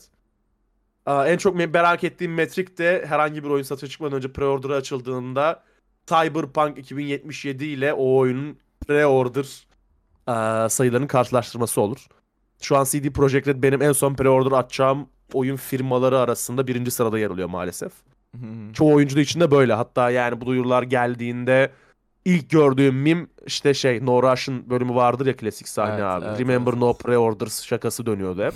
En 1.07 1.37
çok 1.37 1.55
merak 1.55 2.03
ettiğim 2.03 2.33
metrik 2.33 2.77
de 2.77 3.05
herhangi 3.07 3.43
bir 3.43 3.49
oyun 3.49 3.63
satışa 3.63 3.91
çıkmadan 3.91 4.17
önce 4.17 4.27
pre-order'a 4.27 4.75
açıldığında 4.75 5.63
Cyberpunk 6.07 6.77
2077 6.77 7.65
ile 7.65 7.93
o 7.93 8.17
oyunun 8.17 8.57
pre-order 8.87 9.63
sayılarının 10.69 11.07
karşılaştırması 11.07 11.81
olur. 11.81 12.07
Şu 12.61 12.77
an 12.77 12.83
CD 12.83 13.09
Projekt 13.09 13.47
Red 13.47 13.63
benim 13.63 13.81
en 13.81 13.91
son 13.91 14.13
pre-order 14.13 14.55
açacağım 14.55 15.07
oyun 15.33 15.55
firmaları 15.55 16.19
arasında 16.19 16.67
birinci 16.67 16.91
sırada 16.91 17.19
yer 17.19 17.29
alıyor 17.29 17.49
maalesef. 17.49 17.91
Çoğu 18.73 18.93
oyuncu 18.93 19.15
da 19.15 19.21
içinde 19.21 19.51
böyle. 19.51 19.73
Hatta 19.73 20.09
yani 20.09 20.41
bu 20.41 20.45
duyurular 20.45 20.83
geldiğinde 20.83 21.71
ilk 22.25 22.49
gördüğüm 22.49 22.95
mim 22.95 23.29
işte 23.45 23.73
şey 23.73 24.05
No 24.05 24.23
Russian 24.23 24.69
bölümü 24.69 24.95
vardır 24.95 25.25
ya 25.25 25.35
klasik 25.35 25.67
sahne 25.67 25.93
Evet, 25.93 26.03
abi. 26.03 26.25
evet, 26.25 26.39
Remember 26.39 26.71
evet, 26.71 26.81
No. 26.81 26.89
Pre-Orders 26.89 27.65
şakası 27.65 28.05
dönüyordu 28.05 28.43
hep. 28.43 28.53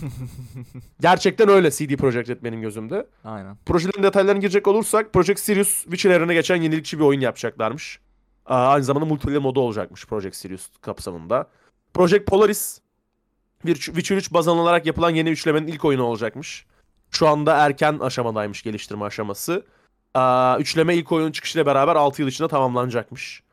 Gerçekten 1.01 1.49
öyle 1.49 1.71
CD 1.71 1.95
Projekt 1.97 2.29
Red 2.29 2.43
benim 2.43 2.61
gözümde. 2.61 3.07
Aynen. 3.23 3.57
Projelerin 3.65 4.03
detaylarına 4.03 4.39
girecek 4.39 4.67
olursak 4.67 5.13
Project 5.13 5.39
Sirius 5.39 5.83
Witcher 5.83 6.11
evrene 6.11 6.33
geçen 6.33 6.55
yenilikçi 6.55 6.99
bir 6.99 7.03
oyun 7.03 7.19
yapacaklarmış. 7.19 7.99
Aa, 8.45 8.67
aynı 8.67 8.83
zamanda 8.83 9.05
multiplayer 9.05 9.41
modu 9.41 9.59
olacakmış 9.59 10.05
Project 10.05 10.35
Sirius 10.35 10.67
kapsamında. 10.81 11.47
Project 11.93 12.25
Polaris 12.27 12.79
Witcher 13.65 14.17
3 14.17 14.33
baz 14.33 14.47
alınarak 14.47 14.85
yapılan 14.85 15.09
yeni 15.09 15.29
üçlemenin 15.29 15.67
ilk 15.67 15.85
oyunu 15.85 16.03
olacakmış. 16.03 16.65
Şu 17.15 17.27
anda 17.27 17.55
erken 17.57 17.99
aşamadaymış 17.99 18.63
geliştirme 18.63 19.05
aşaması. 19.05 19.65
Aa, 20.13 20.57
üçleme 20.59 20.95
ilk 20.95 21.11
oyunun 21.11 21.31
çıkışıyla 21.31 21.65
beraber 21.65 21.95
6 21.95 22.21
yıl 22.21 22.29
içinde 22.29 22.47
tamamlanacakmış. 22.47 23.43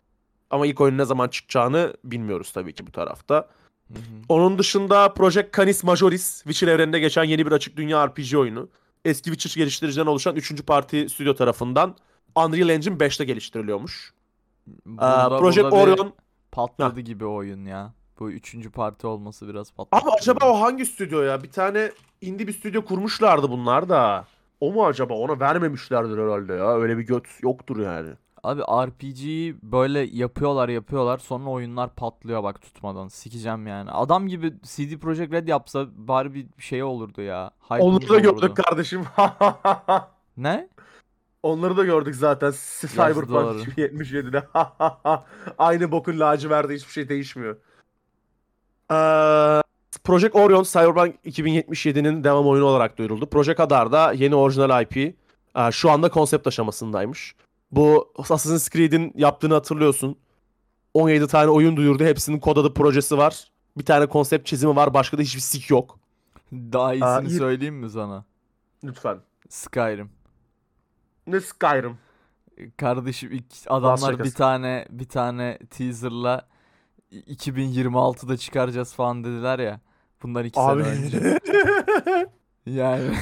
Ama 0.51 0.66
ilk 0.66 0.81
oyunun 0.81 0.98
ne 0.98 1.05
zaman 1.05 1.29
çıkacağını 1.29 1.96
bilmiyoruz 2.05 2.53
tabii 2.53 2.72
ki 2.72 2.87
bu 2.87 2.92
tarafta. 2.92 3.35
Hı 3.35 3.98
hı. 3.98 3.98
Onun 4.29 4.59
dışında 4.59 5.14
Project 5.14 5.57
Canis 5.57 5.85
Majoris, 5.85 6.37
Witcher 6.42 6.68
evreninde 6.68 6.98
geçen 6.98 7.25
yeni 7.25 7.46
bir 7.46 7.53
açık 7.53 7.77
dünya 7.77 8.09
RPG 8.09 8.35
oyunu. 8.35 8.68
Eski 9.05 9.31
Witcher 9.31 9.62
geliştiriciden 9.62 10.07
oluşan 10.07 10.37
3. 10.37 10.66
parti 10.66 11.09
stüdyo 11.09 11.35
tarafından 11.35 11.96
Unreal 12.37 12.68
Engine 12.68 12.94
5'te 12.96 13.25
geliştiriliyormuş. 13.25 14.12
Aa, 14.98 15.31
Burada- 15.31 15.38
Project 15.38 15.72
Orion... 15.72 16.12
patladı 16.53 17.01
gibi 17.01 17.25
oyun 17.25 17.64
ya. 17.64 17.92
Bu 18.18 18.31
üçüncü 18.31 18.70
parti 18.70 19.07
olması 19.07 19.48
biraz 19.48 19.72
patladı. 19.72 20.03
Abi 20.03 20.11
acaba 20.11 20.51
o 20.51 20.61
hangi 20.61 20.87
stüdyo 20.87 21.22
ya? 21.22 21.42
Bir 21.42 21.51
tane 21.51 21.92
indie 22.20 22.46
bir 22.46 22.53
stüdyo 22.53 22.85
kurmuşlardı 22.85 23.51
bunlar 23.51 23.88
da. 23.88 24.25
O 24.61 24.72
mu 24.72 24.87
acaba? 24.87 25.14
Ona 25.14 25.40
vermemişlerdir 25.40 26.18
herhalde 26.18 26.53
ya. 26.53 26.77
Öyle 26.77 26.98
bir 26.98 27.03
göt 27.03 27.27
yoktur 27.42 27.81
yani. 27.81 28.11
Abi 28.42 28.62
RPG'yi 28.62 29.57
böyle 29.62 30.01
yapıyorlar 30.01 30.68
yapıyorlar 30.68 31.18
sonra 31.18 31.51
oyunlar 31.51 31.94
patlıyor 31.94 32.42
bak 32.42 32.62
tutmadan. 32.62 33.09
Sikeceğim 33.09 33.66
yani. 33.66 33.90
Adam 33.90 34.29
gibi 34.29 34.55
CD 34.62 34.98
Projekt 34.98 35.33
Red 35.33 35.48
yapsa 35.48 35.87
bari 35.96 36.35
bir 36.35 36.46
şey 36.59 36.83
olurdu 36.83 37.22
ya. 37.22 37.51
Onları 37.70 37.83
Hype'ımız 37.83 38.09
da 38.09 38.29
olurdu. 38.31 38.40
gördük 38.40 38.57
kardeşim. 38.57 39.05
Ne? 40.37 40.68
Onları 41.42 41.77
da 41.77 41.85
gördük 41.85 42.14
zaten. 42.14 42.53
Cyberpunk 42.81 43.29
doğru. 43.31 43.59
2077'de. 43.59 44.42
Aynı 45.59 45.92
bokun 45.92 46.20
laciverdi 46.20 46.75
hiçbir 46.75 46.92
şey 46.92 47.09
değişmiyor. 47.09 47.57
Ee, 48.92 49.62
Project 50.05 50.37
Orion 50.37 50.62
Cyberpunk 50.62 51.14
2077'nin 51.26 52.24
devam 52.24 52.46
oyunu 52.46 52.64
olarak 52.64 52.98
duyuruldu. 52.98 53.26
Project 53.26 53.59
Hadar 53.59 53.92
da 53.92 54.12
yeni 54.12 54.35
orijinal 54.35 54.83
IP. 54.83 54.96
Ee, 54.96 55.14
şu 55.72 55.90
anda 55.90 56.09
konsept 56.11 56.46
aşamasındaymış. 56.46 57.35
Bu 57.70 58.12
Assassin's 58.18 58.70
Creed'in 58.70 59.12
yaptığını 59.16 59.55
hatırlıyorsun. 59.55 60.16
17 60.94 61.26
tane 61.26 61.50
oyun 61.50 61.76
duyurdu. 61.76 62.05
Hepsinin 62.05 62.38
kod 62.40 62.57
adı 62.57 62.74
projesi 62.74 63.18
var. 63.18 63.48
Bir 63.78 63.85
tane 63.85 64.07
konsept 64.07 64.46
çizimi 64.46 64.76
var. 64.76 64.94
Başka 64.94 65.18
da 65.18 65.22
hiçbir 65.22 65.40
sik 65.40 65.70
yok. 65.70 65.98
Daha 66.52 66.94
iyisini 66.94 67.09
Aa, 67.09 67.22
iyi- 67.22 67.38
söyleyeyim 67.38 67.74
mi 67.74 67.90
sana? 67.90 68.24
Lütfen. 68.85 69.18
Skyrim. 69.48 70.11
Ne 71.26 71.40
Skyrim? 71.40 71.98
Kardeşim 72.76 73.44
adamlar 73.66 74.24
bir 74.24 74.31
tane 74.31 74.87
bir 74.90 75.09
tane 75.09 75.59
teaserla 75.70 76.48
2026'da 77.12 78.37
çıkaracağız 78.37 78.94
falan 78.94 79.25
dediler 79.25 79.59
ya. 79.59 79.81
Bunlar 80.22 80.44
iki 80.44 80.61
Abi. 80.61 80.85
sene 80.85 80.94
önce. 80.94 81.38
Yani 82.66 83.14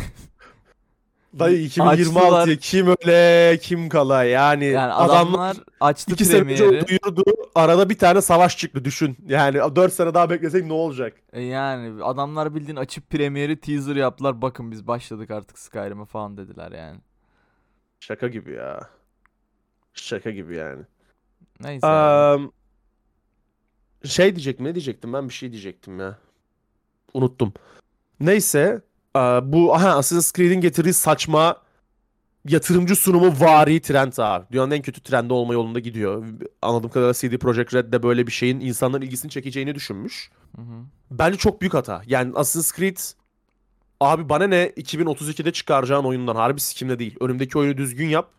Dayı 1.38 1.66
Açtılar. 1.66 1.96
2026'ya 1.96 2.56
kim 2.56 2.86
öyle 2.86 3.58
kim 3.58 3.88
kala 3.88 4.24
yani, 4.24 4.64
yani 4.64 4.92
adamlar 4.92 5.20
adamlar 5.20 5.56
açtı 5.80 6.12
iki 6.12 6.24
sene 6.24 6.40
önce 6.40 6.56
premieri. 6.56 6.86
duyurdu 6.88 7.22
arada 7.54 7.90
bir 7.90 7.98
tane 7.98 8.22
savaş 8.22 8.58
çıktı 8.58 8.84
düşün 8.84 9.16
yani 9.26 9.58
4 9.76 9.92
sene 9.92 10.14
daha 10.14 10.30
beklesek 10.30 10.66
ne 10.66 10.72
olacak? 10.72 11.16
E 11.32 11.42
Yani 11.42 12.04
adamlar 12.04 12.54
bildiğin 12.54 12.76
açıp 12.76 13.10
premieri 13.10 13.60
teaser 13.60 13.96
yaptılar. 13.96 14.42
Bakın 14.42 14.70
biz 14.70 14.86
başladık 14.86 15.30
artık 15.30 15.58
Skyrim'e 15.58 16.04
falan 16.04 16.36
dediler 16.36 16.72
yani. 16.72 17.00
Şaka 18.00 18.28
gibi 18.28 18.52
ya. 18.52 18.80
Şaka 19.94 20.30
gibi 20.30 20.56
yani. 20.56 20.82
Neyse. 21.60 21.86
abi. 21.86 22.50
Şey 24.04 24.36
diyecektim 24.36 24.66
ne 24.66 24.74
diyecektim 24.74 25.12
ben 25.12 25.28
bir 25.28 25.34
şey 25.34 25.52
diyecektim 25.52 26.00
ya. 26.00 26.18
Unuttum. 27.14 27.52
Neyse 28.20 28.82
eee, 29.16 29.40
bu 29.44 29.74
aha 29.74 29.88
Assassin's 29.88 30.32
Creed'in 30.32 30.60
getirdiği 30.60 30.92
saçma 30.92 31.56
yatırımcı 32.48 32.96
sunumu 32.96 33.34
vari 33.40 33.80
trend 33.80 34.12
abi. 34.18 34.46
Dünyanın 34.52 34.70
en 34.70 34.82
kötü 34.82 35.00
trendi 35.00 35.32
olma 35.32 35.52
yolunda 35.52 35.78
gidiyor. 35.80 36.24
Anladığım 36.62 36.90
kadarıyla 36.90 37.14
CD 37.14 37.38
Projekt 37.38 37.74
Red 37.74 37.92
de 37.92 38.02
böyle 38.02 38.26
bir 38.26 38.32
şeyin 38.32 38.60
insanların 38.60 39.02
ilgisini 39.02 39.30
çekeceğini 39.30 39.74
düşünmüş. 39.74 40.30
Hı 40.56 40.62
hı. 40.62 40.84
Bence 41.10 41.38
çok 41.38 41.60
büyük 41.60 41.74
hata. 41.74 42.02
Yani 42.06 42.32
Assassin's 42.36 42.76
Creed 42.78 42.98
abi 44.00 44.28
bana 44.28 44.46
ne 44.46 44.66
2032'de 44.66 45.52
çıkaracağın 45.52 46.04
oyundan 46.04 46.36
harbi 46.36 46.60
sikimde 46.60 46.98
değil. 46.98 47.16
Önümdeki 47.20 47.58
oyunu 47.58 47.76
düzgün 47.76 48.08
yap. 48.08 48.30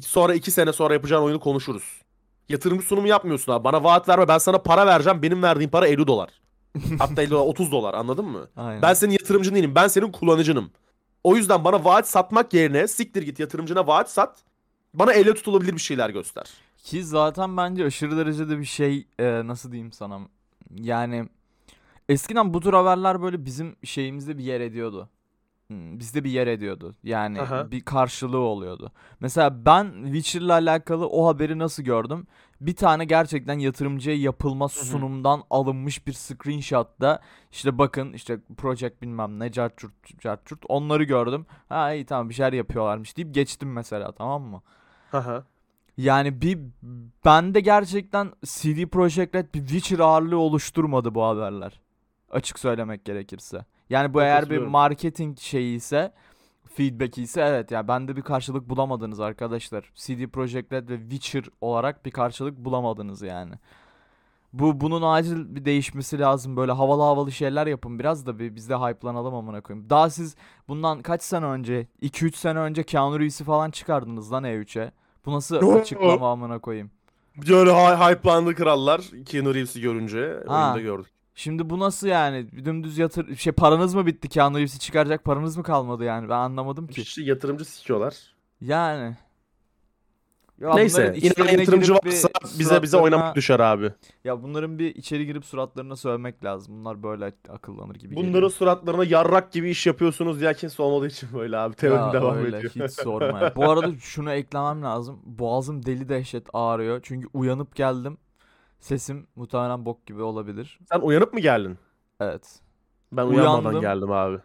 Sonra 0.00 0.34
iki 0.34 0.50
sene 0.50 0.72
sonra 0.72 0.94
yapacağın 0.94 1.22
oyunu 1.22 1.40
konuşuruz. 1.40 2.02
Yatırımcı 2.48 2.86
sunumu 2.86 3.08
yapmıyorsun 3.08 3.52
abi. 3.52 3.64
Bana 3.64 3.84
vaat 3.84 4.08
verme 4.08 4.28
ben 4.28 4.38
sana 4.38 4.58
para 4.58 4.86
vereceğim. 4.86 5.22
Benim 5.22 5.42
verdiğim 5.42 5.70
para 5.70 5.86
50 5.86 6.06
dolar. 6.06 6.30
Hatta 6.98 7.22
50 7.22 7.30
dolar 7.30 7.46
30 7.46 7.72
dolar 7.72 7.94
anladın 7.94 8.24
mı? 8.24 8.48
Aynen. 8.56 8.82
Ben 8.82 8.94
senin 8.94 9.12
yatırımcın 9.12 9.54
değilim. 9.54 9.74
Ben 9.74 9.88
senin 9.88 10.12
kullanıcınım. 10.12 10.70
O 11.24 11.36
yüzden 11.36 11.64
bana 11.64 11.84
vaat 11.84 12.08
satmak 12.08 12.54
yerine 12.54 12.88
siktir 12.88 13.22
git 13.22 13.38
yatırımcına 13.40 13.86
vaat 13.86 14.10
sat. 14.10 14.44
Bana 14.94 15.12
elle 15.12 15.34
tutulabilir 15.34 15.72
bir 15.72 15.78
şeyler 15.80 16.10
göster. 16.10 16.46
Ki 16.78 17.04
zaten 17.04 17.56
bence 17.56 17.84
aşırı 17.84 18.16
derecede 18.16 18.58
bir 18.58 18.64
şey 18.64 19.06
e, 19.18 19.42
nasıl 19.46 19.72
diyeyim 19.72 19.92
sana 19.92 20.20
yani 20.76 21.28
eskiden 22.08 22.54
bu 22.54 22.60
tür 22.60 22.72
haberler 22.72 23.22
böyle 23.22 23.44
bizim 23.44 23.76
şeyimizde 23.84 24.38
bir 24.38 24.44
yer 24.44 24.60
ediyordu. 24.60 25.08
Hmm, 25.70 25.98
Bizde 25.98 26.24
bir 26.24 26.30
yer 26.30 26.46
ediyordu. 26.46 26.94
Yani 27.04 27.40
Aha. 27.40 27.70
bir 27.70 27.80
karşılığı 27.80 28.38
oluyordu. 28.38 28.92
Mesela 29.20 29.64
ben 29.66 29.92
Witcher'la 30.04 30.52
alakalı 30.52 31.08
o 31.08 31.26
haberi 31.26 31.58
nasıl 31.58 31.82
gördüm? 31.82 32.26
Bir 32.60 32.76
tane 32.76 33.04
gerçekten 33.04 33.58
yatırımcıya 33.58 34.16
yapılma 34.16 34.68
sunumdan 34.68 35.42
alınmış 35.50 36.06
bir 36.06 36.12
screenshot'ta 36.12 37.20
işte 37.52 37.78
bakın 37.78 38.12
işte 38.12 38.38
project 38.56 39.02
bilmem 39.02 39.38
ne 39.38 39.52
cartçurt 39.52 40.20
cartçurt 40.20 40.62
onları 40.68 41.04
gördüm. 41.04 41.46
Ha 41.68 41.92
iyi 41.92 42.06
tamam 42.06 42.28
bir 42.28 42.34
şeyler 42.34 42.52
yapıyorlarmış 42.52 43.16
deyip 43.16 43.34
geçtim 43.34 43.72
mesela 43.72 44.12
tamam 44.12 44.42
mı? 44.42 44.62
Aha. 45.12 45.44
Yani 45.96 46.42
bir 46.42 46.58
bende 47.24 47.60
gerçekten 47.60 48.32
CD 48.44 48.86
Projekt 48.86 49.34
Red 49.34 49.54
bir 49.54 49.60
Witcher 49.66 49.98
ağırlığı 49.98 50.38
oluşturmadı 50.38 51.14
bu 51.14 51.24
haberler. 51.24 51.80
Açık 52.30 52.58
söylemek 52.58 53.04
gerekirse. 53.04 53.64
Yani 53.90 54.14
bu 54.14 54.22
eğer 54.22 54.50
bir 54.50 54.58
marketing 54.58 55.38
şeyi 55.38 55.76
ise 55.76 56.12
feedback 56.74 57.18
ise 57.18 57.40
evet 57.40 57.70
ya 57.70 57.88
bende 57.88 58.16
bir 58.16 58.22
karşılık 58.22 58.68
bulamadınız 58.68 59.20
arkadaşlar. 59.20 59.90
CD 59.94 60.26
Projekt 60.26 60.72
Red 60.72 60.88
ve 60.88 60.98
Witcher 61.00 61.44
olarak 61.60 62.06
bir 62.06 62.10
karşılık 62.10 62.58
bulamadınız 62.58 63.22
yani. 63.22 63.54
Bu 64.52 64.80
bunun 64.80 65.02
acil 65.02 65.54
bir 65.54 65.64
değişmesi 65.64 66.18
lazım. 66.18 66.56
Böyle 66.56 66.72
havalı 66.72 67.02
havalı 67.02 67.32
şeyler 67.32 67.66
yapın 67.66 67.98
biraz 67.98 68.26
da 68.26 68.38
bir 68.38 68.54
biz 68.54 68.68
de 68.70 68.74
hype'lanalım 68.76 69.34
amına 69.34 69.60
koyayım. 69.60 69.90
Daha 69.90 70.10
siz 70.10 70.36
bundan 70.68 71.02
kaç 71.02 71.22
sene 71.22 71.44
önce 71.46 71.86
2-3 72.02 72.36
sene 72.36 72.58
önce 72.58 72.82
Keanu 72.82 73.20
Reeves'i 73.20 73.44
falan 73.44 73.70
çıkardınız 73.70 74.32
lan 74.32 74.44
E3'e. 74.44 74.92
Bu 75.26 75.32
nasıl 75.32 75.72
açıklama 75.80 76.32
amına 76.32 76.58
koyayım? 76.58 76.90
Böyle 77.36 77.70
hy- 77.70 78.10
hype'landı 78.10 78.54
krallar 78.54 79.00
Keanu 79.26 79.54
Reeves'i 79.54 79.80
görünce. 79.80 80.44
Ha. 80.46 80.64
Oyunda 80.64 80.80
gördük. 80.80 81.12
Şimdi 81.38 81.70
bu 81.70 81.78
nasıl 81.78 82.06
yani? 82.08 82.64
Dümdüz 82.64 82.98
yatır 82.98 83.36
şey 83.36 83.52
paranız 83.52 83.94
mı 83.94 84.06
bitti 84.06 84.28
Keanu 84.28 84.56
Reeves'i 84.56 84.78
çıkaracak 84.78 85.24
paranız 85.24 85.56
mı 85.56 85.62
kalmadı 85.62 86.04
yani? 86.04 86.28
Ben 86.28 86.34
anlamadım 86.38 86.86
ki. 86.86 87.00
İşte 87.02 87.22
yatırımcı 87.22 87.64
sikiyorlar. 87.64 88.14
Yani. 88.60 89.16
Ya 90.60 90.74
Neyse 90.74 91.14
yine 91.16 91.52
yatırımcı 91.52 91.92
varsa 91.94 92.28
bize 92.58 92.82
bize 92.82 92.96
suratlarına- 92.96 93.00
oynamak 93.02 93.36
düşer 93.36 93.60
abi. 93.60 93.92
Ya 94.24 94.42
bunların 94.42 94.78
bir 94.78 94.94
içeri 94.94 95.26
girip 95.26 95.44
suratlarına 95.44 95.96
sövmek 95.96 96.44
lazım. 96.44 96.74
Bunlar 96.78 97.02
böyle 97.02 97.32
akıllanır 97.48 97.94
gibi 97.94 98.16
Bunların 98.16 98.32
geliyor. 98.32 98.50
suratlarına 98.50 99.04
yarrak 99.04 99.52
gibi 99.52 99.70
iş 99.70 99.86
yapıyorsunuz 99.86 100.40
diye 100.40 100.54
kimse 100.54 100.82
olmadığı 100.82 101.06
için 101.06 101.28
böyle 101.34 101.56
abi. 101.58 101.74
Teori 101.74 101.94
Ya 101.94 102.12
devam 102.12 102.36
öyle, 102.36 102.56
ediyor. 102.56 102.88
hiç 102.88 102.92
sorma. 102.92 103.52
Bu 103.56 103.70
arada 103.70 103.94
şunu 104.00 104.32
eklemem 104.32 104.82
lazım. 104.82 105.20
Boğazım 105.24 105.86
deli 105.86 106.08
dehşet 106.08 106.46
ağrıyor. 106.52 107.00
Çünkü 107.02 107.28
uyanıp 107.34 107.74
geldim. 107.74 108.18
Sesim 108.80 109.26
muhtemelen 109.36 109.84
bok 109.84 110.06
gibi 110.06 110.22
olabilir. 110.22 110.78
Sen 110.92 111.00
uyanıp 111.00 111.32
mı 111.34 111.40
geldin? 111.40 111.78
Evet. 112.20 112.60
Ben 113.12 113.26
uyanmadan 113.26 113.64
Uyandım. 113.64 113.80
geldim 113.80 114.10
abi. 114.12 114.38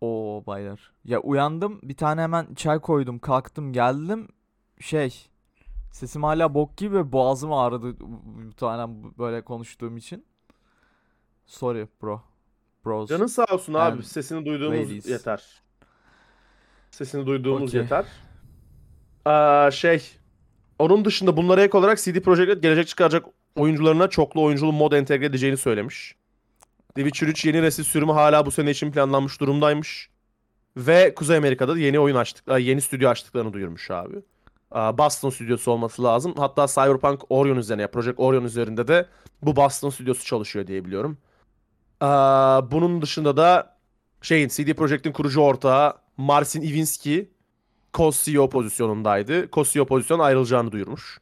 Oo 0.00 0.42
baylar. 0.46 0.92
Ya 1.04 1.20
uyandım. 1.20 1.80
Bir 1.82 1.96
tane 1.96 2.20
hemen 2.22 2.54
çay 2.54 2.78
koydum. 2.78 3.18
Kalktım 3.18 3.72
geldim. 3.72 4.28
Şey. 4.80 5.26
Sesim 5.92 6.22
hala 6.22 6.54
bok 6.54 6.76
gibi 6.76 6.96
ve 6.96 7.12
boğazım 7.12 7.52
ağrıdı. 7.52 8.04
Muhtemelen 8.44 9.18
böyle 9.18 9.44
konuştuğum 9.44 9.96
için. 9.96 10.24
Sorry 11.46 11.88
bro. 12.02 12.22
Bros. 12.84 13.08
Canın 13.08 13.26
sağ 13.26 13.44
olsun 13.44 13.74
abi. 13.74 13.92
And 13.96 14.00
Sesini 14.02 14.46
duyduğumuz 14.46 14.78
ladies. 14.88 15.06
yeter. 15.06 15.62
Sesini 16.90 17.26
duyduğumuz 17.26 17.70
Okey. 17.70 17.80
yeter. 17.80 18.06
Aa, 19.24 19.70
şey. 19.70 20.10
Onun 20.78 21.04
dışında 21.04 21.36
bunlara 21.36 21.62
ek 21.62 21.78
olarak 21.78 21.98
CD 21.98 22.20
Projekt 22.20 22.50
Red 22.50 22.62
gelecek 22.62 22.88
çıkaracak 22.88 23.24
oyuncularına 23.56 24.08
çoklu 24.08 24.42
oyunculu 24.42 24.72
mod 24.72 24.92
entegre 24.92 25.26
edeceğini 25.26 25.56
söylemiş. 25.56 26.14
The 26.94 27.02
Witcher 27.02 27.28
3 27.28 27.44
yeni 27.44 27.62
nesil 27.62 27.84
sürümü 27.84 28.12
hala 28.12 28.46
bu 28.46 28.50
sene 28.50 28.70
için 28.70 28.92
planlanmış 28.92 29.40
durumdaymış. 29.40 30.10
Ve 30.76 31.14
Kuzey 31.14 31.36
Amerika'da 31.36 31.74
da 31.74 31.78
yeni 31.78 32.00
oyun 32.00 32.16
açtık, 32.16 32.44
yeni 32.58 32.80
stüdyo 32.80 33.08
açtıklarını 33.10 33.52
duyurmuş 33.52 33.90
abi. 33.90 34.16
Boston 34.72 35.30
stüdyosu 35.30 35.70
olması 35.70 36.04
lazım. 36.04 36.34
Hatta 36.36 36.66
Cyberpunk 36.66 37.20
Orion 37.28 37.56
üzerine, 37.56 37.86
Project 37.86 38.20
Orion 38.20 38.44
üzerinde 38.44 38.88
de 38.88 39.06
bu 39.42 39.56
Boston 39.56 39.90
stüdyosu 39.90 40.24
çalışıyor 40.24 40.66
diye 40.66 40.84
biliyorum. 40.84 41.18
Bunun 42.72 43.02
dışında 43.02 43.36
da 43.36 43.76
şeyin 44.22 44.48
CD 44.48 44.74
Projekt'in 44.74 45.12
kurucu 45.12 45.40
ortağı 45.40 45.94
Marcin 46.16 46.62
Iwinski 46.62 47.30
co-CEO 47.94 48.50
pozisyonundaydı. 48.50 49.46
Co-CEO 49.46 49.86
pozisyon 49.86 50.18
ayrılacağını 50.18 50.72
duyurmuş. 50.72 51.19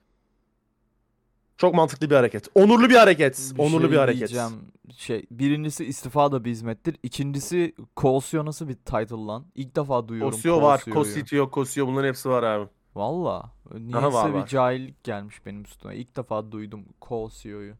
Çok 1.58 1.74
mantıklı 1.74 2.10
bir 2.10 2.14
hareket. 2.14 2.48
Onurlu 2.54 2.88
bir 2.90 2.94
hareket. 2.94 3.52
Bir 3.54 3.58
Onurlu 3.62 3.80
şey 3.80 3.90
bir 3.90 3.96
hareket. 3.96 4.18
diyeceğim. 4.18 4.52
Şey, 4.96 5.26
birincisi 5.30 5.84
istifa 5.84 6.32
da 6.32 6.44
bir 6.44 6.50
hizmettir. 6.50 6.96
İkincisi 7.02 7.74
co 7.96 8.20
nasıl 8.44 8.68
bir 8.68 8.74
title 8.74 9.26
lan? 9.26 9.46
İlk 9.54 9.76
defa 9.76 10.08
duyuyorum 10.08 10.38
Co-CEO 10.38 10.62
var, 10.62 10.78
co-CEO'yu. 10.78 11.04
co-CTO, 11.04 11.50
co-CEO 11.50 11.86
bunların 11.86 12.08
hepsi 12.08 12.28
var 12.28 12.42
abi. 12.42 12.68
Valla. 12.94 13.38
var, 13.66 13.80
Niyeyse 13.80 14.28
bir 14.28 14.32
var. 14.38 14.46
cahillik 14.46 15.04
gelmiş 15.04 15.46
benim 15.46 15.62
üstüme. 15.62 15.96
İlk 15.96 16.16
defa 16.16 16.52
duydum 16.52 16.84
co-CEO'yu. 17.00 17.74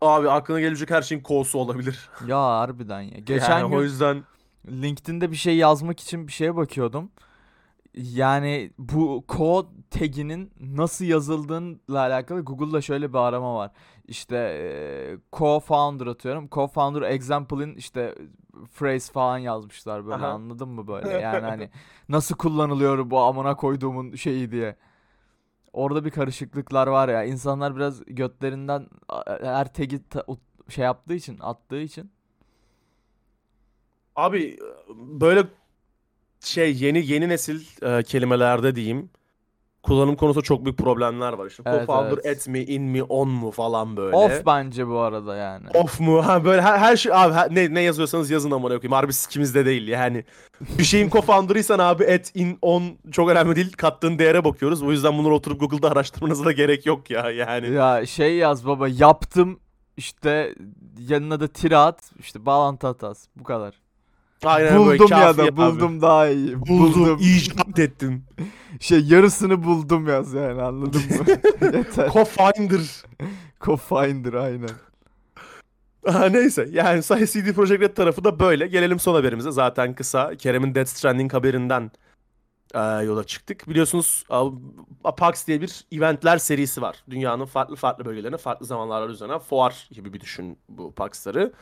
Abi 0.00 0.30
aklına 0.30 0.60
gelecek 0.60 0.90
her 0.90 1.02
şeyin 1.02 1.22
co-su 1.22 1.58
olabilir. 1.58 2.08
Ya 2.26 2.38
harbiden 2.42 3.00
ya. 3.00 3.18
Geçen 3.26 3.58
yani 3.60 3.70
gün 3.70 3.76
o 3.76 3.82
yüzden 3.82 4.24
LinkedIn'de 4.70 5.30
bir 5.30 5.36
şey 5.36 5.56
yazmak 5.56 6.00
için 6.00 6.26
bir 6.26 6.32
şeye 6.32 6.56
bakıyordum. 6.56 7.10
Yani 7.94 8.70
bu 8.78 9.24
co 9.28 9.66
taginin 9.90 10.52
nasıl 10.60 11.04
yazıldığıyla 11.04 12.00
alakalı 12.00 12.40
Google'da 12.40 12.80
şöyle 12.80 13.12
bir 13.12 13.18
arama 13.18 13.54
var. 13.56 13.70
İşte 14.08 14.36
co-founder 15.32 16.10
atıyorum. 16.10 16.46
Co-founder 16.48 17.06
example'in 17.06 17.74
işte 17.74 18.14
phrase 18.74 19.12
falan 19.12 19.38
yazmışlar 19.38 20.06
böyle 20.06 20.24
Aha. 20.24 20.32
anladın 20.32 20.68
mı 20.68 20.86
böyle? 20.88 21.08
Yani 21.20 21.46
hani 21.46 21.70
nasıl 22.08 22.36
kullanılıyor 22.36 23.10
bu 23.10 23.20
amına 23.20 23.56
koyduğumun 23.56 24.14
şeyi 24.14 24.50
diye. 24.50 24.76
Orada 25.72 26.04
bir 26.04 26.10
karışıklıklar 26.10 26.86
var 26.86 27.08
ya. 27.08 27.24
İnsanlar 27.24 27.76
biraz 27.76 28.04
götlerinden 28.04 28.86
her 29.26 29.72
tagi 29.72 30.08
ta- 30.08 30.26
şey 30.68 30.84
yaptığı 30.84 31.14
için, 31.14 31.38
attığı 31.40 31.80
için. 31.80 32.10
Abi 34.16 34.58
böyle 34.96 35.46
şey 36.44 36.76
yeni 36.76 37.06
yeni 37.06 37.28
nesil 37.28 37.60
e, 37.82 38.02
kelimelerde 38.02 38.76
diyeyim 38.76 39.10
kullanım 39.82 40.16
konusunda 40.16 40.44
çok 40.44 40.64
büyük 40.64 40.78
problemler 40.78 41.32
var. 41.32 41.46
İşte 41.46 41.62
Evet, 41.66 41.88
co-founder 41.88 42.20
evet. 42.24 42.36
at 42.36 42.48
mi, 42.48 42.58
in 42.58 42.82
mi, 42.82 43.02
on 43.02 43.28
mu 43.28 43.50
falan 43.50 43.96
böyle. 43.96 44.16
Off 44.16 44.46
bence 44.46 44.88
bu 44.88 44.98
arada 44.98 45.36
yani. 45.36 45.66
Of 45.74 46.00
mu? 46.00 46.26
Ha 46.26 46.44
böyle 46.44 46.62
her, 46.62 46.78
her 46.78 46.96
şey 46.96 47.12
abi 47.14 47.34
her- 47.34 47.54
ne 47.54 47.74
ne 47.74 47.80
yazıyorsanız 47.80 48.30
yazın 48.30 48.50
amına 48.50 48.68
koyayım. 48.78 48.92
Harbi 48.92 49.12
sikimizde 49.12 49.66
değil 49.66 49.88
yani. 49.88 50.24
Bir 50.78 50.84
şeyin 50.84 51.10
co-founder'ıysan 51.10 51.82
abi 51.82 52.06
at, 52.06 52.36
in, 52.36 52.58
on 52.62 52.82
çok 53.12 53.30
önemli 53.30 53.56
değil. 53.56 53.72
Kattığın 53.72 54.18
değere 54.18 54.44
bakıyoruz. 54.44 54.82
O 54.82 54.90
yüzden 54.92 55.18
bunları 55.18 55.34
oturup 55.34 55.60
Google'da 55.60 55.90
araştırmanıza 55.90 56.44
da 56.44 56.52
gerek 56.52 56.86
yok 56.86 57.10
ya 57.10 57.30
yani. 57.30 57.70
Ya 57.70 58.06
şey 58.06 58.36
yaz 58.36 58.66
baba 58.66 58.88
yaptım 58.88 59.60
işte 59.96 60.54
yanına 61.08 61.40
da 61.40 61.48
tire 61.48 61.76
at 61.76 62.12
işte 62.20 62.46
bağlantı 62.46 62.86
hatası 62.86 63.30
bu 63.36 63.44
kadar. 63.44 63.81
Aynen 64.44 64.86
böyle 64.86 64.98
buldum 64.98 65.10
ya 65.10 65.20
kafi 65.20 65.38
da 65.38 65.42
abi. 65.42 65.56
buldum 65.56 66.02
daha 66.02 66.28
iyi. 66.28 66.60
Buldum, 66.60 67.18
icat 67.20 67.78
ettim. 67.78 68.24
Şey 68.80 69.00
yarısını 69.00 69.64
buldum 69.64 70.08
yaz 70.08 70.32
yani 70.34 70.62
anladın 70.62 71.00
mı? 71.00 71.26
Yeter. 71.76 72.08
Co-founder. 72.08 73.04
Co-finder 73.60 74.38
aynen. 74.38 74.70
Aha, 76.06 76.26
neyse 76.26 76.68
yani 76.72 77.02
say- 77.02 77.26
CD 77.26 77.52
Projekt 77.52 77.82
Red 77.82 77.94
tarafı 77.96 78.24
da 78.24 78.40
böyle. 78.40 78.66
Gelelim 78.66 78.98
son 79.00 79.14
haberimize. 79.14 79.50
Zaten 79.50 79.94
kısa. 79.94 80.34
Kerem'in 80.36 80.74
Death 80.74 80.88
Stranding 80.88 81.32
haberinden 81.32 81.90
e, 82.74 82.80
yola 82.80 83.24
çıktık. 83.24 83.68
Biliyorsunuz 83.68 84.24
e, 85.06 85.10
PAX 85.16 85.46
diye 85.46 85.60
bir 85.60 85.84
eventler 85.92 86.38
serisi 86.38 86.82
var. 86.82 87.04
Dünyanın 87.10 87.44
farklı 87.44 87.76
farklı 87.76 88.04
bölgelerine 88.04 88.36
farklı 88.36 88.66
zamanlar 88.66 89.08
üzerine 89.08 89.38
fuar 89.38 89.88
gibi 89.90 90.12
bir 90.12 90.20
düşün 90.20 90.58
bu 90.68 90.92
PAX'ları. 90.94 91.52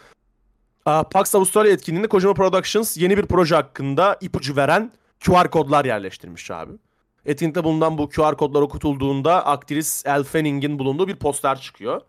E, 0.87 1.03
PAX 1.11 1.35
Avustralya 1.35 1.73
etkinliğinde 1.73 2.09
Kojima 2.09 2.35
Productions 2.35 2.97
yeni 2.97 3.17
bir 3.17 3.27
proje 3.27 3.55
hakkında 3.55 4.19
ipucu 4.21 4.57
veren 4.57 4.93
QR 5.21 5.51
kodlar 5.51 5.85
yerleştirmiş 5.85 6.51
abi. 6.51 6.73
Etkinlikte 7.27 7.65
bulunan 7.65 7.99
bu 7.99 8.09
QR 8.09 8.37
kodlar 8.37 8.63
okutulduğunda 8.63 9.47
aktris 9.47 10.07
Elle 10.07 10.25
Fanning'in 10.25 10.79
bulunduğu 10.79 11.09
bir 11.09 11.17
poster 11.17 11.61
çıkıyor. 11.61 12.01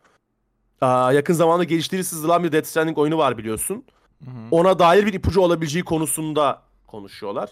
Aa, 0.81 1.11
yakın 1.11 1.33
zamanda 1.33 1.63
geliştirici 1.63 2.03
sızılan 2.07 2.43
bir 2.43 2.51
Death 2.51 2.67
Stranding 2.67 2.97
oyunu 2.97 3.17
var 3.17 3.37
biliyorsun. 3.37 3.83
Hı 4.25 4.31
hı. 4.31 4.35
Ona 4.51 4.79
dair 4.79 5.05
bir 5.05 5.13
ipucu 5.13 5.41
olabileceği 5.41 5.83
konusunda 5.85 6.61
konuşuyorlar. 6.87 7.49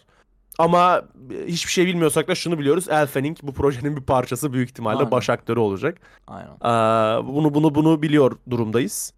Ama 0.57 1.01
hiçbir 1.47 1.71
şey 1.71 1.85
bilmiyorsak 1.85 2.27
da 2.27 2.35
şunu 2.35 2.59
biliyoruz. 2.59 2.89
Elfening 2.89 3.37
bu 3.43 3.53
projenin 3.53 3.95
bir 3.95 4.01
parçası 4.01 4.53
büyük 4.53 4.69
ihtimalle 4.69 4.97
Aynen. 4.97 5.11
baş 5.11 5.29
aktörü 5.29 5.59
olacak. 5.59 5.97
Aynen. 6.27 6.49
Ee, 6.49 7.27
bunu 7.27 7.53
bunu 7.53 7.75
bunu 7.75 8.01
biliyor 8.01 8.37
durumdayız. 8.49 9.13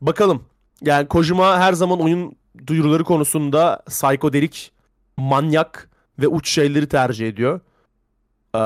Bakalım. 0.00 0.44
Yani 0.82 1.08
Kojima 1.08 1.58
her 1.58 1.72
zaman 1.72 2.00
oyun 2.00 2.36
duyuruları 2.66 3.04
konusunda 3.04 3.82
psikodelik, 3.88 4.72
manyak 5.16 5.90
ve 6.18 6.28
uç 6.28 6.50
şeyleri 6.50 6.88
tercih 6.88 7.28
ediyor. 7.28 7.60
Ee, 8.54 8.58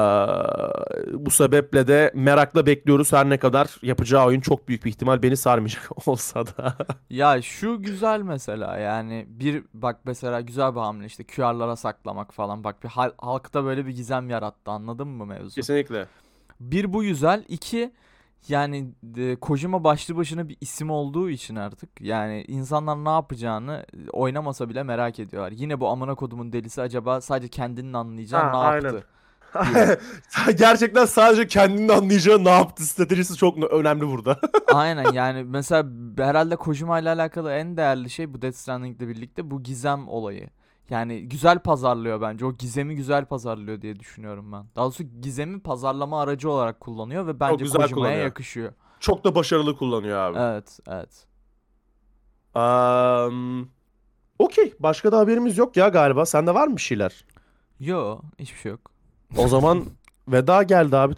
bu 1.12 1.30
sebeple 1.30 1.86
de 1.86 2.12
merakla 2.14 2.66
bekliyoruz 2.66 3.12
her 3.12 3.30
ne 3.30 3.38
kadar 3.38 3.68
yapacağı 3.82 4.26
oyun 4.26 4.40
çok 4.40 4.68
büyük 4.68 4.84
bir 4.84 4.90
ihtimal 4.90 5.22
beni 5.22 5.36
sarmayacak 5.36 6.08
olsa 6.08 6.46
da. 6.46 6.76
Ya 7.10 7.42
şu 7.42 7.82
güzel 7.82 8.20
mesela 8.20 8.78
yani 8.78 9.26
bir 9.28 9.64
bak 9.74 10.00
mesela 10.04 10.40
güzel 10.40 10.74
bir 10.74 10.80
hamle 10.80 11.06
işte 11.06 11.24
QR'lara 11.24 11.76
saklamak 11.76 12.34
falan 12.34 12.64
bak 12.64 12.84
bir 12.84 12.88
hal- 12.88 13.14
halkta 13.18 13.64
böyle 13.64 13.86
bir 13.86 13.90
gizem 13.92 14.30
yarattı 14.30 14.70
anladın 14.70 15.08
mı 15.08 15.26
mevzu? 15.26 15.54
Kesinlikle. 15.54 16.06
Bir 16.60 16.92
bu 16.92 17.02
güzel 17.02 17.44
iki 17.48 17.92
yani 18.48 18.90
e, 19.16 19.36
Kojima 19.36 19.84
başlı 19.84 20.16
başına 20.16 20.48
bir 20.48 20.56
isim 20.60 20.90
olduğu 20.90 21.30
için 21.30 21.56
artık 21.56 22.00
yani 22.00 22.44
insanlar 22.48 23.04
ne 23.04 23.08
yapacağını 23.08 23.86
e, 23.94 24.10
oynamasa 24.10 24.68
bile 24.68 24.82
merak 24.82 25.18
ediyorlar. 25.18 25.52
Yine 25.52 25.80
bu 25.80 25.88
amına 25.88 26.14
kodumun 26.14 26.52
delisi 26.52 26.82
acaba 26.82 27.20
sadece 27.20 27.48
kendinin 27.48 27.92
anlayacağı 27.92 28.42
Ha, 28.42 28.50
ne 28.50 28.56
aynen. 28.56 28.84
yaptı? 28.92 29.06
Gerçekten 30.58 31.04
sadece 31.04 31.46
kendinin 31.46 31.88
anlayacağı 31.88 32.44
ne 32.44 32.50
yaptı 32.50 32.86
stratejisi 32.86 33.36
çok 33.36 33.72
önemli 33.72 34.06
burada. 34.08 34.40
Aynen 34.72 35.12
yani 35.12 35.44
mesela 35.44 35.86
herhalde 36.18 36.56
Kojima 36.56 37.00
ile 37.00 37.10
alakalı 37.10 37.52
en 37.52 37.76
değerli 37.76 38.10
şey 38.10 38.34
bu 38.34 38.42
Death 38.42 38.56
Stranding'le 38.56 39.00
birlikte 39.00 39.50
bu 39.50 39.62
gizem 39.62 40.08
olayı. 40.08 40.48
Yani 40.90 41.28
güzel 41.28 41.58
pazarlıyor 41.58 42.20
bence. 42.20 42.46
O 42.46 42.52
gizemi 42.52 42.96
güzel 42.96 43.24
pazarlıyor 43.24 43.80
diye 43.82 43.98
düşünüyorum 44.00 44.52
ben. 44.52 44.64
Daha 44.76 44.84
doğrusu 44.84 45.04
gizemi 45.22 45.60
pazarlama 45.60 46.20
aracı 46.20 46.50
olarak 46.50 46.80
kullanıyor 46.80 47.26
ve 47.26 47.40
bence 47.40 47.64
güzel 47.64 47.82
Kojima'ya 47.82 47.94
kullanıyor. 47.94 48.24
yakışıyor. 48.24 48.72
çok 49.00 49.24
da 49.24 49.34
başarılı 49.34 49.76
kullanıyor 49.76 50.18
abi. 50.18 50.38
Evet, 50.38 50.78
evet. 50.86 51.26
Um, 52.56 53.68
Okey. 54.38 54.74
Başka 54.80 55.12
da 55.12 55.18
haberimiz 55.18 55.58
yok 55.58 55.76
ya 55.76 55.88
galiba. 55.88 56.26
Sende 56.26 56.54
var 56.54 56.68
mı 56.68 56.76
bir 56.76 56.82
şeyler? 56.82 57.24
Yo, 57.80 58.18
hiçbir 58.38 58.58
şey 58.58 58.72
yok. 58.72 58.90
O 59.36 59.48
zaman 59.48 59.84
veda 60.28 60.62
geldi 60.62 60.96
abi. 60.96 61.14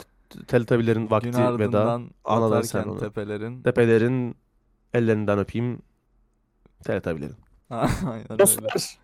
Teletabilerin 0.47 1.11
vakti 1.11 1.31
Gün 1.31 1.59
veda. 1.59 2.01
Anladın 2.25 2.63
sen 2.63 2.85
onu. 2.85 2.99
tepelerin. 2.99 3.63
Tepelerin 3.63 4.37
ellerinden 4.95 5.39
öpeyim. 5.39 5.83
Teletabilerin. 6.85 7.37
Aynen 7.71 8.33
öyle. 8.33 8.39
Dostlar. 8.39 8.99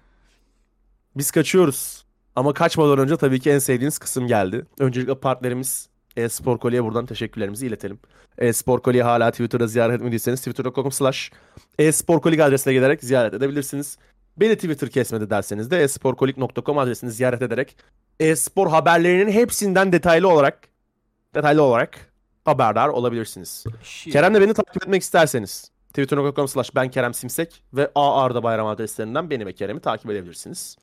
Biz 1.16 1.30
kaçıyoruz. 1.30 2.04
Ama 2.36 2.52
kaçmadan 2.54 2.98
önce 2.98 3.16
tabii 3.16 3.40
ki 3.40 3.50
en 3.50 3.58
sevdiğiniz 3.58 3.98
kısım 3.98 4.26
geldi. 4.26 4.66
Öncelikle 4.78 5.14
partnerimiz 5.14 5.88
e-spor 6.16 6.58
Kolye'ye 6.58 6.84
buradan 6.84 7.06
teşekkürlerimizi 7.06 7.66
iletelim. 7.66 7.98
E-spor 8.38 8.80
Kolye'yi 8.80 9.02
hala 9.02 9.30
Twitter'da 9.30 9.66
ziyaret 9.66 9.94
etmediyseniz 9.94 10.40
twitter.com 10.40 10.92
slash 10.92 11.30
e-sporkolik 11.78 12.40
adresine 12.40 12.72
gelerek 12.72 13.04
ziyaret 13.04 13.34
edebilirsiniz. 13.34 13.98
Beni 14.36 14.54
Twitter 14.56 14.88
kesmedi 14.88 15.30
derseniz 15.30 15.70
de 15.70 15.82
esporkolik.com 15.82 16.78
adresini 16.78 17.10
ziyaret 17.10 17.42
ederek 17.42 17.76
e-spor 18.20 18.70
haberlerinin 18.70 19.32
hepsinden 19.32 19.92
detaylı 19.92 20.28
olarak 20.28 20.68
detaylı 21.34 21.62
olarak 21.62 22.12
haberdar 22.44 22.88
olabilirsiniz. 22.88 23.64
Shit. 23.82 24.12
Kerem'le 24.12 24.40
beni 24.40 24.54
takip 24.54 24.82
etmek 24.82 25.02
isterseniz 25.02 25.70
twitter.com 25.92 26.48
slash 26.48 26.74
ben 26.74 26.90
Kerem 26.90 27.14
Simsek 27.14 27.62
ve 27.72 27.90
Arda 27.94 28.42
Bayram 28.42 28.66
adreslerinden 28.66 29.30
beni 29.30 29.46
ve 29.46 29.52
Kerem'i 29.52 29.80
takip 29.80 30.10
edebilirsiniz. 30.10 30.76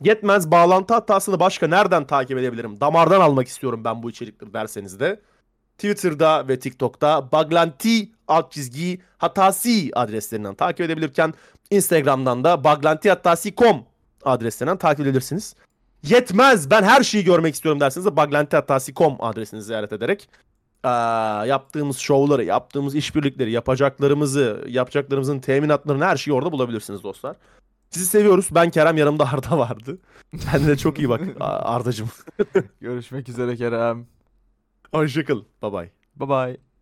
Yetmez 0.00 0.50
bağlantı 0.50 0.94
hatasını 0.94 1.40
başka 1.40 1.68
nereden 1.68 2.06
takip 2.06 2.38
edebilirim? 2.38 2.80
Damardan 2.80 3.20
almak 3.20 3.48
istiyorum 3.48 3.84
ben 3.84 4.02
bu 4.02 4.10
içerikleri 4.10 4.52
derseniz 4.52 5.00
de 5.00 5.20
Twitter'da 5.78 6.48
ve 6.48 6.58
TikTok'ta 6.58 7.32
baglanti 7.32 8.08
alt 8.28 8.52
çizgi 8.52 9.00
hatası 9.18 9.70
adreslerinden 9.92 10.54
takip 10.54 10.80
edebilirken 10.80 11.34
Instagram'dan 11.70 12.44
da 12.44 12.64
baglantihatasi.com 12.64 13.84
adreslerinden 14.24 14.78
takip 14.78 15.00
edebilirsiniz. 15.00 15.54
Yetmez 16.02 16.70
ben 16.70 16.82
her 16.82 17.02
şeyi 17.02 17.24
görmek 17.24 17.54
istiyorum 17.54 17.80
derseniz 17.80 18.06
de 18.06 18.16
baglantihatasi.com 18.16 19.16
adresini 19.20 19.62
ziyaret 19.62 19.92
ederek 19.92 20.28
Aa, 20.84 21.46
yaptığımız 21.46 21.98
şovları, 21.98 22.44
yaptığımız 22.44 22.94
işbirlikleri, 22.94 23.52
yapacaklarımızı, 23.52 24.64
yapacaklarımızın 24.68 25.38
teminatlarını 25.38 26.04
her 26.04 26.16
şeyi 26.16 26.34
orada 26.34 26.52
bulabilirsiniz 26.52 27.02
dostlar. 27.02 27.36
Sizi 27.94 28.06
seviyoruz. 28.06 28.48
Ben 28.54 28.70
Kerem 28.70 28.96
yanımda 28.96 29.32
Arda 29.32 29.58
vardı. 29.58 29.98
Kendine 30.40 30.76
çok 30.76 30.98
iyi 30.98 31.08
bak 31.08 31.20
Ardacığım. 31.40 32.08
Görüşmek 32.80 33.28
üzere 33.28 33.56
Kerem. 33.56 34.06
Hoşçakalın. 34.92 35.46
Bye 35.62 35.72
bye. 35.72 35.90
Bye 36.16 36.28
bye. 36.28 36.73